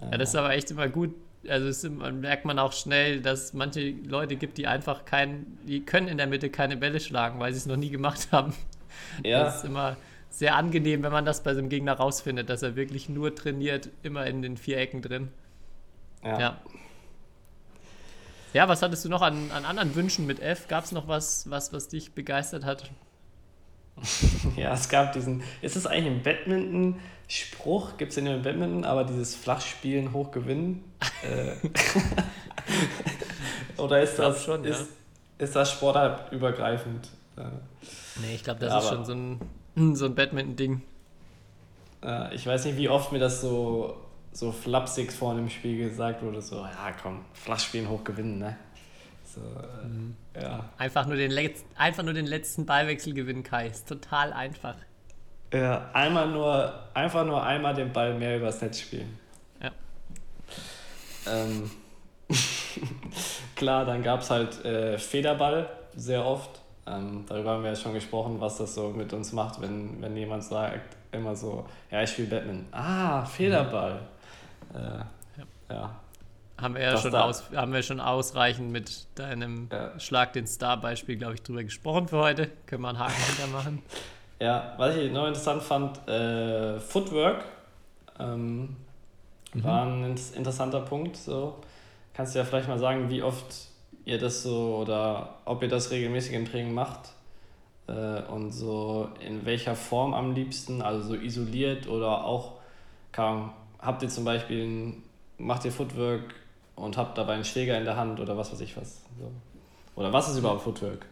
Ja, 0.01 0.19
das 0.19 0.29
ist 0.29 0.37
aber 0.37 0.51
echt 0.51 0.71
immer 0.71 0.89
gut. 0.89 1.15
Also 1.51 1.69
es 1.69 1.85
immer- 1.85 2.11
merkt 2.13 2.45
man 2.45 2.59
auch 2.59 2.73
schnell, 2.73 3.21
dass 3.21 3.45
es 3.45 3.53
manche 3.55 3.91
Leute 3.91 4.37
gibt, 4.37 4.59
die 4.59 4.67
einfach 4.67 5.05
kein, 5.05 5.47
die 5.67 5.85
können 5.85 6.09
in 6.09 6.19
der 6.19 6.27
Mitte 6.27 6.51
keine 6.51 6.77
Bälle 6.77 7.01
schlagen, 7.01 7.39
weil 7.41 7.53
sie 7.53 7.59
es 7.59 7.67
noch 7.67 7.77
nie 7.77 7.91
gemacht 7.91 8.29
haben. 8.33 8.53
Ja, 9.25 9.45
Das 9.45 9.57
ist 9.59 9.65
immer 9.65 9.97
sehr 10.31 10.57
angenehm, 10.57 11.03
wenn 11.03 11.13
man 11.13 11.25
das 11.25 11.43
bei 11.43 11.53
so 11.55 11.61
einem 11.61 11.69
Gegner 11.69 11.95
rausfindet, 11.95 12.49
dass 12.51 12.63
er 12.63 12.77
wirklich 12.77 13.09
nur 13.09 13.35
trainiert, 13.35 13.89
immer 14.03 14.27
in 14.27 14.43
den 14.43 14.57
vier 14.57 14.79
Ecken 14.79 15.03
drin. 15.03 15.29
ja. 16.25 16.39
Ja. 16.41 16.61
Ja, 18.53 18.69
was 18.69 18.81
hattest 18.81 19.05
du 19.05 19.11
noch 19.11 19.21
an, 19.21 19.51
an 19.51 19.67
anderen 19.67 19.95
Wünschen 19.95 20.25
mit 20.27 20.41
F? 20.41 20.67
Gab 20.67 20.85
es 20.85 20.93
noch 20.93 21.09
was, 21.09 21.51
was, 21.51 21.75
was 21.75 21.89
dich 21.89 22.13
begeistert 22.13 22.65
hat? 22.65 22.91
Ja, 24.57 24.73
es 24.75 24.89
gab 24.89 25.13
diesen. 25.13 25.43
Ist 25.63 25.77
es 25.77 25.87
eigentlich 25.87 26.07
ein 26.15 26.23
Badminton-Spruch? 26.23 27.97
Gibt 27.97 28.11
es 28.11 28.15
den 28.17 28.25
nur 28.25 28.35
im 28.35 28.43
Badminton, 28.43 28.85
aber 28.85 29.05
dieses 29.05 29.35
Flachspielen 29.35 30.13
hoch 30.13 30.31
gewinnen? 30.31 30.85
Äh, 31.23 31.57
Oder 33.77 34.01
ist 34.03 34.19
das, 34.19 34.45
schon, 34.45 34.65
ja. 34.65 34.71
ist, 34.71 34.87
ist 35.39 35.55
das 35.57 35.71
sportartübergreifend? 35.73 37.09
Äh, 37.37 37.43
Nee, 38.23 38.35
ich 38.37 38.45
glaube, 38.45 38.61
das 38.61 38.71
Ja, 38.73 38.79
ist 38.79 38.87
aber- 38.87 38.97
schon 38.97 39.05
so 39.05 39.13
ein, 39.13 39.95
so 39.95 40.07
ein 40.07 40.15
Badminton-Ding. 40.15 40.81
äh, 42.03 42.35
ich 42.35 42.47
weiß 42.47 42.65
nicht, 42.65 42.77
wie 42.79 42.89
oft 42.89 43.13
mir 43.13 43.19
das 43.19 43.41
so, 43.43 43.97
so 44.33 44.53
flapsig 44.53 45.13
vor 45.13 45.33
einem 45.33 45.51
Spiel 45.51 45.89
gesagt 45.89 46.23
wurde: 46.23 46.41
so, 46.41 46.57
ja, 46.57 46.93
komm, 47.03 47.25
Flachspielen 47.35 47.89
hoch 47.91 48.03
gewinnen, 48.05 48.39
ne? 48.39 48.57
So, 49.37 49.43
äh, 49.43 49.87
Mhm. 49.87 50.17
ja. 50.41 50.65
Einfach 50.79 51.07
nur, 51.07 51.17
den 51.17 51.31
Letz-, 51.31 51.63
einfach 51.77 52.03
nur 52.03 52.15
den 52.15 52.27
letzten 52.27 52.65
Ballwechsel 52.67 53.13
gewinnen, 53.15 53.43
Kai. 53.43 53.69
Ist 53.69 53.87
total 53.89 54.33
einfach. 54.33 54.75
ja. 55.53 55.91
Einmal 55.93 56.29
nur, 56.31 56.73
einfach 56.95 57.25
nur 57.25 57.43
einmal 57.45 57.75
den 57.75 57.93
Ball 57.93 58.15
mehr 58.15 58.39
übers 58.39 58.61
Netz 58.63 58.81
spielen. 58.81 59.19
Ja. 59.63 59.71
Ähm, 61.29 61.71
klar, 63.57 63.85
dann 63.85 64.03
gab 64.03 64.21
es 64.21 64.31
halt 64.31 64.65
äh, 64.65 64.99
Federball 64.99 65.69
sehr 65.95 66.25
oft. 66.25 66.61
Ähm, 66.87 67.25
darüber 67.29 67.53
haben 67.53 67.63
wir 67.63 67.71
ja 67.71 67.77
schon 67.77 67.95
gesprochen, 67.95 68.41
was 68.41 68.59
das 68.59 68.75
so 68.75 68.91
mit 68.91 69.13
uns 69.13 69.33
macht, 69.33 69.61
wenn, 69.61 70.01
wenn 70.01 70.17
jemand 70.17 70.45
sagt, 70.45 70.97
immer 71.13 71.35
so, 71.35 71.67
ja, 71.91 72.03
ich 72.03 72.11
spiele 72.11 72.29
Batman. 72.29 72.67
Ah, 72.73 73.25
Federball. 73.25 74.01
Äh, 74.75 75.73
ja. 75.73 75.91
Haben 76.61 76.75
wir 76.75 76.83
ja 76.83 76.97
schon, 76.97 77.15
aus, 77.15 77.45
haben 77.55 77.73
wir 77.73 77.83
schon 77.83 78.01
ausreichend 78.01 78.73
mit 78.73 79.07
deinem 79.15 79.69
Ja. 79.71 79.99
Schlag 80.01 80.33
den 80.33 80.47
Star-Beispiel, 80.47 81.17
glaube 81.17 81.35
ich, 81.35 81.43
drüber 81.43 81.63
gesprochen 81.63 82.09
für 82.09 82.19
heute. 82.19 82.51
Können 82.67 82.83
wir 82.83 82.89
einen 82.89 82.99
Haken 82.99 83.23
hintermachen. 83.29 83.83
Ja, 84.39 84.75
was 84.77 84.95
ich 84.97 85.11
noch 85.11 85.27
interessant 85.27 85.63
fand, 85.63 86.07
äh, 86.07 86.79
Footwork 86.79 87.43
ähm, 88.21 88.77
war 89.55 89.87
ein 89.87 90.15
interessanter 90.35 90.81
Punkt. 90.81 91.17
So. 91.17 91.57
Kannst 92.13 92.35
du 92.35 92.41
ja 92.41 92.45
vielleicht 92.45 92.69
mal 92.69 92.79
sagen, 92.79 93.09
wie 93.09 93.23
oft 93.23 93.47
ihr 94.05 94.19
das 94.19 94.43
so 94.43 94.77
oder 94.77 95.37
ob 95.47 95.63
ihr 95.63 95.69
das 95.69 95.91
regelmäßig 95.91 96.35
im 96.35 96.45
Training 96.45 96.75
macht 96.75 97.15
äh, 97.87 98.21
und 98.31 98.53
so 98.53 99.09
in 99.21 99.47
welcher 99.47 99.75
Form 99.75 100.13
am 100.13 100.35
liebsten, 100.35 100.83
also 100.83 101.09
so 101.09 101.15
isoliert 101.15 101.89
oder 101.89 102.25
auch, 102.25 102.53
Ahnung, 103.17 103.53
habt 103.79 104.03
ihr 104.03 104.11
zum 104.11 104.25
Beispiel, 104.25 104.65
ein, 104.65 105.03
macht 105.39 105.65
ihr 105.65 105.73
Footwork 105.73 106.35
und 106.77 106.97
habt 106.97 107.19
dabei 107.19 107.35
einen 107.35 107.45
Schläger 107.45 107.77
in 107.77 107.85
der 107.85 107.97
Hand 107.97 108.21
oder 108.21 108.37
was 108.37 108.53
weiß 108.53 108.61
ich 108.61 108.77
was. 108.77 109.03
So. 109.19 109.31
Oder 109.97 110.13
was 110.13 110.29
ist 110.29 110.39
überhaupt 110.39 110.63
Footwork? 110.63 111.07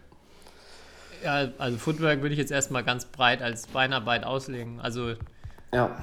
Ja, 1.22 1.48
also 1.58 1.78
Footwork 1.78 2.20
würde 2.20 2.34
ich 2.34 2.38
jetzt 2.38 2.52
erstmal 2.52 2.84
ganz 2.84 3.06
breit 3.06 3.40
als 3.42 3.66
Beinarbeit 3.66 4.24
auslegen. 4.24 4.78
Also 4.80 5.14
Ja. 5.72 5.96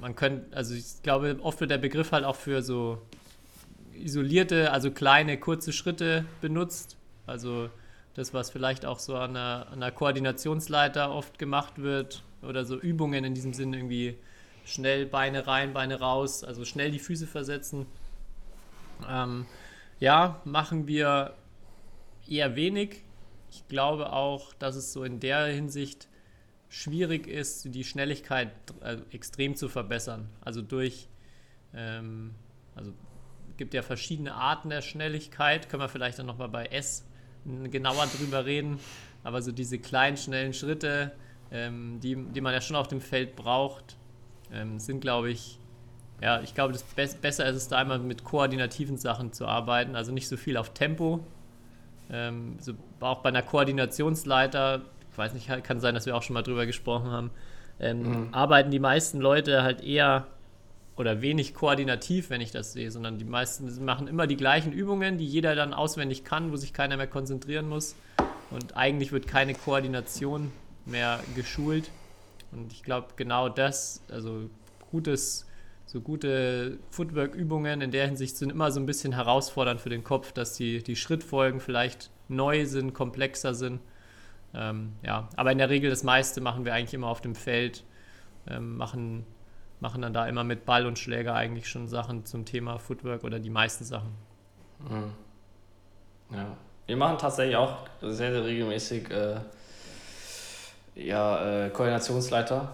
man 0.00 0.14
könnte, 0.14 0.54
also 0.54 0.74
ich 0.74 1.02
glaube, 1.02 1.38
oft 1.42 1.58
wird 1.60 1.70
der 1.70 1.78
Begriff 1.78 2.12
halt 2.12 2.24
auch 2.24 2.36
für 2.36 2.62
so 2.62 2.98
isolierte, 3.94 4.72
also 4.72 4.90
kleine, 4.90 5.38
kurze 5.38 5.72
Schritte 5.72 6.26
benutzt. 6.42 6.98
Also 7.26 7.70
das, 8.14 8.34
was 8.34 8.50
vielleicht 8.50 8.84
auch 8.84 8.98
so 8.98 9.16
an 9.16 9.30
einer, 9.30 9.66
an 9.68 9.82
einer 9.82 9.90
Koordinationsleiter 9.90 11.10
oft 11.10 11.38
gemacht 11.38 11.80
wird 11.82 12.22
oder 12.42 12.66
so 12.66 12.78
Übungen 12.78 13.24
in 13.24 13.34
diesem 13.34 13.54
Sinne 13.54 13.78
irgendwie 13.78 14.18
schnell 14.66 15.06
Beine 15.06 15.46
rein, 15.46 15.72
Beine 15.72 15.98
raus, 15.98 16.44
also 16.44 16.66
schnell 16.66 16.90
die 16.90 16.98
Füße 16.98 17.26
versetzen. 17.26 17.86
Ähm, 19.08 19.46
ja, 19.98 20.40
machen 20.44 20.86
wir 20.86 21.34
eher 22.28 22.56
wenig. 22.56 23.02
Ich 23.50 23.66
glaube 23.68 24.12
auch, 24.12 24.52
dass 24.54 24.76
es 24.76 24.92
so 24.92 25.04
in 25.04 25.20
der 25.20 25.46
Hinsicht 25.46 26.08
schwierig 26.68 27.26
ist, 27.26 27.74
die 27.74 27.84
Schnelligkeit 27.84 28.50
also 28.80 29.04
extrem 29.10 29.56
zu 29.56 29.68
verbessern. 29.68 30.28
Also 30.40 30.62
durch, 30.62 31.08
ähm, 31.74 32.34
also 32.74 32.92
gibt 33.56 33.74
ja 33.74 33.82
verschiedene 33.82 34.34
Arten 34.34 34.68
der 34.68 34.82
Schnelligkeit, 34.82 35.68
können 35.68 35.82
wir 35.82 35.88
vielleicht 35.88 36.18
dann 36.18 36.26
nochmal 36.26 36.48
bei 36.48 36.66
S 36.66 37.06
genauer 37.44 38.06
drüber 38.06 38.44
reden, 38.44 38.78
aber 39.22 39.40
so 39.40 39.52
diese 39.52 39.78
kleinen, 39.78 40.16
schnellen 40.16 40.52
Schritte, 40.52 41.12
ähm, 41.50 42.00
die, 42.00 42.16
die 42.16 42.40
man 42.40 42.52
ja 42.52 42.60
schon 42.60 42.76
auf 42.76 42.88
dem 42.88 43.00
Feld 43.00 43.36
braucht, 43.36 43.96
ähm, 44.52 44.78
sind, 44.78 45.00
glaube 45.00 45.30
ich, 45.30 45.58
ja, 46.20 46.40
ich 46.40 46.54
glaube, 46.54 46.72
das 46.72 46.82
Be 46.82 47.08
besser 47.20 47.46
ist 47.46 47.56
es 47.56 47.68
da 47.68 47.78
einmal 47.78 47.98
mit 47.98 48.24
koordinativen 48.24 48.96
Sachen 48.96 49.32
zu 49.32 49.46
arbeiten, 49.46 49.96
also 49.96 50.12
nicht 50.12 50.28
so 50.28 50.36
viel 50.36 50.56
auf 50.56 50.70
Tempo. 50.70 51.20
Ähm, 52.10 52.56
so, 52.60 52.72
auch 53.00 53.20
bei 53.20 53.28
einer 53.28 53.42
Koordinationsleiter, 53.42 54.82
ich 55.10 55.18
weiß 55.18 55.34
nicht, 55.34 55.48
kann 55.64 55.80
sein, 55.80 55.94
dass 55.94 56.06
wir 56.06 56.16
auch 56.16 56.22
schon 56.22 56.34
mal 56.34 56.42
drüber 56.42 56.66
gesprochen 56.66 57.10
haben, 57.10 57.30
ähm, 57.80 58.28
arbeiten 58.32 58.70
die 58.70 58.78
meisten 58.78 59.20
Leute 59.20 59.62
halt 59.62 59.82
eher 59.82 60.26
oder 60.96 61.20
wenig 61.20 61.52
koordinativ, 61.54 62.30
wenn 62.30 62.40
ich 62.40 62.50
das 62.50 62.72
sehe, 62.72 62.90
sondern 62.90 63.18
die 63.18 63.24
meisten 63.24 63.84
machen 63.84 64.08
immer 64.08 64.26
die 64.26 64.36
gleichen 64.36 64.72
Übungen, 64.72 65.18
die 65.18 65.26
jeder 65.26 65.54
dann 65.54 65.74
auswendig 65.74 66.24
kann, 66.24 66.52
wo 66.52 66.56
sich 66.56 66.72
keiner 66.72 66.96
mehr 66.96 67.06
konzentrieren 67.06 67.68
muss. 67.68 67.96
Und 68.50 68.76
eigentlich 68.76 69.12
wird 69.12 69.26
keine 69.26 69.54
Koordination 69.54 70.52
mehr 70.86 71.20
geschult. 71.34 71.90
Und 72.52 72.72
ich 72.72 72.82
glaube, 72.82 73.08
genau 73.16 73.48
das, 73.48 74.02
also 74.10 74.48
gutes, 74.90 75.45
so 75.86 76.00
gute 76.00 76.78
Footwork-Übungen 76.90 77.80
in 77.80 77.92
der 77.92 78.06
Hinsicht 78.06 78.36
sind 78.36 78.50
immer 78.50 78.72
so 78.72 78.80
ein 78.80 78.86
bisschen 78.86 79.12
herausfordernd 79.12 79.80
für 79.80 79.88
den 79.88 80.02
Kopf, 80.02 80.32
dass 80.32 80.54
die, 80.54 80.82
die 80.82 80.96
Schrittfolgen 80.96 81.60
vielleicht 81.60 82.10
neu 82.28 82.66
sind, 82.66 82.92
komplexer 82.92 83.54
sind. 83.54 83.80
Ähm, 84.52 84.94
ja, 85.02 85.28
aber 85.36 85.52
in 85.52 85.58
der 85.58 85.70
Regel 85.70 85.88
das 85.88 86.02
meiste 86.02 86.40
machen 86.40 86.64
wir 86.64 86.74
eigentlich 86.74 86.94
immer 86.94 87.06
auf 87.06 87.20
dem 87.20 87.36
Feld, 87.36 87.84
ähm, 88.48 88.76
machen, 88.76 89.24
machen 89.78 90.02
dann 90.02 90.12
da 90.12 90.26
immer 90.26 90.42
mit 90.42 90.66
Ball 90.66 90.86
und 90.86 90.98
Schläger 90.98 91.34
eigentlich 91.34 91.68
schon 91.68 91.86
Sachen 91.86 92.24
zum 92.24 92.44
Thema 92.44 92.78
Footwork 92.78 93.22
oder 93.22 93.38
die 93.38 93.50
meisten 93.50 93.84
Sachen. 93.84 94.10
Mhm. 94.80 95.12
Ja. 96.36 96.56
Wir 96.86 96.96
machen 96.96 97.18
tatsächlich 97.18 97.56
auch 97.56 97.78
sehr, 98.00 98.32
sehr 98.32 98.44
regelmäßig 98.44 99.08
äh, 99.10 99.36
ja, 100.96 101.66
äh, 101.66 101.70
Koordinationsleiter. 101.70 102.72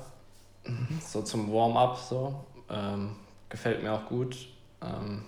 So 1.01 1.23
zum 1.23 1.53
Warm-up 1.53 1.99
so. 1.99 2.45
Ähm, 2.73 3.17
gefällt 3.49 3.83
mir 3.83 3.93
auch 3.93 4.07
gut. 4.07 4.49
Ähm, 4.83 5.25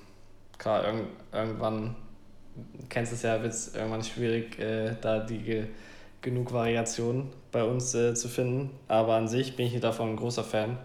klar, 0.59 0.85
irg 0.85 1.07
irgendwann, 1.33 1.95
kennst 2.89 3.13
es 3.13 3.23
ja, 3.23 3.43
wird 3.43 3.53
es 3.53 3.75
irgendwann 3.75 4.03
schwierig, 4.03 4.59
äh, 4.59 4.97
da 5.01 5.21
die 5.21 5.39
ge 5.39 5.67
genug 6.23 6.55
Variationen 6.55 7.31
bei 7.53 7.63
uns 7.63 7.95
äh, 7.95 8.15
zu 8.15 8.29
finden. 8.29 8.71
Aber 8.89 9.15
an 9.15 9.29
sich 9.29 9.57
bin 9.57 9.67
ich 9.67 9.79
davon 9.81 10.11
ein 10.11 10.17
großer 10.17 10.43
Fan. 10.43 10.79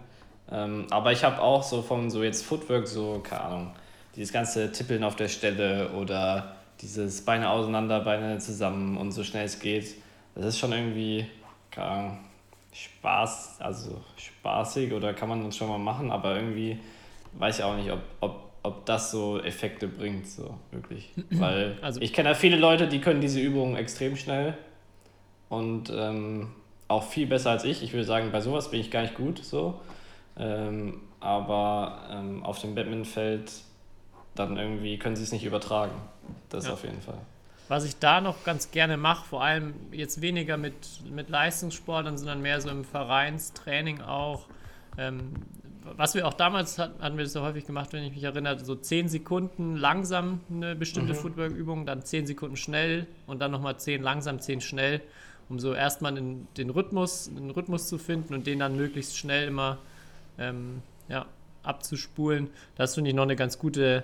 Ähm, 0.52 0.88
aber 0.90 1.14
ich 1.14 1.24
habe 1.24 1.42
auch 1.42 1.64
so 1.64 1.82
von 1.82 2.10
so 2.10 2.24
jetzt 2.24 2.44
Footwork, 2.44 2.88
so, 2.88 3.20
keine 3.24 3.42
Ahnung, 3.42 3.72
dieses 4.16 4.34
ganze 4.34 4.72
Tippeln 4.72 5.04
auf 5.04 5.16
der 5.16 5.30
Stelle 5.30 5.92
oder 5.92 6.56
dieses 6.82 7.24
Beine 7.24 7.50
auseinander, 7.50 8.02
Beine 8.02 8.38
zusammen 8.40 8.98
und 8.98 9.12
so 9.12 9.24
schnell 9.24 9.46
es 9.46 9.60
geht, 9.60 9.96
das 10.36 10.46
ist 10.46 10.60
schon 10.60 10.72
irgendwie, 10.72 11.26
keine 11.72 11.88
Ahnung, 11.88 12.18
Spaß, 12.72 13.58
also 13.62 14.00
spaßig 14.18 14.94
oder 14.94 15.14
kann 15.14 15.30
man 15.30 15.44
das 15.44 15.58
schon 15.58 15.68
mal 15.70 15.78
machen, 15.80 16.12
aber 16.12 16.36
irgendwie 16.36 16.80
weiß 17.34 17.60
ich 17.60 17.64
auch 17.64 17.76
nicht, 17.76 17.92
ob, 17.92 18.00
ob, 18.22 18.50
ob 18.64 18.86
das 18.86 19.12
so 19.12 19.40
Effekte 19.42 19.88
bringt, 19.88 20.28
so 20.28 20.56
wirklich. 20.72 21.12
Weil 21.32 21.78
Also- 21.82 22.02
ich 22.02 22.14
kenne 22.14 22.30
ja 22.30 22.36
viele 22.36 22.58
Leute, 22.58 22.88
die 22.88 23.02
können 23.02 23.22
diese 23.22 23.40
Übungen 23.40 23.76
extrem 23.76 24.16
schnell 24.16 24.58
und 25.50 25.92
ähm, 25.96 26.52
auch 26.88 27.04
viel 27.04 27.28
besser 27.28 27.52
als 27.52 27.64
ich. 27.66 27.84
Ich 27.84 27.94
würde 27.94 28.06
sagen, 28.06 28.32
bei 28.32 28.42
sowas 28.42 28.72
bin 28.72 28.80
ich 28.80 28.92
gar 28.92 29.02
nicht 29.02 29.16
gut, 29.16 29.44
so. 29.44 29.80
Ähm, 30.38 31.02
aber 31.20 32.08
ähm, 32.12 32.44
auf 32.44 32.60
dem 32.62 32.76
Badmintonfeld 32.76 33.52
dann 34.36 34.58
irgendwie 34.58 34.98
können 34.98 35.16
sie 35.16 35.24
es 35.24 35.32
nicht 35.32 35.44
übertragen. 35.44 35.92
Das 36.50 36.66
Ja. 36.68 36.74
auf 36.74 36.84
jeden 36.84 37.02
Fall. 37.02 37.18
Was 37.70 37.86
ich 37.86 38.00
da 38.00 38.20
noch 38.20 38.44
ganz 38.44 38.72
gerne 38.72 38.98
mache, 38.98 39.28
vor 39.28 39.44
allem 39.44 39.76
jetzt 39.92 40.22
weniger 40.22 40.58
mit, 40.58 40.74
mit 41.10 41.30
Leistungssportlern, 41.30 42.18
sondern 42.18 42.42
mehr 42.42 42.60
so 42.60 42.70
im 42.70 42.84
Vereinstraining 42.84 44.02
auch. 44.02 44.48
Ähm, 44.98 45.34
was 45.96 46.16
wir 46.16 46.28
auch 46.28 46.34
damals 46.34 46.80
hatten, 46.80 47.00
hatten 47.02 47.18
wir 47.18 47.24
das 47.24 47.34
so 47.34 47.42
häufig 47.44 47.68
gemacht, 47.68 47.94
wenn 47.94 48.04
ich 48.04 48.14
mich 48.14 48.24
erinnere, 48.24 48.58
so 48.66 48.76
10 48.76 49.08
Sekunden 49.08 49.76
langsam 49.76 50.42
eine 50.50 50.76
bestimmte 50.76 51.14
Footwork-Übung, 51.14 51.86
dann 51.86 52.04
10 52.04 52.26
Sekunden 52.26 52.58
schnell 52.58 53.06
und 53.28 53.40
dann 53.40 53.52
nochmal 53.52 53.78
10 53.78 54.02
langsam, 54.02 54.40
10 54.40 54.62
schnell, 54.62 55.02
um 55.48 55.60
so 55.60 55.74
erstmal 55.74 56.16
den, 56.16 56.48
den, 56.58 56.72
Rhythmus, 56.72 57.30
den 57.30 57.52
Rhythmus 57.52 57.88
zu 57.88 58.00
finden 58.00 58.34
und 58.34 58.48
den 58.48 58.58
dann 58.58 58.78
möglichst 58.78 59.16
schnell 59.16 59.48
immer 59.48 59.78
ähm, 60.40 60.82
ja, 61.08 61.28
abzuspulen. 61.62 62.50
Das 62.76 62.96
finde 62.96 63.12
ich 63.12 63.16
noch 63.16 63.24
eine 63.24 63.36
ganz 63.36 63.60
gute 63.60 64.04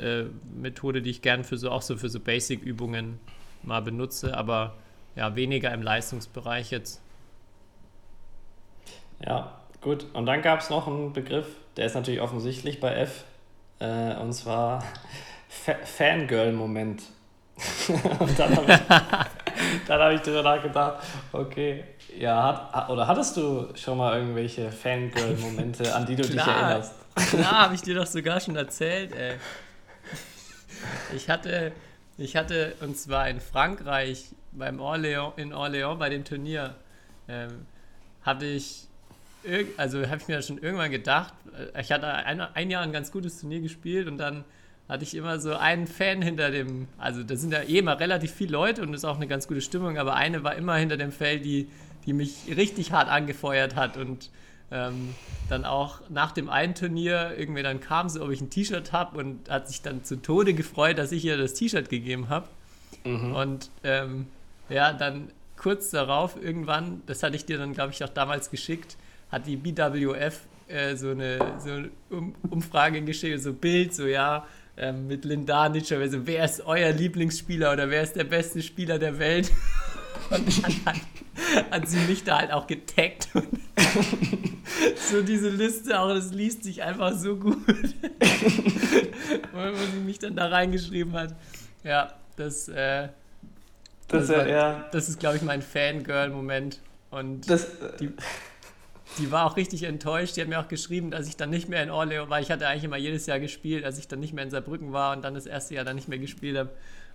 äh, 0.00 0.24
Methode, 0.54 1.02
die 1.02 1.10
ich 1.10 1.22
gern 1.22 1.44
für 1.44 1.56
so 1.56 1.70
auch 1.70 1.82
so 1.82 1.96
für 1.96 2.08
so 2.08 2.20
Basic-Übungen 2.20 3.18
mal 3.62 3.82
benutze, 3.82 4.36
aber 4.36 4.74
ja, 5.14 5.34
weniger 5.34 5.72
im 5.72 5.82
Leistungsbereich 5.82 6.70
jetzt. 6.70 7.00
Ja, 9.24 9.52
gut. 9.80 10.06
Und 10.12 10.26
dann 10.26 10.42
gab 10.42 10.60
es 10.60 10.70
noch 10.70 10.86
einen 10.86 11.12
Begriff, 11.12 11.46
der 11.76 11.86
ist 11.86 11.94
natürlich 11.94 12.20
offensichtlich 12.20 12.80
bei 12.80 12.94
F, 12.94 13.24
äh, 13.80 14.14
und 14.16 14.32
zwar 14.32 14.84
Fa 15.48 15.74
Fangirl-Moment. 15.84 17.02
und 17.88 18.38
dann 18.38 18.56
habe 18.56 18.72
ich, 18.72 19.88
hab 19.88 20.12
ich 20.12 20.20
drüber 20.20 20.42
nachgedacht, 20.42 21.02
okay, 21.32 21.84
ja, 22.18 22.42
hat, 22.42 22.72
ha- 22.72 22.88
oder 22.92 23.06
hattest 23.06 23.36
du 23.38 23.68
schon 23.74 23.96
mal 23.96 24.18
irgendwelche 24.18 24.70
Fangirl-Momente, 24.70 25.94
an 25.94 26.04
die 26.04 26.16
du 26.16 26.22
dich 26.22 26.32
Klar. 26.32 26.48
erinnerst? 26.48 26.94
Klar, 27.30 27.64
habe 27.64 27.74
ich 27.74 27.80
dir 27.80 27.94
doch 27.94 28.06
sogar 28.06 28.40
schon 28.40 28.56
erzählt, 28.56 29.14
ey. 29.14 29.36
Ich 31.14 31.28
hatte, 31.28 31.72
ich 32.18 32.36
hatte, 32.36 32.74
und 32.80 32.96
zwar 32.96 33.28
in 33.28 33.40
Frankreich, 33.40 34.26
beim 34.52 34.80
Orléans, 34.80 35.36
in 35.36 35.52
Orléans, 35.52 35.96
bei 35.98 36.08
dem 36.08 36.24
Turnier, 36.24 36.74
ähm, 37.28 37.66
hatte 38.22 38.46
ich, 38.46 38.86
also 39.76 40.04
habe 40.06 40.16
ich 40.16 40.28
mir 40.28 40.42
schon 40.42 40.58
irgendwann 40.58 40.90
gedacht, 40.90 41.34
äh, 41.74 41.80
ich 41.80 41.92
hatte 41.92 42.06
ein, 42.12 42.40
ein 42.40 42.70
Jahr 42.70 42.82
ein 42.82 42.92
ganz 42.92 43.12
gutes 43.12 43.40
Turnier 43.40 43.60
gespielt 43.60 44.08
und 44.08 44.18
dann 44.18 44.44
hatte 44.88 45.02
ich 45.02 45.14
immer 45.14 45.40
so 45.40 45.54
einen 45.54 45.86
Fan 45.86 46.22
hinter 46.22 46.50
dem, 46.50 46.88
also 46.98 47.22
da 47.22 47.36
sind 47.36 47.52
ja 47.52 47.62
eh 47.62 47.78
immer 47.78 47.98
relativ 47.98 48.32
viele 48.32 48.52
Leute 48.52 48.82
und 48.82 48.94
ist 48.94 49.04
auch 49.04 49.16
eine 49.16 49.26
ganz 49.26 49.48
gute 49.48 49.60
Stimmung, 49.60 49.98
aber 49.98 50.14
eine 50.14 50.44
war 50.44 50.54
immer 50.54 50.76
hinter 50.76 50.96
dem 50.96 51.12
Feld, 51.12 51.44
die, 51.44 51.68
die 52.06 52.12
mich 52.12 52.44
richtig 52.56 52.92
hart 52.92 53.08
angefeuert 53.08 53.74
hat 53.74 53.96
und 53.96 54.30
ähm, 54.70 55.14
dann 55.48 55.64
auch 55.64 56.00
nach 56.08 56.32
dem 56.32 56.48
einen 56.48 56.74
Turnier 56.74 57.34
irgendwie 57.36 57.62
dann 57.62 57.80
kam 57.80 58.08
sie, 58.08 58.20
ob 58.20 58.30
ich 58.30 58.40
ein 58.40 58.50
T-Shirt 58.50 58.92
habe 58.92 59.18
und 59.18 59.48
hat 59.48 59.68
sich 59.68 59.82
dann 59.82 60.04
zu 60.04 60.20
Tode 60.20 60.54
gefreut, 60.54 60.98
dass 60.98 61.12
ich 61.12 61.24
ihr 61.24 61.36
das 61.36 61.54
T-Shirt 61.54 61.88
gegeben 61.88 62.28
habe. 62.28 62.48
Und 63.34 63.70
ähm, 63.84 64.26
ja, 64.68 64.92
dann 64.92 65.30
kurz 65.56 65.90
darauf 65.90 66.40
irgendwann, 66.42 67.02
das 67.06 67.22
hatte 67.22 67.36
ich 67.36 67.44
dir 67.44 67.58
dann, 67.58 67.72
glaube 67.72 67.92
ich, 67.92 68.02
auch 68.02 68.08
damals 68.08 68.50
geschickt, 68.50 68.96
hat 69.30 69.46
die 69.46 69.56
BWF 69.56 70.40
äh, 70.68 70.96
so 70.96 71.10
eine, 71.10 71.38
so 71.58 71.70
eine 71.70 71.90
um 72.10 72.34
Umfrage 72.50 73.02
geschickt, 73.02 73.40
so 73.42 73.52
Bild, 73.52 73.94
so 73.94 74.06
ja, 74.06 74.46
ähm, 74.76 75.06
mit 75.06 75.24
Lindanic, 75.24 75.90
aber 75.92 76.08
so, 76.08 76.26
wer 76.26 76.44
ist 76.44 76.60
euer 76.66 76.92
Lieblingsspieler 76.92 77.72
oder 77.72 77.88
wer 77.90 78.02
ist 78.02 78.16
der 78.16 78.24
beste 78.24 78.62
Spieler 78.62 78.98
der 78.98 79.18
Welt? 79.18 79.50
Und 80.30 80.64
dann 80.64 80.74
hat, 80.86 81.00
hat 81.70 81.88
sie 81.88 81.98
mich 82.00 82.24
da 82.24 82.38
halt 82.38 82.50
auch 82.50 82.66
getaggt 82.66 83.28
und 83.34 83.46
so 85.10 85.22
diese 85.22 85.48
Liste 85.50 85.98
auch, 86.00 86.08
das 86.08 86.32
liest 86.32 86.64
sich 86.64 86.82
einfach 86.82 87.12
so 87.14 87.36
gut. 87.36 87.56
wo 89.52 89.58
wo 89.58 89.84
sie 89.92 90.00
mich 90.04 90.18
dann 90.18 90.36
da 90.36 90.46
reingeschrieben 90.48 91.12
hat. 91.14 91.34
Ja, 91.84 92.12
das, 92.36 92.68
äh, 92.68 93.08
Das 94.08 94.24
ist 94.24 94.30
ja 94.30 94.38
war- 94.38 94.46
eher. 94.46 94.88
das 94.92 95.08
ist, 95.08 95.18
glaube 95.20 95.36
ich, 95.36 95.42
mein 95.42 95.62
Fangirl-Moment. 95.62 96.80
Und 97.10 97.48
Das, 97.48 97.68
die, 98.00 98.10
die 99.18 99.30
war 99.30 99.46
auch 99.46 99.56
richtig 99.56 99.84
enttäuscht. 99.84 100.36
Die 100.36 100.40
hat 100.42 100.48
mir 100.48 100.60
auch 100.60 100.68
geschrieben, 100.68 101.10
dass 101.10 101.28
ich 101.28 101.36
dann 101.36 101.50
nicht 101.50 101.68
mehr 101.68 101.82
in 101.82 101.90
Orleo 101.90 102.28
war. 102.28 102.40
Ich 102.40 102.50
hatte 102.50 102.66
eigentlich 102.68 102.84
immer 102.84 102.96
jedes 102.98 103.26
Jahr 103.26 103.40
gespielt, 103.40 103.84
als 103.84 103.98
ich 103.98 104.08
dann 104.08 104.20
nicht 104.20 104.32
mehr 104.34 104.44
in 104.44 104.50
Saarbrücken 104.50 104.92
war 104.92 105.16
und 105.16 105.22
dann 105.24 105.34
das 105.34 105.46
erste 105.46 105.74
Jahr 105.74 105.84
dann 105.84 105.96
nicht 105.96 106.08
mehr 106.08 106.18
gespielt 106.18 106.56
habe, 106.58 106.70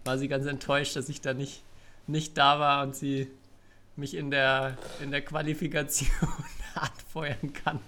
war 0.06 0.18
sie 0.18 0.28
ganz 0.28 0.46
enttäuscht, 0.48 0.96
dass 0.96 1.10
ich 1.10 1.22
da 1.22 1.34
nicht, 1.34 1.62
nicht 2.08 2.38
da 2.38 2.60
war 2.60 2.82
und 2.84 2.96
sie 2.96 3.28
mich 4.02 4.18
in 4.18 4.32
der, 4.32 4.74
in 5.02 5.12
der 5.12 5.22
Qualifikation 5.22 6.10
anfeuern 6.76 7.54
kann. 7.64 7.80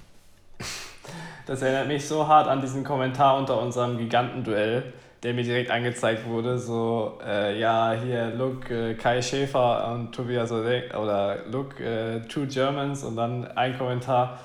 Das 1.45 1.61
erinnert 1.61 1.87
mich 1.87 2.07
so 2.07 2.25
hart 2.25 2.47
an 2.47 2.61
diesen 2.61 2.85
Kommentar 2.85 3.37
unter 3.37 3.61
unserem 3.61 3.97
Gigantenduell, 3.97 4.93
der 5.23 5.33
mir 5.33 5.43
direkt 5.43 5.71
angezeigt 5.71 6.25
wurde. 6.25 6.57
So, 6.57 7.19
äh, 7.25 7.59
ja, 7.59 7.93
hier, 8.01 8.27
look, 8.27 8.71
äh, 8.71 8.93
Kai 8.93 9.21
Schäfer 9.21 9.91
und 9.91 10.13
Tobias 10.13 10.51
Odek, 10.51 10.95
oder 10.95 11.39
look, 11.51 11.79
äh, 11.81 12.21
two 12.21 12.45
Germans 12.45 13.03
und 13.03 13.17
dann 13.17 13.45
ein 13.57 13.77
Kommentar. 13.77 14.39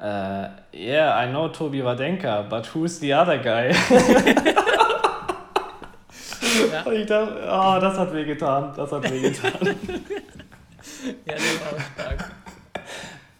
Äh, 0.00 0.48
yeah, 0.72 1.24
I 1.24 1.28
know 1.28 1.48
Tobi 1.48 1.82
Wadenka, 1.82 2.42
but 2.42 2.72
who's 2.74 3.00
the 3.00 3.14
other 3.14 3.38
guy? 3.38 3.72
Ja. 6.72 6.82
Und 6.82 6.92
ich 6.92 7.06
dachte, 7.06 7.34
oh, 7.46 7.80
das 7.80 7.98
hat 7.98 8.14
weh 8.14 8.24
getan, 8.24 8.72
das 8.76 8.92
hat 8.92 9.10
weh 9.10 9.20
getan. 9.20 9.52
Ja, 11.26 11.34
der 11.34 11.36
war 11.36 11.80
stark. 11.94 12.32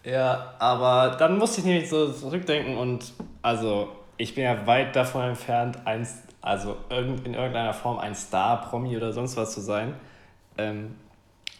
Ja, 0.03 0.53
aber 0.59 1.15
dann 1.17 1.37
musste 1.37 1.61
ich 1.61 1.65
nämlich 1.65 1.89
so 1.89 2.11
zurückdenken 2.11 2.77
und 2.77 3.13
also 3.41 3.89
ich 4.17 4.35
bin 4.35 4.43
ja 4.43 4.65
weit 4.67 4.95
davon 4.95 5.23
entfernt, 5.23 5.79
ein, 5.85 6.07
also 6.41 6.77
in 6.89 7.33
irgendeiner 7.33 7.73
Form 7.73 7.97
ein 7.97 8.13
Star, 8.13 8.61
Promi 8.61 8.95
oder 8.95 9.11
sonst 9.13 9.35
was 9.35 9.53
zu 9.53 9.61
sein. 9.61 9.95
Ähm, 10.57 10.95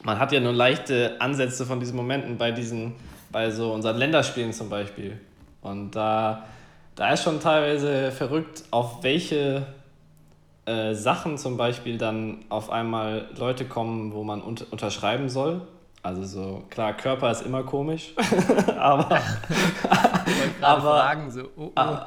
man 0.04 0.20
hat 0.20 0.32
ja 0.32 0.40
nur 0.40 0.54
leichte 0.54 1.20
Ansätze 1.20 1.66
von 1.66 1.80
diesen 1.80 1.96
Momenten 1.96 2.38
bei 2.38 2.52
diesen, 2.52 2.94
bei 3.32 3.50
so 3.50 3.74
unseren 3.74 3.98
Länderspielen 3.98 4.54
zum 4.54 4.70
Beispiel. 4.70 5.20
Und 5.62 5.96
da, 5.96 6.46
da 6.96 7.14
ist 7.14 7.24
schon 7.24 7.40
teilweise 7.40 8.12
verrückt, 8.12 8.64
auf 8.70 9.04
welche 9.04 9.66
äh, 10.66 10.94
Sachen 10.94 11.40
zum 11.40 11.58
Beispiel 11.58 11.98
dann 11.98 12.46
auf 12.50 12.70
einmal 12.70 13.30
Leute 13.38 13.66
kommen, 13.66 14.14
wo 14.14 14.24
man 14.24 14.42
unt 14.42 14.72
unterschreiben 14.72 15.30
soll. 15.30 15.62
Also 16.06 16.24
so, 16.24 16.64
klar, 16.70 16.94
Körper 16.94 17.32
ist 17.32 17.42
immer 17.42 17.64
komisch, 17.64 18.14
aber, 18.78 19.20
Aber- 20.62 20.82
fragen, 20.82 21.32
so, 21.32 21.50
oh, 21.58 21.72
oh. 21.76 21.98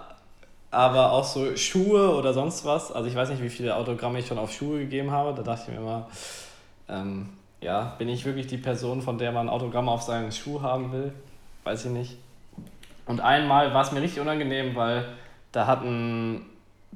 aber 0.70 1.10
auch 1.10 1.24
so 1.24 1.56
Schuhe 1.56 2.14
oder 2.14 2.32
sonst 2.32 2.64
was. 2.64 2.92
Also 2.92 3.08
ich 3.08 3.16
weiß 3.16 3.30
nicht, 3.30 3.42
wie 3.42 3.48
viele 3.48 3.74
Autogramme 3.74 4.20
ich 4.20 4.28
schon 4.28 4.38
auf 4.38 4.52
Schuhe 4.52 4.78
gegeben 4.78 5.10
habe. 5.10 5.34
Da 5.34 5.42
dachte 5.42 5.62
ich 5.66 5.74
mir 5.74 5.80
immer, 5.80 6.06
ähm, 6.88 7.30
ja, 7.60 7.96
bin 7.98 8.08
ich 8.08 8.24
wirklich 8.24 8.46
die 8.46 8.58
Person, 8.58 9.02
von 9.02 9.18
der 9.18 9.32
man 9.32 9.48
Autogramme 9.48 9.90
auf 9.90 10.02
seinen 10.02 10.30
Schuh 10.30 10.62
haben 10.62 10.92
will? 10.92 11.12
Weiß 11.64 11.84
ich 11.84 11.90
nicht. 11.90 12.18
Und 13.04 13.20
einmal 13.20 13.74
war 13.74 13.82
es 13.82 13.90
mir 13.90 14.00
richtig 14.00 14.20
unangenehm, 14.20 14.76
weil 14.76 15.06
da 15.50 15.66
hatten, 15.66 16.42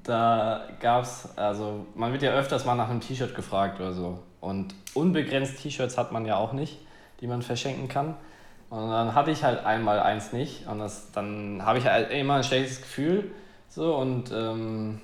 da 0.04 0.68
gab 0.78 1.02
es, 1.02 1.36
also 1.36 1.84
man 1.96 2.12
wird 2.12 2.22
ja 2.22 2.30
öfters 2.30 2.64
mal 2.64 2.76
nach 2.76 2.88
einem 2.90 3.00
T-Shirt 3.00 3.34
gefragt 3.34 3.80
oder 3.80 3.92
so. 3.92 4.20
Und 4.40 4.72
unbegrenzt 4.94 5.60
T-Shirts 5.60 5.98
hat 5.98 6.12
man 6.12 6.26
ja 6.26 6.36
auch 6.36 6.52
nicht, 6.52 6.78
die 7.22 7.26
man 7.26 7.40
verschenken 7.40 7.88
kann. 7.88 8.16
Und 8.68 8.90
dann 8.90 9.14
hatte 9.14 9.30
ich 9.30 9.42
halt 9.44 9.64
einmal 9.64 10.00
eins 10.00 10.32
nicht 10.32 10.66
und 10.66 10.78
das, 10.78 11.12
dann 11.12 11.64
habe 11.64 11.78
ich 11.78 11.86
halt 11.86 12.10
immer 12.10 12.34
ein 12.34 12.44
schlechtes 12.44 12.82
Gefühl. 12.82 13.30
So 13.68 13.96
und 13.96 14.30
ähm, 14.32 15.00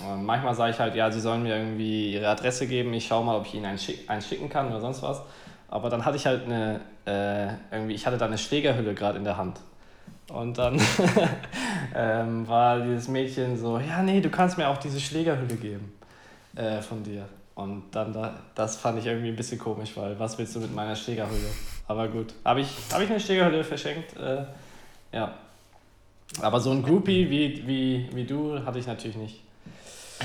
äh, 0.00 0.16
manchmal 0.16 0.54
sage 0.54 0.72
ich 0.72 0.78
halt, 0.78 0.94
ja, 0.94 1.10
sie 1.10 1.20
sollen 1.20 1.42
mir 1.42 1.56
irgendwie 1.56 2.14
ihre 2.14 2.28
Adresse 2.28 2.66
geben, 2.66 2.92
ich 2.92 3.06
schaue 3.06 3.24
mal, 3.24 3.36
ob 3.36 3.46
ich 3.46 3.54
ihnen 3.54 3.66
eins, 3.66 3.84
schick, 3.84 4.10
eins 4.10 4.28
schicken 4.28 4.48
kann 4.48 4.68
oder 4.68 4.80
sonst 4.80 5.02
was. 5.02 5.22
Aber 5.68 5.90
dann 5.90 6.04
hatte 6.04 6.16
ich 6.16 6.26
halt 6.26 6.44
eine, 6.44 6.80
äh, 7.06 7.74
irgendwie, 7.74 7.94
ich 7.94 8.06
hatte 8.06 8.18
da 8.18 8.26
eine 8.26 8.38
Schlägerhülle 8.38 8.94
gerade 8.94 9.18
in 9.18 9.24
der 9.24 9.36
Hand. 9.36 9.60
Und 10.32 10.56
dann 10.56 10.80
ähm, 11.94 12.48
war 12.48 12.80
dieses 12.80 13.08
Mädchen 13.08 13.56
so, 13.58 13.78
ja, 13.78 14.02
nee, 14.02 14.20
du 14.20 14.30
kannst 14.30 14.56
mir 14.56 14.68
auch 14.68 14.78
diese 14.78 14.98
Schlägerhülle 14.98 15.56
geben 15.56 15.92
äh, 16.56 16.80
von 16.80 17.02
dir. 17.02 17.26
Und 17.54 17.84
dann, 17.92 18.12
da, 18.12 18.40
das 18.54 18.76
fand 18.76 18.98
ich 18.98 19.06
irgendwie 19.06 19.28
ein 19.28 19.36
bisschen 19.36 19.58
komisch, 19.58 19.90
weil 19.94 20.18
was 20.18 20.36
willst 20.38 20.56
du 20.56 20.60
mit 20.60 20.74
meiner 20.74 20.96
Schlägerhülle? 20.96 21.48
Aber 21.86 22.08
gut, 22.08 22.34
habe 22.44 22.60
ich, 22.60 22.68
hab 22.92 23.00
ich 23.00 23.10
eine 23.10 23.20
Schlägerhülle 23.20 23.62
verschenkt? 23.62 24.16
Äh, 24.16 24.44
ja. 25.12 25.38
Aber 26.40 26.58
so 26.58 26.70
ein 26.72 26.82
Groupie 26.82 27.30
wie, 27.30 27.66
wie, 27.66 28.08
wie 28.12 28.24
du 28.24 28.64
hatte 28.64 28.78
ich 28.78 28.86
natürlich 28.86 29.16
nicht. 29.16 29.40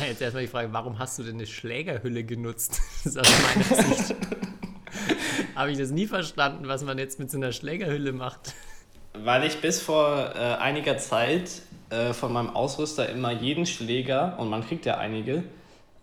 Jetzt 0.07 0.21
erstmal 0.21 0.43
die 0.43 0.49
Frage, 0.49 0.71
warum 0.71 0.97
hast 0.97 1.19
du 1.19 1.23
denn 1.23 1.35
eine 1.35 1.45
Schlägerhülle 1.45 2.23
genutzt? 2.23 2.81
Das 3.03 3.15
ist 3.15 3.19
aus 3.19 3.27
meiner 3.55 3.83
Sicht. 3.83 4.15
Habe 5.55 5.71
ich 5.71 5.77
das 5.77 5.91
nie 5.91 6.07
verstanden, 6.07 6.67
was 6.67 6.83
man 6.83 6.97
jetzt 6.97 7.19
mit 7.19 7.29
so 7.29 7.37
einer 7.37 7.51
Schlägerhülle 7.51 8.11
macht. 8.11 8.53
Weil 9.13 9.43
ich 9.45 9.61
bis 9.61 9.81
vor 9.81 10.33
äh, 10.35 10.55
einiger 10.55 10.97
Zeit 10.97 11.61
äh, 11.89 12.13
von 12.13 12.31
meinem 12.31 12.49
Ausrüster 12.51 13.09
immer 13.09 13.31
jeden 13.31 13.65
Schläger, 13.65 14.37
und 14.39 14.49
man 14.49 14.65
kriegt 14.65 14.85
ja 14.85 14.97
einige, 14.97 15.43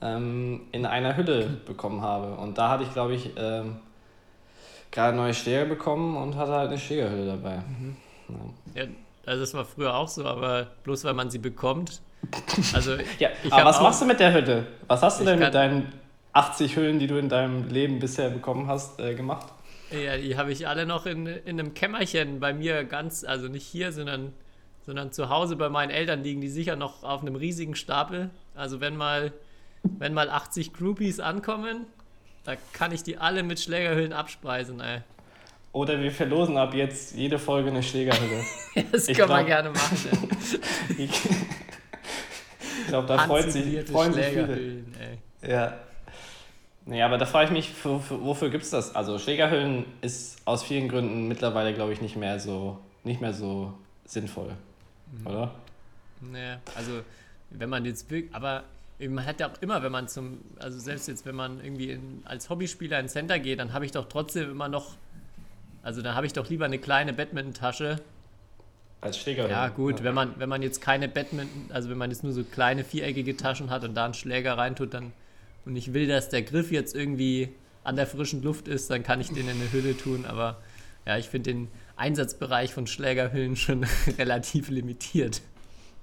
ähm, 0.00 0.62
in 0.72 0.86
einer 0.86 1.16
Hülle 1.16 1.60
bekommen 1.66 2.02
habe. 2.02 2.34
Und 2.36 2.58
da 2.58 2.70
hatte 2.70 2.84
ich, 2.84 2.92
glaube 2.92 3.14
ich, 3.14 3.30
ähm, 3.36 3.76
gerade 4.90 5.16
neue 5.16 5.34
Schläger 5.34 5.64
bekommen 5.64 6.16
und 6.16 6.36
hatte 6.36 6.52
halt 6.52 6.68
eine 6.68 6.78
Schlägerhülle 6.78 7.26
dabei. 7.26 7.62
Ja, 8.74 8.84
also 9.24 9.40
das 9.40 9.54
war 9.54 9.64
früher 9.64 9.94
auch 9.94 10.08
so, 10.08 10.24
aber 10.24 10.68
bloß 10.84 11.04
weil 11.04 11.14
man 11.14 11.30
sie 11.30 11.38
bekommt. 11.38 12.00
Also 12.74 12.96
Ja, 13.18 13.30
aber 13.50 13.66
was 13.66 13.80
machst 13.80 14.02
du 14.02 14.06
mit 14.06 14.20
der 14.20 14.32
Hülle? 14.32 14.66
Was 14.86 15.02
hast 15.02 15.20
du 15.20 15.24
denn 15.24 15.38
mit 15.38 15.54
deinen 15.54 15.92
80 16.32 16.76
Hüllen, 16.76 16.98
die 16.98 17.06
du 17.06 17.16
in 17.16 17.28
deinem 17.28 17.68
Leben 17.68 17.98
bisher 17.98 18.30
bekommen 18.30 18.66
hast, 18.66 19.00
äh, 19.00 19.14
gemacht? 19.14 19.46
Ja, 19.90 20.16
die 20.16 20.36
habe 20.36 20.52
ich 20.52 20.66
alle 20.66 20.84
noch 20.84 21.06
in, 21.06 21.26
in 21.26 21.60
einem 21.60 21.74
Kämmerchen 21.74 22.40
bei 22.40 22.52
mir 22.52 22.84
ganz, 22.84 23.24
also 23.24 23.48
nicht 23.48 23.66
hier, 23.66 23.92
sondern, 23.92 24.32
sondern 24.84 25.12
zu 25.12 25.28
Hause 25.28 25.56
bei 25.56 25.68
meinen 25.68 25.90
Eltern 25.90 26.22
liegen 26.24 26.40
die 26.40 26.48
sicher 26.48 26.76
noch 26.76 27.04
auf 27.04 27.22
einem 27.22 27.36
riesigen 27.36 27.76
Stapel. 27.76 28.30
Also 28.54 28.80
wenn 28.80 28.96
mal, 28.96 29.32
wenn 29.98 30.14
mal 30.14 30.28
80 30.30 30.72
Groupies 30.72 31.20
ankommen, 31.20 31.86
da 32.44 32.54
kann 32.72 32.92
ich 32.92 33.02
die 33.02 33.16
alle 33.18 33.42
mit 33.42 33.60
Schlägerhüllen 33.60 34.12
abspeisen, 34.12 34.80
ey. 34.80 35.00
Oder 35.72 36.00
wir 36.00 36.10
verlosen 36.10 36.56
ab 36.56 36.72
jetzt 36.74 37.14
jede 37.16 37.38
Folge 37.38 37.70
eine 37.70 37.82
Schlägerhülle. 37.82 38.42
Das 38.92 39.08
Ich 39.08 39.16
können 39.16 39.28
wir 39.30 39.36
glaub- 39.44 39.46
gerne 39.46 39.70
machen. 39.70 39.96
Ey. 40.96 41.04
ich 41.04 42.86
glaube, 42.88 43.08
da 43.08 43.18
freut 43.18 43.50
sich, 43.52 43.84
freuen 43.86 44.12
sich 44.12 44.26
viele. 44.26 44.54
Ey. 44.58 45.50
Ja. 45.50 45.76
Nee, 46.88 47.02
aber 47.02 47.18
da 47.18 47.26
frage 47.26 47.46
ich 47.46 47.50
mich, 47.50 47.70
für, 47.70 47.98
für, 48.00 48.22
wofür 48.22 48.48
gibt 48.48 48.62
es 48.64 48.70
das? 48.70 48.94
Also 48.94 49.18
Schlägerhüllen 49.18 49.86
ist 50.02 50.38
aus 50.44 50.62
vielen 50.62 50.88
Gründen 50.88 51.26
mittlerweile, 51.26 51.74
glaube 51.74 51.92
ich, 51.92 52.00
nicht 52.00 52.16
mehr 52.16 52.38
so, 52.38 52.78
nicht 53.02 53.20
mehr 53.20 53.34
so 53.34 53.74
sinnvoll. 54.04 54.52
Oder? 55.24 55.52
Nee, 56.20 56.54
also 56.76 57.00
wenn 57.50 57.68
man 57.68 57.84
jetzt 57.84 58.08
wirklich, 58.10 58.32
aber 58.34 58.62
man 58.98 59.26
hat 59.26 59.40
ja 59.40 59.48
auch 59.48 59.60
immer, 59.60 59.82
wenn 59.82 59.92
man 59.92 60.08
zum, 60.08 60.40
also 60.58 60.78
selbst 60.78 61.08
jetzt, 61.08 61.26
wenn 61.26 61.34
man 61.34 61.62
irgendwie 61.62 61.90
in, 61.90 62.22
als 62.24 62.48
Hobbyspieler 62.48 62.98
ins 62.98 63.12
Center 63.12 63.38
geht, 63.38 63.58
dann 63.58 63.72
habe 63.72 63.84
ich 63.84 63.92
doch 63.92 64.08
trotzdem 64.08 64.50
immer 64.50 64.68
noch, 64.68 64.96
also 65.82 66.02
dann 66.02 66.14
habe 66.14 66.26
ich 66.26 66.32
doch 66.32 66.48
lieber 66.48 66.64
eine 66.64 66.78
kleine 66.78 67.12
Badminton-Tasche. 67.12 67.96
Als 69.02 69.18
Schlägerhülle. 69.18 69.52
Ja 69.52 69.68
gut, 69.68 70.02
wenn 70.02 70.14
man, 70.14 70.38
wenn 70.38 70.48
man 70.48 70.62
jetzt 70.62 70.80
keine 70.80 71.08
Badminton, 71.08 71.70
also 71.70 71.90
wenn 71.90 71.98
man 71.98 72.10
jetzt 72.10 72.24
nur 72.24 72.32
so 72.32 72.42
kleine 72.44 72.84
viereckige 72.84 73.36
Taschen 73.36 73.70
hat 73.70 73.84
und 73.84 73.94
da 73.94 74.06
einen 74.06 74.14
Schläger 74.14 74.56
reintut, 74.56 74.94
dann 74.94 75.12
und 75.66 75.74
ich 75.76 75.92
will, 75.92 76.06
dass 76.06 76.28
der 76.28 76.42
Griff 76.42 76.70
jetzt 76.70 76.94
irgendwie 76.94 77.50
an 77.84 77.96
der 77.96 78.06
frischen 78.06 78.42
Luft 78.42 78.68
ist, 78.68 78.88
dann 78.90 79.02
kann 79.02 79.20
ich 79.20 79.28
den 79.28 79.48
in 79.48 79.60
eine 79.60 79.72
Hülle 79.72 79.96
tun, 79.96 80.24
aber 80.24 80.56
ja, 81.04 81.18
ich 81.18 81.28
finde 81.28 81.52
den 81.52 81.68
Einsatzbereich 81.96 82.72
von 82.72 82.86
Schlägerhüllen 82.86 83.56
schon 83.56 83.84
relativ 84.18 84.70
limitiert. 84.70 85.42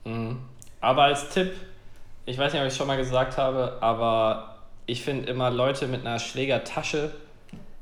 Mhm. 0.06 0.38
Aber 0.82 1.04
als 1.04 1.30
Tipp, 1.30 1.54
ich 2.26 2.38
weiß 2.38 2.54
nicht, 2.54 2.62
ob 2.62 2.68
ich 2.68 2.74
es 2.74 2.78
schon 2.78 2.88
mal 2.88 2.98
gesagt 2.98 3.38
habe, 3.38 3.78
aber 3.82 4.56
ich 4.86 5.04
finde 5.04 5.30
immer 5.30 5.50
Leute 5.52 5.88
mit 5.88 6.06
einer 6.06 6.20
Schlägertasche 6.20 7.12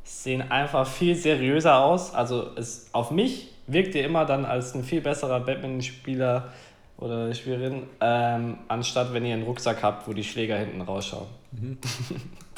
sehen 0.03 0.51
einfach 0.51 0.87
viel 0.87 1.15
seriöser 1.15 1.79
aus. 1.79 2.13
Also 2.13 2.51
es 2.55 2.89
auf 2.91 3.11
mich 3.11 3.47
wirkt 3.67 3.95
ihr 3.95 4.05
immer 4.05 4.25
dann 4.25 4.45
als 4.45 4.73
ein 4.75 4.83
viel 4.83 5.01
besserer 5.01 5.39
Badminton-Spieler 5.39 6.51
oder 6.97 7.33
Spielerin, 7.33 7.83
ähm, 7.99 8.59
anstatt 8.67 9.13
wenn 9.13 9.25
ihr 9.25 9.33
einen 9.33 9.43
Rucksack 9.43 9.81
habt, 9.81 10.07
wo 10.07 10.13
die 10.13 10.23
Schläger 10.23 10.57
hinten 10.57 10.81
rausschauen. 10.81 11.27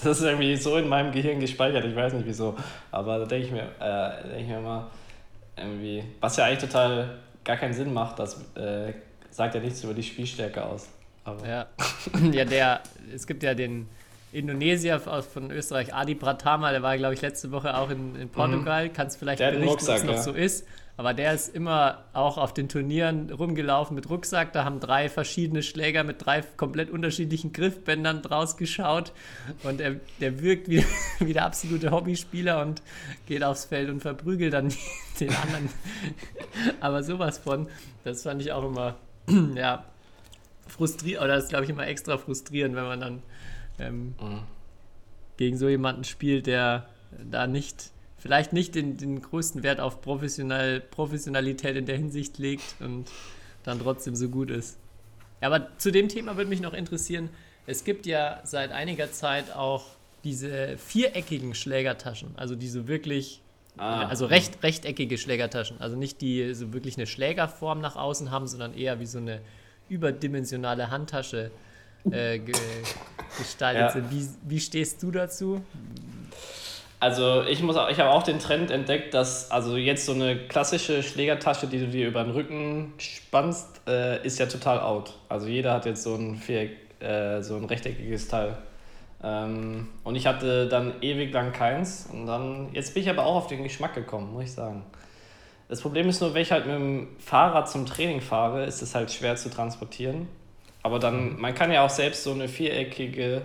Das 0.03 0.19
ist 0.19 0.25
irgendwie 0.25 0.57
so 0.57 0.75
in 0.75 0.89
meinem 0.89 1.13
Gehirn 1.13 1.39
gespeichert, 1.39 1.85
ich 1.85 1.95
weiß 1.95 2.11
nicht 2.13 2.25
wieso. 2.25 2.55
Aber 2.91 3.19
da 3.19 3.25
denke 3.25 3.45
ich 3.45 3.53
mir, 3.53 3.69
äh, 3.79 4.27
denke 4.27 4.41
ich 4.41 4.47
mir 4.47 4.57
immer, 4.57 4.87
irgendwie, 5.55 6.03
was 6.19 6.35
ja 6.35 6.45
eigentlich 6.45 6.59
total 6.59 7.19
gar 7.45 7.55
keinen 7.55 7.73
Sinn 7.73 7.93
macht, 7.93 8.19
das 8.19 8.41
äh, 8.55 8.91
sagt 9.29 9.55
ja 9.55 9.61
nichts 9.61 9.81
über 9.81 9.93
die 9.93 10.03
Spielstärke 10.03 10.65
aus. 10.65 10.89
Aber 11.23 11.47
Ja, 11.47 11.67
ja 12.31 12.45
der, 12.45 12.81
es 13.13 13.27
gibt 13.27 13.43
ja 13.43 13.53
den 13.53 13.87
Indonesier 14.31 15.01
aus, 15.05 15.27
von 15.27 15.51
Österreich, 15.51 15.93
Adi 15.93 16.15
Pratama, 16.15 16.71
der 16.71 16.81
war, 16.81 16.97
glaube 16.97 17.13
ich, 17.13 17.21
letzte 17.21 17.51
Woche 17.51 17.77
auch 17.77 17.89
in, 17.89 18.15
in 18.15 18.29
Portugal. 18.29 18.89
Kannst 18.89 19.17
vielleicht 19.17 19.39
Der 19.39 19.51
berichten, 19.51 19.69
ob 19.69 19.79
es 19.79 19.87
Rucksack, 19.87 20.05
noch 20.05 20.15
ja. 20.15 20.21
so 20.21 20.31
ist. 20.31 20.65
Aber 20.95 21.15
der 21.15 21.33
ist 21.33 21.55
immer 21.55 22.03
auch 22.13 22.37
auf 22.37 22.53
den 22.53 22.69
Turnieren 22.69 23.31
rumgelaufen 23.31 23.95
mit 23.95 24.09
Rucksack. 24.09 24.53
Da 24.53 24.63
haben 24.63 24.79
drei 24.79 25.09
verschiedene 25.09 25.63
Schläger 25.63 26.03
mit 26.03 26.23
drei 26.23 26.41
komplett 26.41 26.91
unterschiedlichen 26.91 27.51
Griffbändern 27.51 28.21
draus 28.21 28.57
geschaut. 28.57 29.11
Und 29.63 29.81
er, 29.81 29.95
der 30.19 30.41
wirkt 30.41 30.69
wie, 30.69 30.85
wie 31.19 31.33
der 31.33 31.45
absolute 31.45 31.89
Hobbyspieler 31.89 32.61
und 32.61 32.83
geht 33.25 33.43
aufs 33.43 33.65
Feld 33.65 33.89
und 33.89 34.01
verprügelt 34.01 34.53
dann 34.53 34.69
den 35.19 35.29
anderen. 35.29 35.69
Aber 36.79 37.01
sowas 37.01 37.39
von, 37.39 37.67
das 38.03 38.21
fand 38.23 38.41
ich 38.41 38.51
auch 38.51 38.65
immer, 38.65 38.95
ja, 39.55 39.83
frustrierend, 40.73 41.23
oder 41.23 41.35
das 41.35 41.45
ist, 41.45 41.49
glaube 41.49 41.65
ich, 41.65 41.69
immer 41.69 41.87
extra 41.87 42.17
frustrierend, 42.17 42.75
wenn 42.75 42.83
man 42.83 42.99
dann 42.99 43.21
ähm, 43.79 44.15
gegen 45.37 45.57
so 45.57 45.69
jemanden 45.69 46.03
spielt, 46.03 46.47
der 46.47 46.87
da 47.29 47.47
nicht, 47.47 47.91
vielleicht 48.17 48.53
nicht 48.53 48.75
den, 48.75 48.97
den 48.97 49.21
größten 49.21 49.63
Wert 49.63 49.79
auf 49.79 50.01
Professional, 50.01 50.79
Professionalität 50.79 51.75
in 51.75 51.85
der 51.85 51.97
Hinsicht 51.97 52.37
legt 52.37 52.75
und 52.79 53.09
dann 53.63 53.79
trotzdem 53.79 54.15
so 54.15 54.29
gut 54.29 54.49
ist. 54.49 54.77
Ja, 55.41 55.47
aber 55.47 55.77
zu 55.77 55.91
dem 55.91 56.09
Thema 56.09 56.37
würde 56.37 56.49
mich 56.49 56.61
noch 56.61 56.73
interessieren, 56.73 57.29
es 57.65 57.83
gibt 57.83 58.05
ja 58.05 58.41
seit 58.43 58.71
einiger 58.71 59.11
Zeit 59.11 59.55
auch 59.55 59.85
diese 60.23 60.77
viereckigen 60.77 61.53
Schlägertaschen, 61.53 62.29
also 62.35 62.55
diese 62.55 62.87
wirklich, 62.87 63.41
Ah. 63.75 64.05
also 64.05 64.27
recht, 64.27 64.61
rechteckige 64.61 65.17
Schlägertaschen, 65.17 65.81
also 65.81 65.95
nicht 65.95 66.21
die 66.21 66.53
so 66.53 66.73
wirklich 66.73 66.95
eine 66.95 67.07
Schlägerform 67.07 67.81
nach 67.81 67.95
außen 67.95 68.29
haben, 68.29 68.45
sondern 68.45 68.75
eher 68.75 68.99
wie 68.99 69.07
so 69.07 69.17
eine 69.17 69.41
überdimensionale 69.89 70.89
Handtasche 70.89 71.51
äh, 72.09 72.39
ge 72.39 72.53
gestaltet 73.37 73.81
Ja. 73.81 73.89
sind. 73.91 74.11
Wie, 74.11 74.27
wie 74.47 74.59
stehst 74.59 75.01
du 75.01 75.09
dazu? 75.11 75.61
Also 76.99 77.43
ich 77.43 77.61
muss 77.61 77.75
auch, 77.75 77.89
ich 77.89 77.99
habe 77.99 78.11
auch 78.11 78.23
den 78.23 78.39
Trend 78.39 78.71
entdeckt, 78.71 79.13
dass 79.13 79.51
also 79.51 79.75
jetzt 79.75 80.05
so 80.05 80.13
eine 80.13 80.37
klassische 80.37 81.03
Schlägertasche, 81.03 81.67
die 81.67 81.79
du 81.79 81.87
dir 81.87 82.07
über 82.07 82.23
den 82.23 82.31
Rücken 82.31 82.93
spannst, 82.97 83.81
äh, 83.87 84.25
ist 84.25 84.39
ja 84.39 84.45
total 84.45 84.79
out. 84.79 85.13
Also 85.27 85.47
jeder 85.47 85.73
hat 85.73 85.85
jetzt 85.85 86.03
so 86.03 86.15
ein 86.15 86.35
Viereck, 86.37 86.77
äh, 87.01 87.41
so 87.41 87.57
ein 87.57 87.65
rechteckiges 87.65 88.27
Teil. 88.29 88.57
Ähm, 89.21 89.89
und 90.03 90.15
ich 90.15 90.27
hatte 90.27 90.67
dann 90.67 90.93
ewig 91.01 91.33
lang 91.33 91.51
keins 91.51 92.07
und 92.11 92.25
dann 92.25 92.69
jetzt 92.73 92.93
bin 92.93 93.03
ich 93.03 93.09
aber 93.09 93.25
auch 93.25 93.35
auf 93.35 93.47
den 93.47 93.63
Geschmack 93.63 93.95
gekommen, 93.95 94.31
muss 94.33 94.43
ich 94.45 94.51
sagen. 94.53 94.83
Das 95.73 95.81
Problem 95.81 96.07
ist 96.07 96.21
nur, 96.21 96.35
wenn 96.35 96.43
ich 96.43 96.51
halt 96.51 96.67
mit 96.67 96.75
dem 96.75 97.07
Fahrrad 97.17 97.67
zum 97.67 97.87
Training 97.87 98.21
fahre, 98.21 98.63
ist 98.63 98.83
es 98.83 98.93
halt 98.93 99.11
schwer 99.11 99.37
zu 99.37 99.49
transportieren. 99.49 100.27
Aber 100.83 100.99
dann, 100.99 101.41
man 101.41 101.55
kann 101.55 101.71
ja 101.71 101.83
auch 101.83 101.89
selbst 101.89 102.23
so 102.23 102.31
eine 102.31 102.47
viereckige 102.47 103.41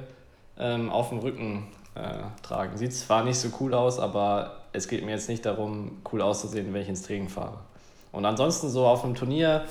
ähm, 0.59 0.91
auf 0.91 1.09
dem 1.09 1.20
Rücken 1.20 1.68
äh, 1.95 2.01
tragen. 2.43 2.76
Sieht 2.76 2.93
zwar 2.93 3.24
nicht 3.24 3.39
so 3.39 3.49
cool 3.61 3.72
aus, 3.72 3.99
aber 3.99 4.59
es 4.74 4.89
geht 4.89 5.07
mir 5.07 5.12
jetzt 5.12 5.31
nicht 5.31 5.47
darum, 5.47 6.03
cool 6.12 6.20
auszusehen, 6.20 6.74
wenn 6.74 6.83
ich 6.83 6.91
ins 6.91 7.01
Training 7.01 7.31
fahre. 7.31 7.61
Und 8.12 8.26
ansonsten 8.26 8.68
so 8.68 8.87
auf 8.87 9.05
einem 9.05 9.14
Turnier, 9.14 9.64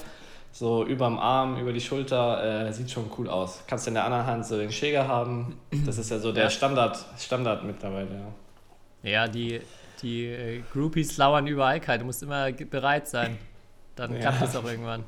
so 0.51 0.83
überm 0.83 1.19
Arm, 1.19 1.59
über 1.59 1.73
die 1.73 1.81
Schulter, 1.81 2.69
äh, 2.69 2.73
sieht 2.73 2.89
schon 2.89 3.11
cool 3.19 3.29
aus. 3.29 3.61
Kannst 3.67 3.85
du 3.85 3.91
in 3.91 3.93
der 3.93 4.05
anderen 4.05 4.25
Hand 4.25 4.47
so 4.47 4.57
den 4.57 4.71
Schläger 4.71 5.07
haben. 5.07 5.59
Das 5.85 5.99
ist 5.99 6.09
ja 6.09 6.17
so 6.17 6.31
der. 6.31 6.49
Standard, 6.49 6.97
Standard 7.19 7.63
mittlerweile. 7.63 8.09
Ja. 9.03 9.09
Ja, 9.11 9.27
die, 9.27 9.61
die 10.01 10.25
äh, 10.25 10.61
Groupies 10.73 11.17
lauern 11.17 11.47
überall 11.47 11.79
kalt. 11.79 12.01
Du 12.01 12.05
musst 12.05 12.23
immer 12.23 12.51
bereit 12.51 13.07
sein. 13.07 13.37
Dann 13.95 14.13
Ja. 14.13 14.19
klappt 14.19 14.41
es 14.43 14.55
auch 14.55 14.63
irgendwann. 14.65 15.03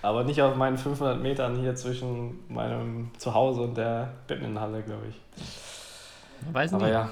Aber 0.00 0.24
nicht 0.24 0.40
auf 0.40 0.56
meinen 0.56 0.78
500 0.78 1.20
Metern 1.20 1.60
hier 1.60 1.74
zwischen 1.74 2.38
meinem 2.48 3.10
Zuhause 3.18 3.60
und 3.62 3.76
der 3.76 4.14
Badmintonhalle, 4.28 4.82
glaube 4.82 5.02
ich. 5.10 5.16
Man 6.46 6.54
weiß 6.54 6.72
Aber 6.74 6.84
nicht. 6.84 6.92
ja. 6.94 7.10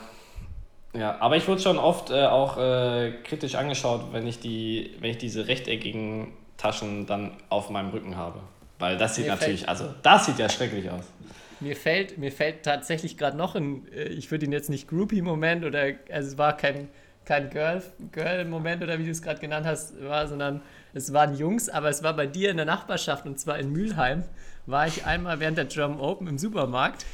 Ja, 0.95 1.19
aber 1.21 1.37
ich 1.37 1.47
wurde 1.47 1.61
schon 1.61 1.77
oft 1.79 2.11
äh, 2.11 2.25
auch 2.25 2.57
äh, 2.57 3.13
kritisch 3.25 3.57
angeschaut, 3.57 4.07
wenn 4.13 4.27
ich, 4.27 4.41
die, 4.41 4.97
wenn 5.01 5.11
ich 5.11 5.19
diese 5.19 5.47
rechteckigen 5.47 6.33
Taschen 6.57 7.05
dann 7.05 7.33
auf 7.51 7.69
meinem 7.69 7.91
Rücken 7.91 8.17
habe. 8.17 8.41
Weil 8.79 8.97
das 8.97 9.15
sieht 9.17 9.27
Mir 9.27 9.33
natürlich, 9.33 9.61
fällt- 9.61 9.69
also 9.69 9.95
das 10.03 10.25
sieht 10.27 10.39
ja 10.39 10.49
schrecklich 10.49 10.91
aus. 10.91 11.05
Mir 11.61 11.77
fällt, 11.77 12.17
mir 12.17 12.33
fällt 12.33 12.63
tatsächlich 12.63 13.19
gerade 13.19 13.37
noch 13.37 13.55
ein, 13.55 13.87
äh, 13.93 14.05
ich 14.05 14.31
würde 14.31 14.47
ihn 14.47 14.53
jetzt 14.53 14.71
nicht 14.71 14.89
Groupie-Moment 14.89 15.65
oder, 15.67 15.83
also 16.11 16.29
es 16.29 16.39
war 16.39 16.57
kein, 16.57 16.89
kein 17.29 17.51
Girl- 17.51 17.83
Girl-Moment 18.13 18.83
oder 18.83 18.99
wie 18.99 19.05
du 19.05 19.11
es 19.11 19.21
gerade 19.21 19.39
genannt 19.39 19.67
hast, 19.67 20.03
war, 20.03 20.27
sondern 20.27 20.63
es 20.95 21.13
waren 21.13 21.37
Jungs, 21.37 21.69
aber 21.69 21.91
es 21.91 22.03
war 22.03 22.17
bei 22.17 22.27
dir 22.27 22.51
in 22.51 22.57
der 22.57 22.65
Nachbarschaft 22.65 23.27
und 23.27 23.39
zwar 23.39 23.59
in 23.59 23.71
Mülheim, 23.71 24.25
war 24.65 24.87
ich 24.87 25.05
einmal 25.05 25.39
während 25.39 25.59
der 25.59 25.67
German 25.67 26.01
Open 26.01 26.27
im 26.27 26.39
Supermarkt 26.39 27.05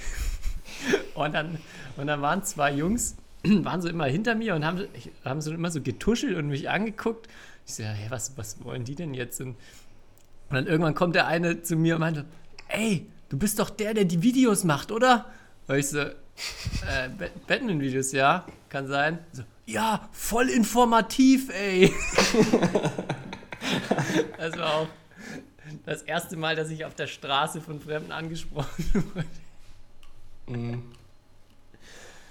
und 1.14 1.34
dann, 1.34 1.58
und 1.96 2.06
dann 2.06 2.22
waren 2.22 2.44
zwei 2.44 2.72
Jungs, 2.72 3.16
waren 3.42 3.82
so 3.82 3.88
immer 3.88 4.04
hinter 4.04 4.36
mir 4.36 4.54
und 4.54 4.64
haben, 4.64 4.86
haben 5.24 5.40
so 5.40 5.52
immer 5.52 5.72
so 5.72 5.80
getuschelt 5.80 6.36
und 6.36 6.46
mich 6.46 6.70
angeguckt. 6.70 7.26
Ich 7.66 7.74
so, 7.74 7.82
hey, 7.82 8.08
was, 8.08 8.38
was 8.38 8.62
wollen 8.64 8.84
die 8.84 8.94
denn 8.94 9.14
jetzt? 9.14 9.40
Und, 9.40 9.56
und 10.48 10.54
dann 10.54 10.68
irgendwann 10.68 10.94
kommt 10.94 11.16
der 11.16 11.26
eine 11.26 11.62
zu 11.62 11.74
mir 11.74 11.96
und 11.96 12.00
meinte, 12.00 12.24
ey, 12.68 13.10
du 13.30 13.36
bist 13.36 13.58
doch 13.58 13.68
der, 13.68 13.94
der 13.94 14.04
die 14.04 14.22
Videos 14.22 14.62
macht, 14.62 14.92
oder? 14.92 15.26
Und 15.66 15.76
ich 15.76 15.88
so, 15.88 16.04
äh, 16.88 17.08
Ba- 17.08 17.30
Batman-Videos, 17.46 18.12
ja, 18.12 18.44
kann 18.68 18.86
sein. 18.86 19.18
So, 19.32 19.42
ja, 19.66 20.08
voll 20.12 20.50
informativ, 20.50 21.50
ey. 21.50 21.88
das 24.38 24.58
war 24.58 24.74
auch 24.74 24.86
das 25.86 26.02
erste 26.02 26.36
Mal, 26.36 26.56
dass 26.56 26.70
ich 26.70 26.84
auf 26.84 26.94
der 26.94 27.06
Straße 27.06 27.60
von 27.60 27.80
Fremden 27.80 28.12
angesprochen 28.12 29.04
wurde. 30.46 30.78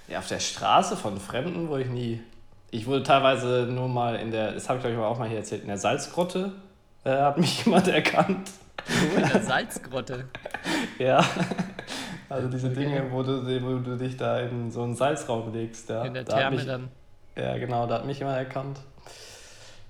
Ja, 0.08 0.18
auf 0.18 0.28
der 0.28 0.40
Straße 0.40 0.96
von 0.96 1.18
Fremden 1.18 1.68
wurde 1.68 1.84
ich 1.84 1.90
nie. 1.90 2.20
Ich 2.70 2.86
wurde 2.86 3.02
teilweise 3.02 3.66
nur 3.70 3.88
mal 3.88 4.16
in 4.16 4.30
der, 4.30 4.52
das 4.52 4.68
habe 4.68 4.78
ich 4.78 4.82
glaube 4.84 4.96
ich 4.96 5.02
auch 5.02 5.18
mal 5.18 5.28
hier 5.28 5.38
erzählt, 5.38 5.62
in 5.62 5.68
der 5.68 5.78
Salzgrotte 5.78 6.52
äh, 7.04 7.10
hat 7.10 7.38
mich 7.38 7.58
jemand 7.64 7.88
erkannt. 7.88 8.50
In 9.16 9.28
der 9.28 9.42
Salzgrotte. 9.42 10.28
Ja. 10.98 11.24
Also 12.28 12.48
diese 12.48 12.70
Dinge, 12.70 13.10
wo 13.10 13.22
du, 13.22 13.44
wo 13.62 13.78
du 13.78 13.96
dich 13.96 14.16
da 14.16 14.40
in 14.40 14.70
so 14.70 14.82
einen 14.82 14.94
Salzraum 14.94 15.52
legst. 15.52 15.88
Ja. 15.88 16.04
In 16.04 16.14
der 16.14 16.24
Da 16.24 16.36
Therme 16.36 16.56
mich, 16.56 16.66
dann. 16.66 16.88
Ja, 17.36 17.56
genau, 17.58 17.86
da 17.86 17.96
hat 17.96 18.06
mich 18.06 18.18
jemand 18.18 18.38
erkannt. 18.38 18.80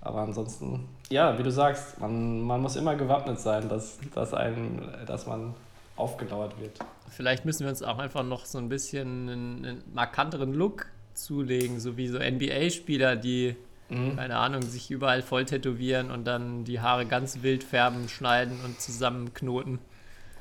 Aber 0.01 0.21
ansonsten, 0.21 0.89
ja, 1.11 1.39
wie 1.39 1.43
du 1.43 1.51
sagst, 1.51 1.99
man, 2.01 2.41
man 2.43 2.61
muss 2.61 2.77
immer 2.77 2.95
gewappnet 2.95 3.41
sein, 3.41 3.69
dass, 3.69 3.99
dass, 4.15 4.35
einem, 4.35 4.83
dass 5.07 5.27
man 5.27 5.55
aufgelauert 5.97 6.61
wird. 6.61 6.79
Vielleicht 7.09 7.45
müssen 7.45 7.61
wir 7.61 7.71
uns 7.71 7.83
auch 7.83 7.99
einfach 7.99 8.23
noch 8.25 8.45
so 8.45 8.59
ein 8.59 8.69
bisschen 8.69 9.29
einen, 9.29 9.65
einen 9.65 9.83
markanteren 9.95 10.53
Look 10.53 10.87
zulegen, 11.15 11.81
so 11.81 11.97
wie 11.97 12.09
so 12.09 12.19
NBA-Spieler, 12.19 13.17
die, 13.17 13.57
Mhm. 13.91 14.17
keine 14.17 14.39
Ahnung, 14.39 14.63
sich 14.63 14.91
überall 14.91 15.21
voll 15.21 15.45
tätowieren 15.45 16.11
und 16.11 16.25
dann 16.25 16.65
die 16.65 16.81
Haare 16.81 17.05
ganz 17.05 17.43
wild 17.43 17.63
färben, 17.63 18.09
schneiden 18.09 18.59
und 18.65 18.81
zusammenknoten. 18.81 19.79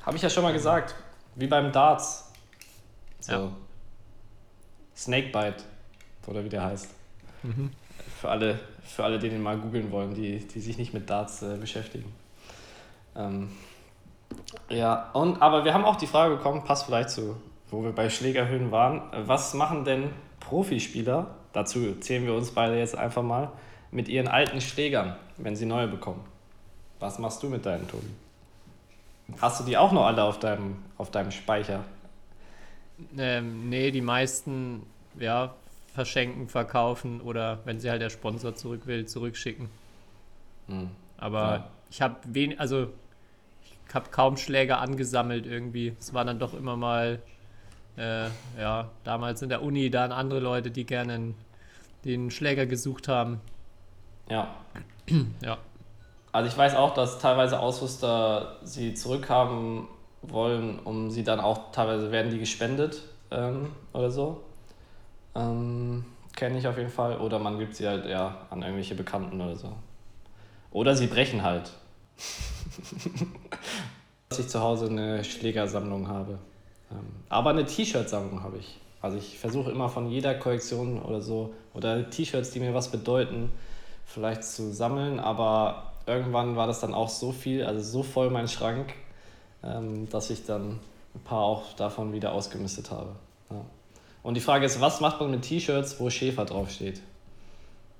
Habe 0.04 0.16
ich 0.16 0.22
ja 0.22 0.30
schon 0.30 0.42
mal 0.42 0.52
gesagt, 0.54 0.94
wie 1.36 1.46
beim 1.46 1.72
Darts. 1.72 2.30
So. 3.20 3.32
Ja. 3.32 3.52
Snakebite, 4.96 5.64
oder 6.26 6.44
wie 6.44 6.48
der 6.48 6.64
heißt. 6.64 6.90
Für, 8.20 8.30
alle, 8.30 8.58
für 8.82 9.04
alle, 9.04 9.18
die 9.18 9.28
den 9.28 9.42
mal 9.42 9.58
googeln 9.58 9.90
wollen, 9.90 10.14
die, 10.14 10.38
die 10.38 10.60
sich 10.60 10.78
nicht 10.78 10.94
mit 10.94 11.10
Darts 11.10 11.42
äh, 11.42 11.56
beschäftigen. 11.56 12.12
Ähm, 13.16 13.50
ja, 14.68 15.10
und, 15.12 15.42
aber 15.42 15.64
wir 15.64 15.74
haben 15.74 15.84
auch 15.84 15.96
die 15.96 16.06
Frage 16.06 16.36
bekommen, 16.36 16.64
passt 16.64 16.86
vielleicht 16.86 17.10
zu, 17.10 17.36
wo 17.70 17.82
wir 17.82 17.92
bei 17.92 18.08
Schlägerhöhen 18.08 18.70
waren. 18.70 19.02
Was 19.26 19.54
machen 19.54 19.84
denn 19.84 20.10
Profispieler, 20.40 21.34
dazu 21.52 21.94
zählen 21.96 22.24
wir 22.24 22.34
uns 22.34 22.50
beide 22.50 22.78
jetzt 22.78 22.96
einfach 22.96 23.22
mal, 23.22 23.52
mit 23.90 24.08
ihren 24.08 24.28
alten 24.28 24.60
Schlägern, 24.60 25.16
wenn 25.36 25.54
sie 25.54 25.66
neue 25.66 25.88
bekommen? 25.88 26.24
Was 27.00 27.18
machst 27.18 27.42
du 27.42 27.48
mit 27.48 27.66
deinen, 27.66 27.86
Tobi? 27.86 28.08
Hast 29.40 29.60
du 29.60 29.64
die 29.64 29.76
auch 29.76 29.92
noch 29.92 30.04
alle 30.06 30.22
auf 30.22 30.38
deinem, 30.38 30.76
auf 30.98 31.10
deinem 31.10 31.30
Speicher? 31.30 31.84
Ähm, 33.18 33.68
nee, 33.68 33.90
die 33.90 34.00
meisten, 34.00 34.82
ja, 35.18 35.54
verschenken, 35.94 36.48
verkaufen 36.48 37.20
oder 37.20 37.60
wenn 37.64 37.80
sie 37.80 37.90
halt 37.90 38.02
der 38.02 38.10
Sponsor 38.10 38.54
zurück 38.54 38.86
will, 38.86 39.06
zurückschicken. 39.06 39.68
Hm. 40.68 40.90
Aber 41.16 41.40
Ja. 41.56 41.70
ich 41.90 42.02
habe 42.02 42.16
wenig, 42.24 42.58
also 42.60 42.88
ich 43.88 43.94
habe 43.94 44.10
kaum 44.10 44.36
Schläger 44.36 44.80
angesammelt 44.80 45.46
irgendwie. 45.46 45.94
Es 45.98 46.12
waren 46.14 46.26
dann 46.26 46.38
doch 46.38 46.54
immer 46.54 46.76
mal, 46.76 47.20
äh, 47.96 48.26
ja, 48.58 48.90
damals 49.04 49.42
in 49.42 49.48
der 49.48 49.62
Uni 49.62 49.90
dann 49.90 50.12
andere 50.12 50.40
Leute, 50.40 50.70
die 50.70 50.84
gerne 50.84 51.34
den 52.04 52.30
Schläger 52.30 52.66
gesucht 52.66 53.08
haben. 53.08 53.40
Ja. 54.28 54.54
Ja. 55.42 55.58
Also 56.34 56.48
ich 56.48 56.58
weiß 56.58 56.74
auch, 56.74 56.94
dass 56.94 57.20
teilweise 57.20 57.60
Ausrüster 57.60 58.56
sie 58.64 58.94
zurückhaben 58.94 59.86
wollen, 60.20 60.80
um 60.80 61.08
sie 61.08 61.22
dann 61.22 61.38
auch, 61.38 61.70
teilweise 61.70 62.10
werden 62.10 62.32
die 62.32 62.40
gespendet 62.40 63.02
ähm, 63.30 63.70
oder 63.92 64.10
so. 64.10 64.40
Ähm, 65.36 66.04
Kenne 66.34 66.58
ich 66.58 66.66
auf 66.66 66.76
jeden 66.76 66.90
Fall. 66.90 67.18
Oder 67.18 67.38
man 67.38 67.60
gibt 67.60 67.76
sie 67.76 67.86
halt 67.86 68.06
ja 68.06 68.36
an 68.50 68.62
irgendwelche 68.62 68.96
Bekannten 68.96 69.40
oder 69.40 69.54
so. 69.54 69.70
Oder 70.72 70.96
sie 70.96 71.06
brechen 71.06 71.44
halt. 71.44 71.70
Dass 74.30 74.40
ich 74.40 74.48
zu 74.48 74.60
Hause 74.60 74.86
eine 74.86 75.22
Schlägersammlung 75.22 76.08
habe. 76.08 76.40
Ähm, 76.90 77.06
aber 77.28 77.50
eine 77.50 77.64
T-Shirt-Sammlung 77.64 78.42
habe 78.42 78.58
ich. 78.58 78.80
Also 79.00 79.18
ich 79.18 79.38
versuche 79.38 79.70
immer 79.70 79.88
von 79.88 80.10
jeder 80.10 80.34
Kollektion 80.34 81.00
oder 81.00 81.20
so, 81.20 81.54
oder 81.74 82.10
T-Shirts, 82.10 82.50
die 82.50 82.58
mir 82.58 82.74
was 82.74 82.90
bedeuten, 82.90 83.52
vielleicht 84.04 84.42
zu 84.42 84.72
sammeln, 84.72 85.20
aber 85.20 85.93
irgendwann 86.06 86.56
war 86.56 86.66
das 86.66 86.80
dann 86.80 86.94
auch 86.94 87.08
so 87.08 87.32
viel, 87.32 87.64
also 87.64 87.80
so 87.80 88.02
voll 88.02 88.30
mein 88.30 88.48
Schrank, 88.48 88.94
ähm, 89.62 90.08
dass 90.10 90.30
ich 90.30 90.44
dann 90.44 90.80
ein 91.14 91.20
paar 91.24 91.42
auch 91.42 91.72
davon 91.74 92.12
wieder 92.12 92.32
ausgemistet 92.32 92.90
habe. 92.90 93.14
Ja. 93.50 93.64
Und 94.22 94.34
die 94.34 94.40
Frage 94.40 94.66
ist, 94.66 94.80
was 94.80 95.00
macht 95.00 95.20
man 95.20 95.30
mit 95.30 95.42
T-Shirts, 95.42 96.00
wo 96.00 96.10
Schäfer 96.10 96.44
draufsteht? 96.44 97.00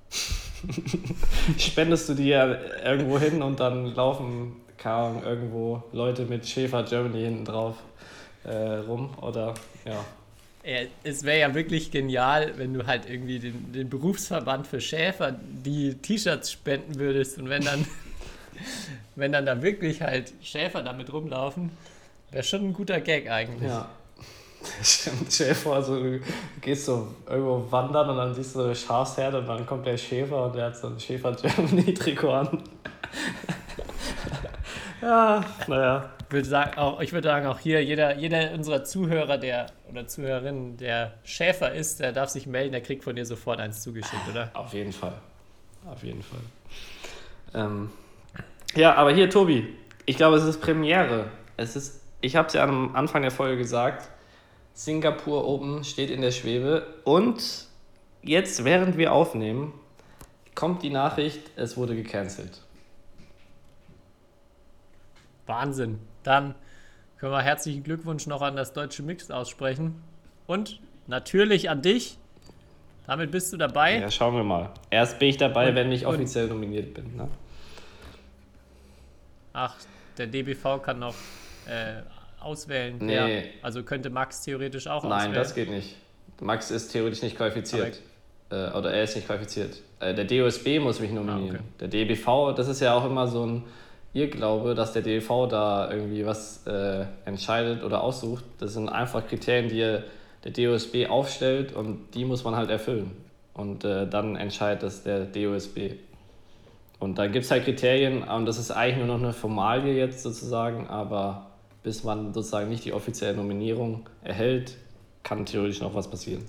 Spendest 1.57 2.09
du 2.09 2.13
die 2.13 2.27
ja 2.27 2.45
irgendwo 2.83 3.19
hin 3.19 3.41
und 3.41 3.59
dann 3.59 3.93
laufen 3.95 4.57
irgendwo 4.85 5.81
Leute 5.93 6.25
mit 6.25 6.47
Schäfer 6.47 6.83
Germany 6.83 7.21
hinten 7.21 7.45
drauf 7.45 7.77
äh, 8.43 8.75
rum 8.87 9.09
oder 9.19 9.55
ja. 9.83 10.05
Es 11.03 11.23
wäre 11.23 11.39
ja 11.39 11.53
wirklich 11.53 11.91
genial, 11.91 12.53
wenn 12.57 12.73
du 12.73 12.87
halt 12.87 13.07
irgendwie 13.07 13.39
den, 13.39 13.71
den 13.71 13.89
Berufsverband 13.89 14.65
für 14.65 14.81
Schäfer 14.81 15.31
die 15.31 15.93
T-Shirts 15.93 16.51
spenden 16.51 16.97
würdest 16.97 17.37
und 17.37 17.49
wenn 17.49 17.63
dann, 17.63 17.85
wenn 19.15 19.31
dann 19.31 19.45
da 19.45 19.61
wirklich 19.61 20.01
halt 20.01 20.33
Schäfer 20.41 20.81
damit 20.81 21.13
rumlaufen, 21.13 21.69
wäre 22.31 22.43
schon 22.43 22.65
ein 22.65 22.73
guter 22.73 22.99
Gag 22.99 23.29
eigentlich. 23.29 23.69
Ja. 23.69 23.89
Stimmt, 24.81 25.31
vor, 25.57 25.75
also, 25.75 26.01
du 26.01 26.19
gehst 26.61 26.85
so 26.85 27.07
irgendwo 27.29 27.71
wandern 27.71 28.09
und 28.09 28.17
dann 28.17 28.33
siehst 28.33 28.55
du 28.55 28.61
eine 28.61 28.75
Schafsherde 28.75 29.39
und 29.39 29.47
dann 29.47 29.65
kommt 29.65 29.85
der 29.85 29.97
Schäfer 29.97 30.45
und 30.45 30.55
der 30.55 30.65
hat 30.65 30.77
so 30.77 30.87
ein 30.87 30.99
Schäfer 30.99 31.33
Germany 31.33 31.93
Trikot 31.93 32.31
an. 32.31 32.63
Ja, 35.05 35.45
naja. 35.67 36.09
Ich 36.27 36.33
würde 36.33 36.47
sagen, 36.47 36.77
auch, 36.77 36.99
ich 37.01 37.13
würde 37.13 37.27
sagen, 37.27 37.45
auch 37.45 37.59
hier, 37.59 37.83
jeder, 37.83 38.17
jeder 38.17 38.51
unserer 38.53 38.83
Zuhörer 38.83 39.37
der, 39.37 39.67
oder 39.89 40.07
Zuhörerinnen, 40.07 40.77
der 40.77 41.13
Schäfer 41.23 41.71
ist, 41.71 41.99
der 41.99 42.11
darf 42.11 42.29
sich 42.29 42.47
melden, 42.47 42.71
der 42.71 42.81
kriegt 42.81 43.03
von 43.03 43.15
dir 43.15 43.25
sofort 43.25 43.59
eins 43.59 43.81
zugeschickt, 43.81 44.27
oder? 44.29 44.49
Auf 44.53 44.73
jeden 44.73 44.91
Fall. 44.91 45.13
Auf 45.87 46.03
jeden 46.03 46.23
Fall. 46.23 46.39
Ähm, 47.53 47.91
ja, 48.75 48.95
aber 48.95 49.13
hier, 49.13 49.29
Tobi, 49.29 49.75
ich 50.05 50.17
glaube, 50.17 50.37
es 50.37 50.43
ist 50.43 50.59
Premiere. 50.59 51.27
Es 51.57 51.75
ist, 51.75 52.01
ich 52.21 52.35
habe 52.35 52.47
es 52.47 52.53
ja 52.53 52.63
am 52.63 52.95
Anfang 52.95 53.21
der 53.21 53.31
Folge 53.31 53.57
gesagt, 53.57 54.09
Singapur 54.73 55.47
Open 55.47 55.83
steht 55.83 56.09
in 56.09 56.21
der 56.21 56.31
Schwebe 56.31 56.85
und 57.03 57.67
jetzt, 58.23 58.65
während 58.65 58.97
wir 58.97 59.13
aufnehmen, 59.13 59.73
kommt 60.55 60.83
die 60.83 60.89
Nachricht, 60.89 61.51
es 61.55 61.77
wurde 61.77 61.95
gecancelt. 61.95 62.64
Wahnsinn. 65.47 65.99
Dann 66.23 66.55
können 67.17 67.31
wir 67.31 67.41
herzlichen 67.41 67.83
Glückwunsch 67.83 68.27
noch 68.27 68.41
an 68.41 68.55
das 68.55 68.73
deutsche 68.73 69.03
Mixed 69.03 69.31
aussprechen. 69.31 70.01
Und 70.47 70.79
natürlich 71.07 71.69
an 71.69 71.81
dich. 71.81 72.17
Damit 73.07 73.29
bist 73.31 73.53
du 73.53 73.57
dabei. 73.57 73.99
Ja, 73.99 74.09
schauen 74.09 74.35
wir 74.35 74.43
mal. 74.43 74.71
Erst 74.89 75.19
bin 75.19 75.29
ich 75.29 75.37
dabei, 75.37 75.69
Und- 75.69 75.75
wenn 75.75 75.91
ich 75.91 76.05
offiziell 76.07 76.47
nominiert 76.47 76.93
bin. 76.93 77.15
Ne? 77.15 77.27
Ach, 79.53 79.75
der 80.17 80.27
DBV 80.27 80.79
kann 80.81 80.99
noch 80.99 81.15
äh, 81.67 82.01
auswählen. 82.41 82.97
Nee. 82.99 83.13
wer- 83.15 83.43
also 83.63 83.83
könnte 83.83 84.09
Max 84.09 84.41
theoretisch 84.43 84.87
auch 84.87 85.03
Nein, 85.03 85.13
auswählen. 85.13 85.33
das 85.35 85.55
geht 85.55 85.69
nicht. 85.69 85.95
Max 86.41 86.69
ist 86.71 86.89
theoretisch 86.91 87.21
nicht 87.21 87.37
qualifiziert. 87.37 88.01
Äh, 88.51 88.69
oder 88.71 88.93
er 88.93 89.03
ist 89.03 89.15
nicht 89.15 89.25
qualifiziert. 89.27 89.81
Äh, 89.99 90.13
der 90.13 90.25
DOSB 90.25 90.79
muss 90.79 90.99
mich 90.99 91.11
nominieren. 91.11 91.55
Ah, 91.55 91.59
okay. 91.59 91.63
Der 91.79 91.87
DBV, 91.87 92.53
das 92.55 92.67
ist 92.67 92.81
ja 92.81 92.93
auch 92.95 93.05
immer 93.05 93.27
so 93.27 93.45
ein 93.45 93.63
Irrglaube, 94.15 94.75
dass 94.75 94.93
der 94.93 95.01
DBV 95.01 95.47
da 95.47 95.91
irgendwie 95.91 96.25
was 96.25 96.65
äh, 96.65 97.05
entscheidet 97.25 97.83
oder 97.83 98.01
aussucht. 98.01 98.43
Das 98.59 98.73
sind 98.73 98.89
einfach 98.89 99.27
Kriterien, 99.27 99.69
die 99.69 99.79
er- 99.81 100.03
der 100.43 100.51
DOSB 100.51 101.07
aufstellt 101.09 101.73
und 101.73 102.13
die 102.13 102.23
muss 102.23 102.43
man 102.43 102.55
halt 102.55 102.69
erfüllen. 102.69 103.11
Und 103.53 103.83
äh, 103.83 104.07
dann 104.07 104.35
entscheidet 104.35 104.83
das 104.83 105.03
der 105.03 105.25
DOSB. 105.25 105.93
Und 106.99 107.17
dann 107.17 107.31
gibt 107.31 107.45
es 107.45 107.51
halt 107.51 107.65
Kriterien 107.65 108.23
und 108.23 108.45
das 108.45 108.57
ist 108.57 108.71
eigentlich 108.71 108.97
nur 109.05 109.07
noch 109.17 109.23
eine 109.23 109.33
Formalie 109.33 109.93
jetzt 109.95 110.23
sozusagen, 110.23 110.87
aber 110.87 111.47
bis 111.83 112.03
man 112.03 112.33
sozusagen 112.33 112.69
nicht 112.69 112.85
die 112.85 112.93
offizielle 112.93 113.35
Nominierung 113.35 114.07
erhält, 114.23 114.77
kann 115.23 115.45
theoretisch 115.45 115.81
noch 115.81 115.93
was 115.93 116.09
passieren. 116.09 116.43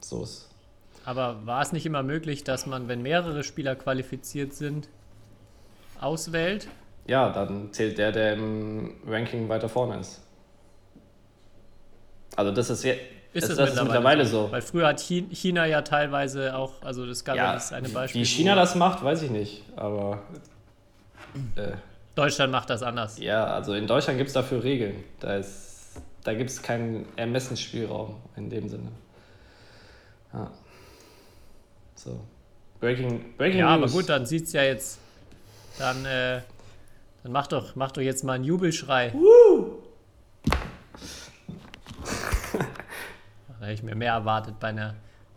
So 0.00 0.22
ist. 0.24 0.48
Aber 1.04 1.46
war 1.46 1.62
es 1.62 1.72
nicht 1.72 1.86
immer 1.86 2.02
möglich, 2.02 2.44
dass 2.44 2.66
man, 2.66 2.88
wenn 2.88 3.02
mehrere 3.02 3.42
Spieler 3.44 3.74
qualifiziert 3.76 4.52
sind, 4.52 4.88
auswählt? 6.02 6.68
Ja, 7.06 7.30
dann 7.30 7.72
zählt 7.72 7.98
der, 7.98 8.12
der 8.12 8.34
im 8.34 8.94
Ranking 9.06 9.48
weiter 9.48 9.68
vorne 9.68 9.98
ist. 10.00 10.20
Also 12.36 12.52
das 12.52 12.70
ist 12.70 12.84
jetzt. 12.84 13.00
Ist 13.32 13.44
das, 13.44 13.50
es 13.50 13.56
das 13.58 13.70
ist 13.74 13.82
mittlerweile 13.84 14.26
so. 14.26 14.50
Weil 14.50 14.60
früher 14.60 14.88
hat 14.88 14.98
Chi- 15.00 15.28
China 15.32 15.64
ja 15.64 15.82
teilweise 15.82 16.56
auch, 16.56 16.82
also 16.82 17.06
das 17.06 17.24
gab 17.24 17.36
ja, 17.36 17.52
das 17.52 17.72
eine 17.72 17.88
Beispiel. 17.88 18.22
wie 18.22 18.26
China 18.26 18.56
das 18.56 18.74
macht, 18.74 19.04
weiß 19.04 19.22
ich 19.22 19.30
nicht. 19.30 19.62
Aber 19.76 20.20
äh, 21.54 21.72
Deutschland 22.16 22.50
macht 22.50 22.70
das 22.70 22.82
anders. 22.82 23.18
Ja, 23.20 23.44
also 23.46 23.74
in 23.74 23.86
Deutschland 23.86 24.18
gibt 24.18 24.28
es 24.28 24.34
dafür 24.34 24.64
Regeln. 24.64 25.04
Da, 25.20 25.36
ist, 25.36 26.00
da 26.24 26.34
gibt 26.34 26.50
es 26.50 26.60
keinen 26.60 27.06
Ermessensspielraum 27.16 28.16
in 28.34 28.50
dem 28.50 28.68
Sinne. 28.68 28.88
Ja. 30.32 30.50
So. 31.94 32.18
Breaking, 32.80 33.36
Breaking 33.36 33.60
Ja, 33.60 33.76
News. 33.76 33.92
aber 33.92 34.00
gut, 34.00 34.08
dann 34.08 34.26
sieht's 34.26 34.52
ja 34.52 34.64
jetzt. 34.64 34.98
Dann, 35.80 36.04
äh, 36.04 36.42
dann 37.22 37.32
mach 37.32 37.46
doch, 37.46 37.74
mach 37.74 37.90
doch 37.90 38.02
jetzt 38.02 38.22
mal 38.22 38.34
einen 38.34 38.44
Jubelschrei. 38.44 39.14
da 43.48 43.66
hätte 43.66 43.72
ich 43.72 43.82
mir 43.82 43.94
mehr 43.94 44.12
erwartet 44.12 44.60
bei 44.60 44.68
einer 44.68 44.94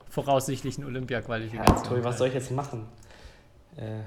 voraussichtlichen 0.09 0.83
Ja, 0.83 0.89
Olympia-Qualifikation. 0.89 1.83
Tobi, 1.83 2.03
was 2.03 2.17
soll 2.17 2.27
ich 2.27 2.33
jetzt 2.33 2.51
machen? 2.51 2.85
Äh, 3.77 4.01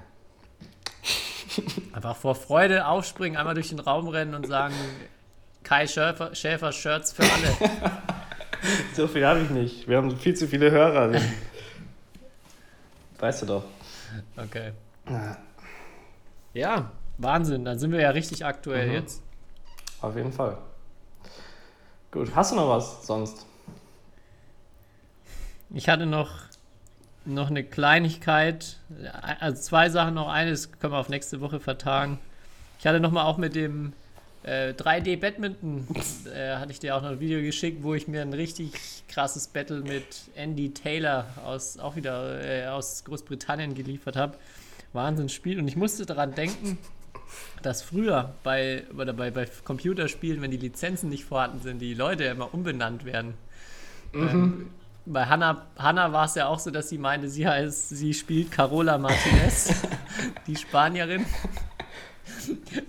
Einfach 1.95 2.17
vor 2.17 2.35
Freude 2.35 2.87
aufspringen, 2.87 3.39
einmal 3.39 3.55
durch 3.55 3.71
den 3.71 3.81
Raum 3.81 4.09
rennen 4.09 4.35
und 4.35 4.47
sagen, 4.47 4.75
Kai 5.63 5.87
Schäfer, 5.87 6.35
Schäfer 6.35 6.71
Shirts 6.71 7.15
für 7.15 7.23
alle. 7.23 7.71
so 8.95 9.09
viel 9.09 9.27
habe 9.27 9.41
ich 9.41 9.49
nicht. 9.49 9.89
Wir 9.89 9.97
haben 9.97 10.15
viel 10.19 10.35
zu 10.35 10.47
viele 10.47 10.71
Hörer. 10.71 11.19
weißt 13.19 13.43
du 13.43 13.47
doch. 13.47 13.65
Okay. 14.37 14.73
Ja, 16.57 16.91
Wahnsinn. 17.19 17.67
Dann 17.67 17.79
sind 17.79 17.93
wir 17.93 18.01
ja 18.01 18.11
richtig 18.11 18.45
aktuell 18.47 18.87
Mhm. 18.89 18.93
jetzt. 18.95 19.23
Auf 20.01 20.17
jeden 20.17 20.33
Fall. 20.33 20.57
Gut, 22.11 22.35
hast 22.35 22.53
du 22.53 22.57
noch 22.57 22.69
was 22.69 23.07
sonst? 23.07 23.45
Ich 25.75 25.89
hatte 25.91 26.07
noch, 26.07 26.31
noch 27.27 27.51
eine 27.51 27.63
Kleinigkeit, 27.63 28.79
also 29.41 29.61
zwei 29.61 29.91
Sachen 29.91 30.15
noch. 30.15 30.29
Eines 30.29 30.73
können 30.79 30.95
wir 30.95 30.99
auf 30.99 31.11
nächste 31.11 31.43
Woche 31.43 31.61
vertagen. 31.61 32.19
Ich 32.79 32.87
hatte 32.87 33.01
noch 33.01 33.11
mal 33.11 33.25
auch 33.25 33.37
mit 33.37 33.55
dem 33.55 33.93
äh, 34.43 34.71
3D 34.73 35.21
Badminton, 35.21 35.87
äh, 36.35 36.57
hatte 36.57 36.71
ich 36.73 36.79
dir 36.79 36.97
auch 36.97 37.03
noch 37.03 37.11
ein 37.11 37.21
Video 37.21 37.41
geschickt, 37.43 37.83
wo 37.83 37.93
ich 37.95 38.09
mir 38.09 38.23
ein 38.23 38.33
richtig 38.33 38.73
krasses 39.09 39.49
Battle 39.49 39.81
mit 39.81 40.05
Andy 40.37 40.73
Taylor 40.73 41.27
aus, 41.45 41.79
auch 41.79 41.97
wieder 41.97 42.43
äh, 42.43 42.67
aus 42.69 43.05
Großbritannien 43.05 43.75
geliefert 43.75 44.17
habe. 44.17 44.39
Wahnsinnsspiel. 44.97 45.61
Und 45.61 45.69
ich 45.69 45.77
musste 45.77 46.05
daran 46.05 46.35
denken, 46.35 46.79
dass 47.63 47.83
früher 47.83 48.35
bei, 48.43 48.83
oder 48.99 49.13
bei, 49.13 49.31
bei 49.31 49.47
Computerspielen, 49.65 50.43
wenn 50.43 50.51
die 50.51 50.57
Lizenzen 50.57 51.09
nicht 51.09 51.25
vorhanden 51.25 51.61
sind, 51.61 51.79
die 51.79 51.95
Leute 51.95 52.25
immer 52.25 52.53
umbenannt 52.53 53.05
werden. 53.05 53.35
Ähm, 54.15 54.71
bei 55.05 55.27
Hannah, 55.27 55.67
Hannah 55.79 56.13
war 56.13 56.25
es 56.25 56.35
ja 56.35 56.49
auch 56.49 56.59
so, 56.59 56.71
dass 56.71 56.89
sie 56.89 56.99
meinte, 56.99 57.29
sie 57.29 57.47
heißt, 57.47 57.91
sie 57.91 58.13
spielt 58.15 58.51
Carola 58.51 58.99
Martinez, 58.99 59.83
die 60.47 60.57
Spanierin. 60.57 61.25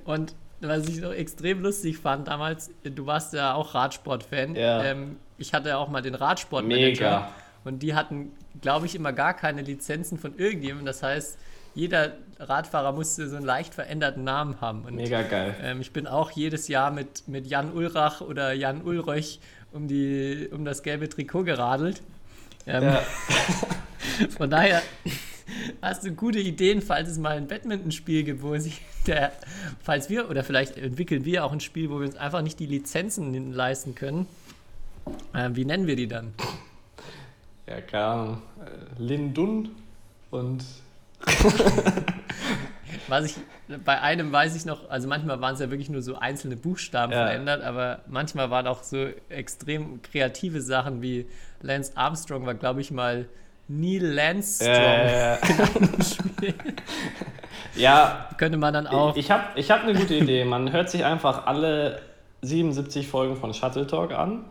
Und 0.06 0.34
was 0.60 0.88
ich 0.88 1.00
noch 1.02 1.12
extrem 1.12 1.62
lustig 1.62 2.00
fand 2.00 2.28
damals, 2.28 2.72
du 2.84 3.06
warst 3.06 3.34
ja 3.34 3.54
auch 3.54 3.76
Radsport-Fan. 3.76 4.56
Ja. 4.56 4.84
Ähm, 4.84 5.18
ich 5.38 5.54
hatte 5.54 5.70
ja 5.70 5.78
auch 5.78 5.90
mal 5.90 6.02
den 6.02 6.16
radsport 6.16 6.66
Mega. 6.66 7.32
Und 7.64 7.84
die 7.84 7.94
hatten, 7.94 8.32
glaube 8.62 8.86
ich, 8.86 8.96
immer 8.96 9.14
gar 9.14 9.34
keine 9.34 9.62
Lizenzen 9.62 10.18
von 10.18 10.38
irgendjemandem. 10.38 10.86
Das 10.86 11.04
heißt, 11.04 11.38
jeder 11.78 12.14
Radfahrer 12.40 12.92
musste 12.92 13.30
so 13.30 13.36
einen 13.36 13.46
leicht 13.46 13.74
veränderten 13.74 14.24
Namen 14.24 14.60
haben. 14.62 14.84
Und 14.84 14.96
Mega 14.96 15.22
geil. 15.22 15.56
ähm, 15.62 15.80
ich 15.80 15.94
bin 15.94 16.08
auch 16.08 16.32
jedes 16.32 16.68
Jahr 16.68 16.90
mit, 16.90 17.28
mit 17.28 17.46
Jan 17.46 17.72
Ulrach 17.72 18.22
oder 18.22 18.52
Jan 18.54 18.82
Ulröch 18.82 19.40
um, 19.72 19.88
die, 19.88 20.50
um 20.52 20.66
das 20.66 20.82
gelbe 20.82 21.08
Trikot 21.08 21.44
geradelt. 21.44 22.02
Ähm, 22.66 22.84
Ja. 22.84 23.02
Von 24.38 24.50
daher 24.50 24.82
hast 25.82 26.04
du 26.04 26.12
gute 26.14 26.40
Ideen, 26.40 26.82
falls 26.82 27.10
es 27.10 27.20
mal 27.20 27.38
ein 27.38 27.48
Badmintonspiel 27.48 28.24
gibt, 28.24 28.42
wo 28.42 28.58
sich 28.58 28.82
der, 29.06 29.32
falls 29.84 30.10
wir, 30.10 30.30
oder 30.30 30.44
vielleicht 30.44 30.78
entwickeln 30.78 31.26
wir 31.26 31.46
auch 31.46 31.52
ein 31.52 31.60
Spiel, 31.60 31.92
wo 31.92 32.00
wir 32.00 32.08
uns 32.08 32.18
einfach 32.18 32.42
nicht 32.42 32.60
die 32.60 32.66
Lizenzen 32.66 33.54
leisten 33.54 33.94
können. 33.94 34.28
Ähm, 35.36 35.56
wie 35.56 35.66
nennen 35.66 35.86
wir 35.86 35.96
die 35.96 36.08
dann? 36.08 36.34
Ja, 37.68 37.82
keine 37.82 38.04
Ahnung. 38.06 38.42
Äh, 38.66 39.02
Lindun 39.02 39.70
und 40.32 40.64
Was 43.10 43.26
ich, 43.26 43.36
bei 43.86 44.02
einem 44.02 44.32
weiß 44.34 44.56
ich 44.56 44.66
noch, 44.66 44.90
also 44.90 45.08
manchmal 45.08 45.40
waren 45.40 45.54
es 45.54 45.62
ja 45.62 45.70
wirklich 45.70 45.90
nur 45.90 46.02
so 46.02 46.18
einzelne 46.18 46.58
Buchstaben 46.58 47.14
Ja. 47.14 47.20
verändert, 47.26 47.64
aber 47.64 48.00
manchmal 48.08 48.50
waren 48.50 48.68
auch 48.68 48.84
so 48.84 49.08
extrem 49.30 50.02
kreative 50.02 50.62
Sachen 50.62 51.02
wie 51.02 51.26
Lance 51.62 51.94
Armstrong 51.96 52.46
war, 52.46 52.54
glaube 52.54 52.82
ich, 52.82 52.92
mal 52.92 53.26
Neil 53.70 54.04
Lance 54.06 54.64
Strong. 54.64 54.78
äh, 54.78 55.38
ja, 57.76 58.30
Könnte 58.38 58.58
man 58.58 58.74
dann 58.74 58.88
auch. 58.88 59.16
ich, 59.16 59.26
ich 59.26 59.32
habe 59.32 59.44
ich 59.56 59.72
hab 59.72 59.84
eine 59.84 59.94
gute 59.94 60.16
Idee. 60.16 60.44
Man 60.46 60.72
hört 60.72 60.90
sich 60.90 61.04
einfach 61.06 61.46
alle 61.46 62.00
77 62.42 63.08
Folgen 63.08 63.36
von 63.38 63.54
Shuttle 63.54 63.88
Talk 63.88 64.12
an 64.14 64.46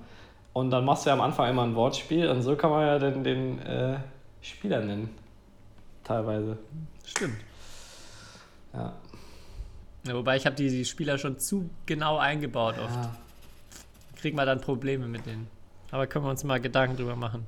und 0.53 0.71
dann 0.71 0.85
machst 0.85 1.05
du 1.05 1.11
ja 1.11 1.15
am 1.15 1.21
Anfang 1.21 1.51
immer 1.51 1.63
ein 1.65 1.75
Wortspiel 1.75 2.29
und 2.29 2.43
so 2.43 2.57
kann 2.57 2.71
man 2.71 2.87
ja 2.87 2.99
den, 2.99 3.23
den 3.25 3.63
äh, 3.63 3.97
Spieler 4.43 4.81
nennen. 4.81 5.11
Teilweise. 6.07 6.57
Stimmt. 7.05 7.39
Ja. 8.73 8.93
Ja, 10.07 10.15
wobei 10.15 10.37
ich 10.37 10.47
habe 10.47 10.55
die, 10.55 10.69
die 10.69 10.85
Spieler 10.85 11.19
schon 11.19 11.41
zu 11.41 11.69
genau 11.85 12.17
eingebaut 12.19 12.77
oft. 12.79 12.95
ja. 12.95 13.17
Kriegen 14.15 14.37
wir 14.37 14.47
dann 14.47 14.61
Probleme 14.61 15.09
mit 15.09 15.27
denen. 15.27 15.49
Aber 15.91 16.07
können 16.07 16.25
wir 16.25 16.31
uns 16.31 16.45
mal 16.45 16.61
Gedanken 16.61 16.97
drüber 16.97 17.17
machen. 17.17 17.45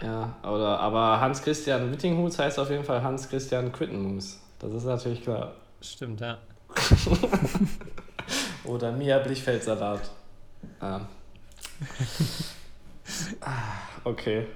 Ja, 0.00 0.36
oder, 0.42 0.78
aber 0.78 1.20
Hans-Christian 1.20 1.90
Wittinghus 1.90 2.38
heißt 2.38 2.58
auf 2.58 2.70
jeden 2.70 2.84
Fall 2.84 3.02
Hans-Christian 3.02 3.72
Quittenmus. 3.72 4.40
Das 4.60 4.72
ist 4.72 4.84
natürlich 4.84 5.22
klar. 5.22 5.54
Stimmt, 5.80 6.20
ja. 6.20 6.38
Oder 8.64 8.92
Mia 8.92 9.18
Blichfeldsalat. 9.18 10.10
Ah, 13.40 13.78
okay. 14.04 14.46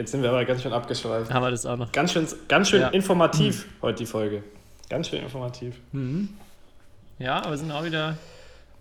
Jetzt 0.00 0.12
sind 0.12 0.22
wir 0.22 0.30
aber 0.30 0.46
ganz 0.46 0.62
schön 0.62 0.72
abgeschweift. 0.72 1.30
Haben 1.30 1.42
wir 1.44 1.50
das 1.50 1.66
auch 1.66 1.76
noch. 1.76 1.92
Ganz 1.92 2.14
schön, 2.14 2.26
ganz 2.48 2.70
schön 2.70 2.80
Ja. 2.80 2.88
informativ 2.88 3.66
heute 3.82 3.98
die 3.98 4.06
Folge. 4.06 4.42
Ganz 4.88 5.08
schön 5.08 5.20
informativ. 5.22 5.76
Ja, 7.18 7.44
aber 7.44 7.54
sind 7.58 7.70
auch 7.70 7.84
wieder. 7.84 8.16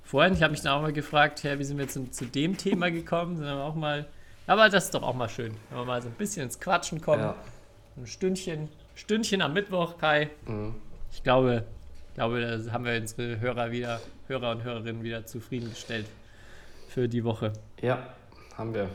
Vorhin, 0.05 0.33
ich 0.33 0.41
habe 0.41 0.51
mich 0.51 0.61
dann 0.61 0.71
auch 0.71 0.81
mal 0.81 0.93
gefragt, 0.93 1.43
hey, 1.43 1.59
wie 1.59 1.65
sind 1.65 1.77
wir 1.77 1.89
zu, 1.89 2.09
zu 2.09 2.23
dem 2.23 2.55
Thema 2.55 2.89
gekommen? 2.89 3.35
Sind 3.35 3.45
wir 3.47 3.53
auch 3.57 3.75
mal. 3.75 4.05
Aber 4.47 4.69
das 4.69 4.85
ist 4.85 4.93
doch 4.93 5.03
auch 5.03 5.13
mal 5.13 5.27
schön, 5.27 5.53
wenn 5.69 5.79
wir 5.79 5.83
mal 5.83 6.01
so 6.01 6.07
ein 6.07 6.13
bisschen 6.13 6.43
ins 6.43 6.57
Quatschen 6.57 7.01
kommen. 7.01 7.21
Ja. 7.21 7.35
Ein 7.97 8.07
Stündchen, 8.07 8.69
Stündchen 8.95 9.41
am 9.41 9.51
Mittwoch, 9.51 9.97
Kai. 9.97 10.29
Mhm. 10.47 10.75
Ich 11.11 11.21
glaube, 11.21 11.65
ich 12.07 12.15
glaube, 12.15 12.39
da 12.39 12.71
haben 12.71 12.85
wir 12.85 12.95
unsere 12.95 13.41
Hörer 13.41 13.71
wieder, 13.71 13.99
Hörer 14.27 14.51
und 14.51 14.63
Hörerinnen 14.63 15.03
wieder 15.03 15.25
zufriedengestellt 15.25 16.05
für 16.87 17.09
die 17.09 17.25
Woche. 17.25 17.51
ja, 17.81 18.07
haben 18.57 18.73
wir. 18.73 18.87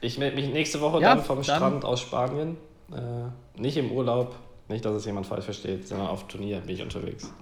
Ich 0.00 0.18
melde 0.18 0.36
mich 0.36 0.48
nächste 0.52 0.80
Woche 0.80 1.00
Ja, 1.00 1.14
dann 1.14 1.24
vom 1.24 1.36
dann- 1.42 1.44
Strand 1.44 1.84
aus 1.84 2.00
Spanien. 2.00 2.56
Äh, 2.92 3.60
nicht 3.60 3.76
im 3.76 3.92
Urlaub, 3.92 4.34
nicht, 4.68 4.84
dass 4.84 4.94
es 4.94 5.04
jemand 5.04 5.26
falsch 5.26 5.44
versteht, 5.44 5.86
sondern 5.86 6.08
auf 6.08 6.26
Turnier 6.26 6.60
bin 6.60 6.74
ich 6.76 6.82
unterwegs. 6.82 7.32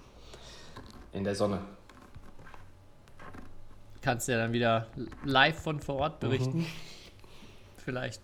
In 1.13 1.25
der 1.25 1.35
Sonne. 1.35 1.61
Kannst 4.03 4.29
ja 4.29 4.37
dann 4.37 4.53
wieder 4.53 4.87
live 5.25 5.59
von 5.61 5.81
vor 5.81 5.97
Mhm. 5.97 6.01
Ort 6.03 6.21
berichten. 6.21 6.67
Vielleicht, 7.77 8.21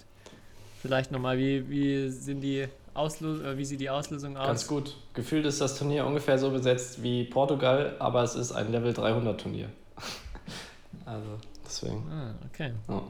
vielleicht 0.83 1.11
nochmal, 1.11 1.39
wie, 1.39 1.69
wie 1.69 2.09
sind 2.11 2.41
die 2.41 2.69
Auslös 2.93 3.41
äh, 3.43 3.57
wie 3.59 3.65
sieht 3.65 3.81
die 3.81 3.91
Auslösung 3.91 4.37
aus? 4.37 4.47
Ganz 4.47 4.67
gut. 4.69 4.97
Gefühlt 5.15 5.47
ist 5.47 5.61
das 5.61 5.77
Turnier 5.79 6.07
ungefähr 6.07 6.39
so 6.39 6.51
besetzt 6.51 7.03
wie 7.03 7.25
Portugal, 7.25 7.97
aber 7.99 8.23
es 8.23 8.35
ist 8.37 8.53
ein 8.53 8.71
Level 8.71 8.93
300 8.93 9.41
Turnier. 9.41 9.69
also, 11.07 11.39
deswegen. 11.65 12.07
Ah, 12.11 12.35
okay. 12.53 12.73
Ja. 12.89 13.03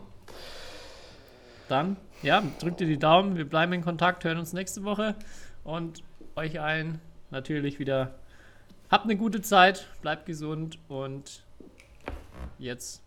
Dann, 1.69 1.97
ja, 2.23 2.43
drückt 2.61 2.81
ihr 2.81 2.87
die 2.87 2.99
Daumen, 2.99 3.37
wir 3.37 3.49
bleiben 3.49 3.73
in 3.73 3.83
Kontakt, 3.83 4.25
hören 4.25 4.39
uns 4.39 4.53
nächste 4.53 4.85
Woche 4.85 5.15
und 5.65 6.03
euch 6.37 6.61
allen 6.61 7.01
natürlich 7.31 7.79
wieder. 7.79 8.15
Habt 8.91 9.05
eine 9.05 9.17
gute 9.17 9.41
Zeit, 9.41 9.87
bleibt 10.03 10.27
gesund 10.27 10.79
und 10.89 11.43
jetzt 12.59 13.03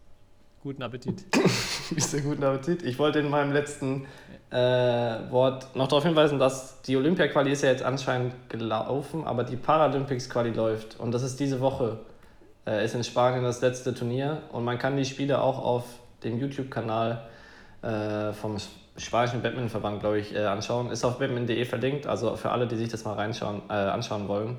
guten 0.64 0.82
Appetit. 0.84 1.26
Bis 1.92 2.12
der 2.12 2.22
guten 2.22 2.44
Appetit. 2.44 2.84
Ich 2.84 3.00
wollte 3.00 3.20
in 3.20 3.30
meinem 3.30 3.54
letzten 3.54 4.06
äh, 4.50 4.56
Wort 4.56 5.76
noch 5.76 5.88
darauf 5.88 6.04
hinweisen, 6.04 6.40
dass 6.40 6.82
die 6.82 6.98
Olympia-Quali 6.98 7.52
ist 7.52 7.64
ja 7.64 7.70
jetzt 7.70 7.84
anscheinend 7.84 8.34
gelaufen, 8.50 9.26
aber 9.26 9.44
die 9.44 9.56
Paralympics-Quali 9.56 10.50
läuft. 10.50 11.00
Und 11.00 11.12
das 11.12 11.24
ist 11.24 11.40
diese 11.40 11.60
Woche. 11.60 12.00
Äh, 12.66 12.84
ist 12.84 12.96
in 12.96 13.04
Spanien 13.04 13.44
das 13.44 13.62
letzte 13.62 13.94
Turnier. 13.94 14.42
Und 14.52 14.66
man 14.66 14.78
kann 14.78 14.98
die 14.98 15.06
Spiele 15.06 15.42
auch 15.42 15.60
auf 15.64 15.86
dem 16.24 16.40
YouTube-Kanal 16.40 17.26
äh, 17.88 18.34
vom 18.34 18.58
spanischen 18.98 19.42
Badmintonverband, 19.42 20.00
glaube 20.00 20.20
ich, 20.20 20.36
äh, 20.36 20.46
anschauen. 20.46 20.92
Ist 20.92 21.06
auf 21.06 21.20
badminton.de 21.20 21.64
verlinkt, 21.66 22.08
also 22.08 22.36
für 22.36 22.52
alle, 22.52 22.68
die 22.68 22.76
sich 22.76 22.90
das 22.90 23.06
mal 23.06 23.14
reinschauen, 23.14 23.62
äh, 23.70 23.74
anschauen 23.74 24.28
wollen. 24.28 24.58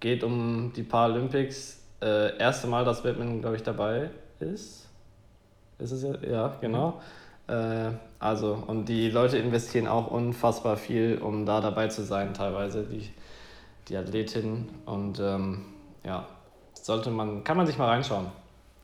Geht 0.00 0.22
um 0.24 0.72
die 0.74 0.82
Paralympics. 0.82 1.82
Äh, 2.00 2.38
erste 2.38 2.66
Mal, 2.66 2.84
dass 2.84 3.02
Badminton, 3.02 3.40
glaube 3.40 3.56
ich, 3.56 3.62
dabei 3.62 4.10
ist. 4.38 4.88
Ist 5.78 5.92
es 5.92 6.02
ja? 6.02 6.14
Ja, 6.26 6.56
genau. 6.60 7.00
Äh, 7.46 7.90
also, 8.18 8.62
und 8.66 8.86
die 8.86 9.10
Leute 9.10 9.38
investieren 9.38 9.86
auch 9.86 10.10
unfassbar 10.10 10.76
viel, 10.76 11.18
um 11.18 11.44
da 11.44 11.60
dabei 11.60 11.88
zu 11.88 12.04
sein, 12.04 12.32
teilweise. 12.34 12.84
Die 12.84 13.10
die 13.90 13.96
Athletin. 13.96 14.68
Und 14.86 15.20
ähm, 15.20 15.66
ja, 16.04 16.26
sollte 16.74 17.10
man, 17.10 17.44
kann 17.44 17.56
man 17.56 17.66
sich 17.66 17.76
mal 17.76 17.88
reinschauen. 17.88 18.28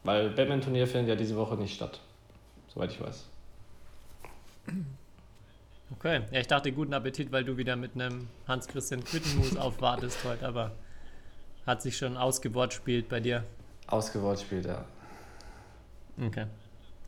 Weil 0.03 0.31
Batman-Turnier 0.31 0.87
findet 0.87 1.09
ja 1.09 1.17
diese 1.17 1.37
Woche 1.37 1.57
nicht 1.57 1.75
statt. 1.75 2.01
Soweit 2.69 2.93
ich 2.93 3.01
weiß. 3.01 3.25
Okay, 5.99 6.23
ja, 6.33 6.41
ich 6.41 6.49
dachte 6.49 6.73
guten 6.73 6.95
Appetit, 6.95 7.31
weil 7.31 7.45
du 7.45 7.57
wieder 7.57 7.77
mit 7.77 7.95
einem 7.95 8.29
Hans-Christian 8.49 9.05
Quittenmus 9.05 9.57
aufwartest 9.57 10.19
heute, 10.25 10.47
aber 10.47 10.73
hat 11.67 11.83
sich 11.83 11.97
schon 11.97 12.17
ausgewortspielt 12.17 13.09
bei 13.09 13.21
dir. 13.21 13.45
Ausgewortspielt, 13.87 14.67
ja. 14.67 14.85
Okay. 16.21 16.47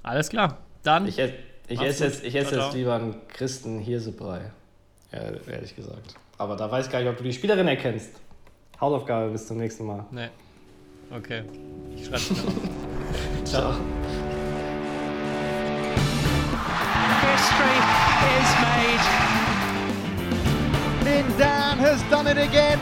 Alles 0.02 0.28
klar. 0.28 0.59
Dann. 0.82 1.06
Ich, 1.06 1.18
ess, 1.18 1.32
ich 1.66 1.80
esse 1.80 2.04
jetzt, 2.04 2.24
ich 2.24 2.34
esse 2.34 2.48
Ciao, 2.50 2.61
jetzt 2.61 2.70
ciao. 2.70 2.76
lieber 2.76 2.94
einen 2.94 3.28
Christen-Hirsebrei. 3.28 4.50
Ja, 5.12 5.18
ehrlich 5.50 5.74
gesagt. 5.74 6.14
Aber 6.36 6.56
da 6.56 6.70
weiß 6.70 6.86
ich 6.86 6.92
gar 6.92 7.00
nicht, 7.00 7.09
ob 7.09 7.16
du 7.16 7.24
die 7.24 7.32
Spielerin 7.32 7.66
erkennst. 7.66 8.12
Hausaufgabe, 8.80 9.32
bis 9.32 9.46
zum 9.46 9.59
nächsten 9.59 9.86
Mal. 9.86 10.04
Nee. 10.11 10.28
Okay. 11.11 11.42
Ich 11.96 12.06
schreib's 12.06 12.30
mir 12.30 12.36
auf. 12.36 13.44
Ciao. 13.44 13.74
Is. 18.99 19.07
Lin 21.05 21.26
Dan 21.38 21.78
has 21.78 22.03
done 22.11 22.26
it 22.26 22.38
again. 22.38 22.78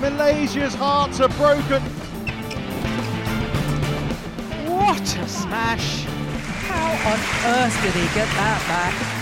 Malaysia's 0.00 0.74
hearts 0.74 1.20
are 1.20 1.28
broken. 1.30 1.82
What 4.66 5.16
a 5.16 5.28
smash! 5.28 6.04
How 6.68 6.90
on 7.10 7.18
earth 7.56 7.82
did 7.82 7.94
he 7.94 8.06
get 8.14 8.28
that 8.36 8.60
back? 8.68 9.13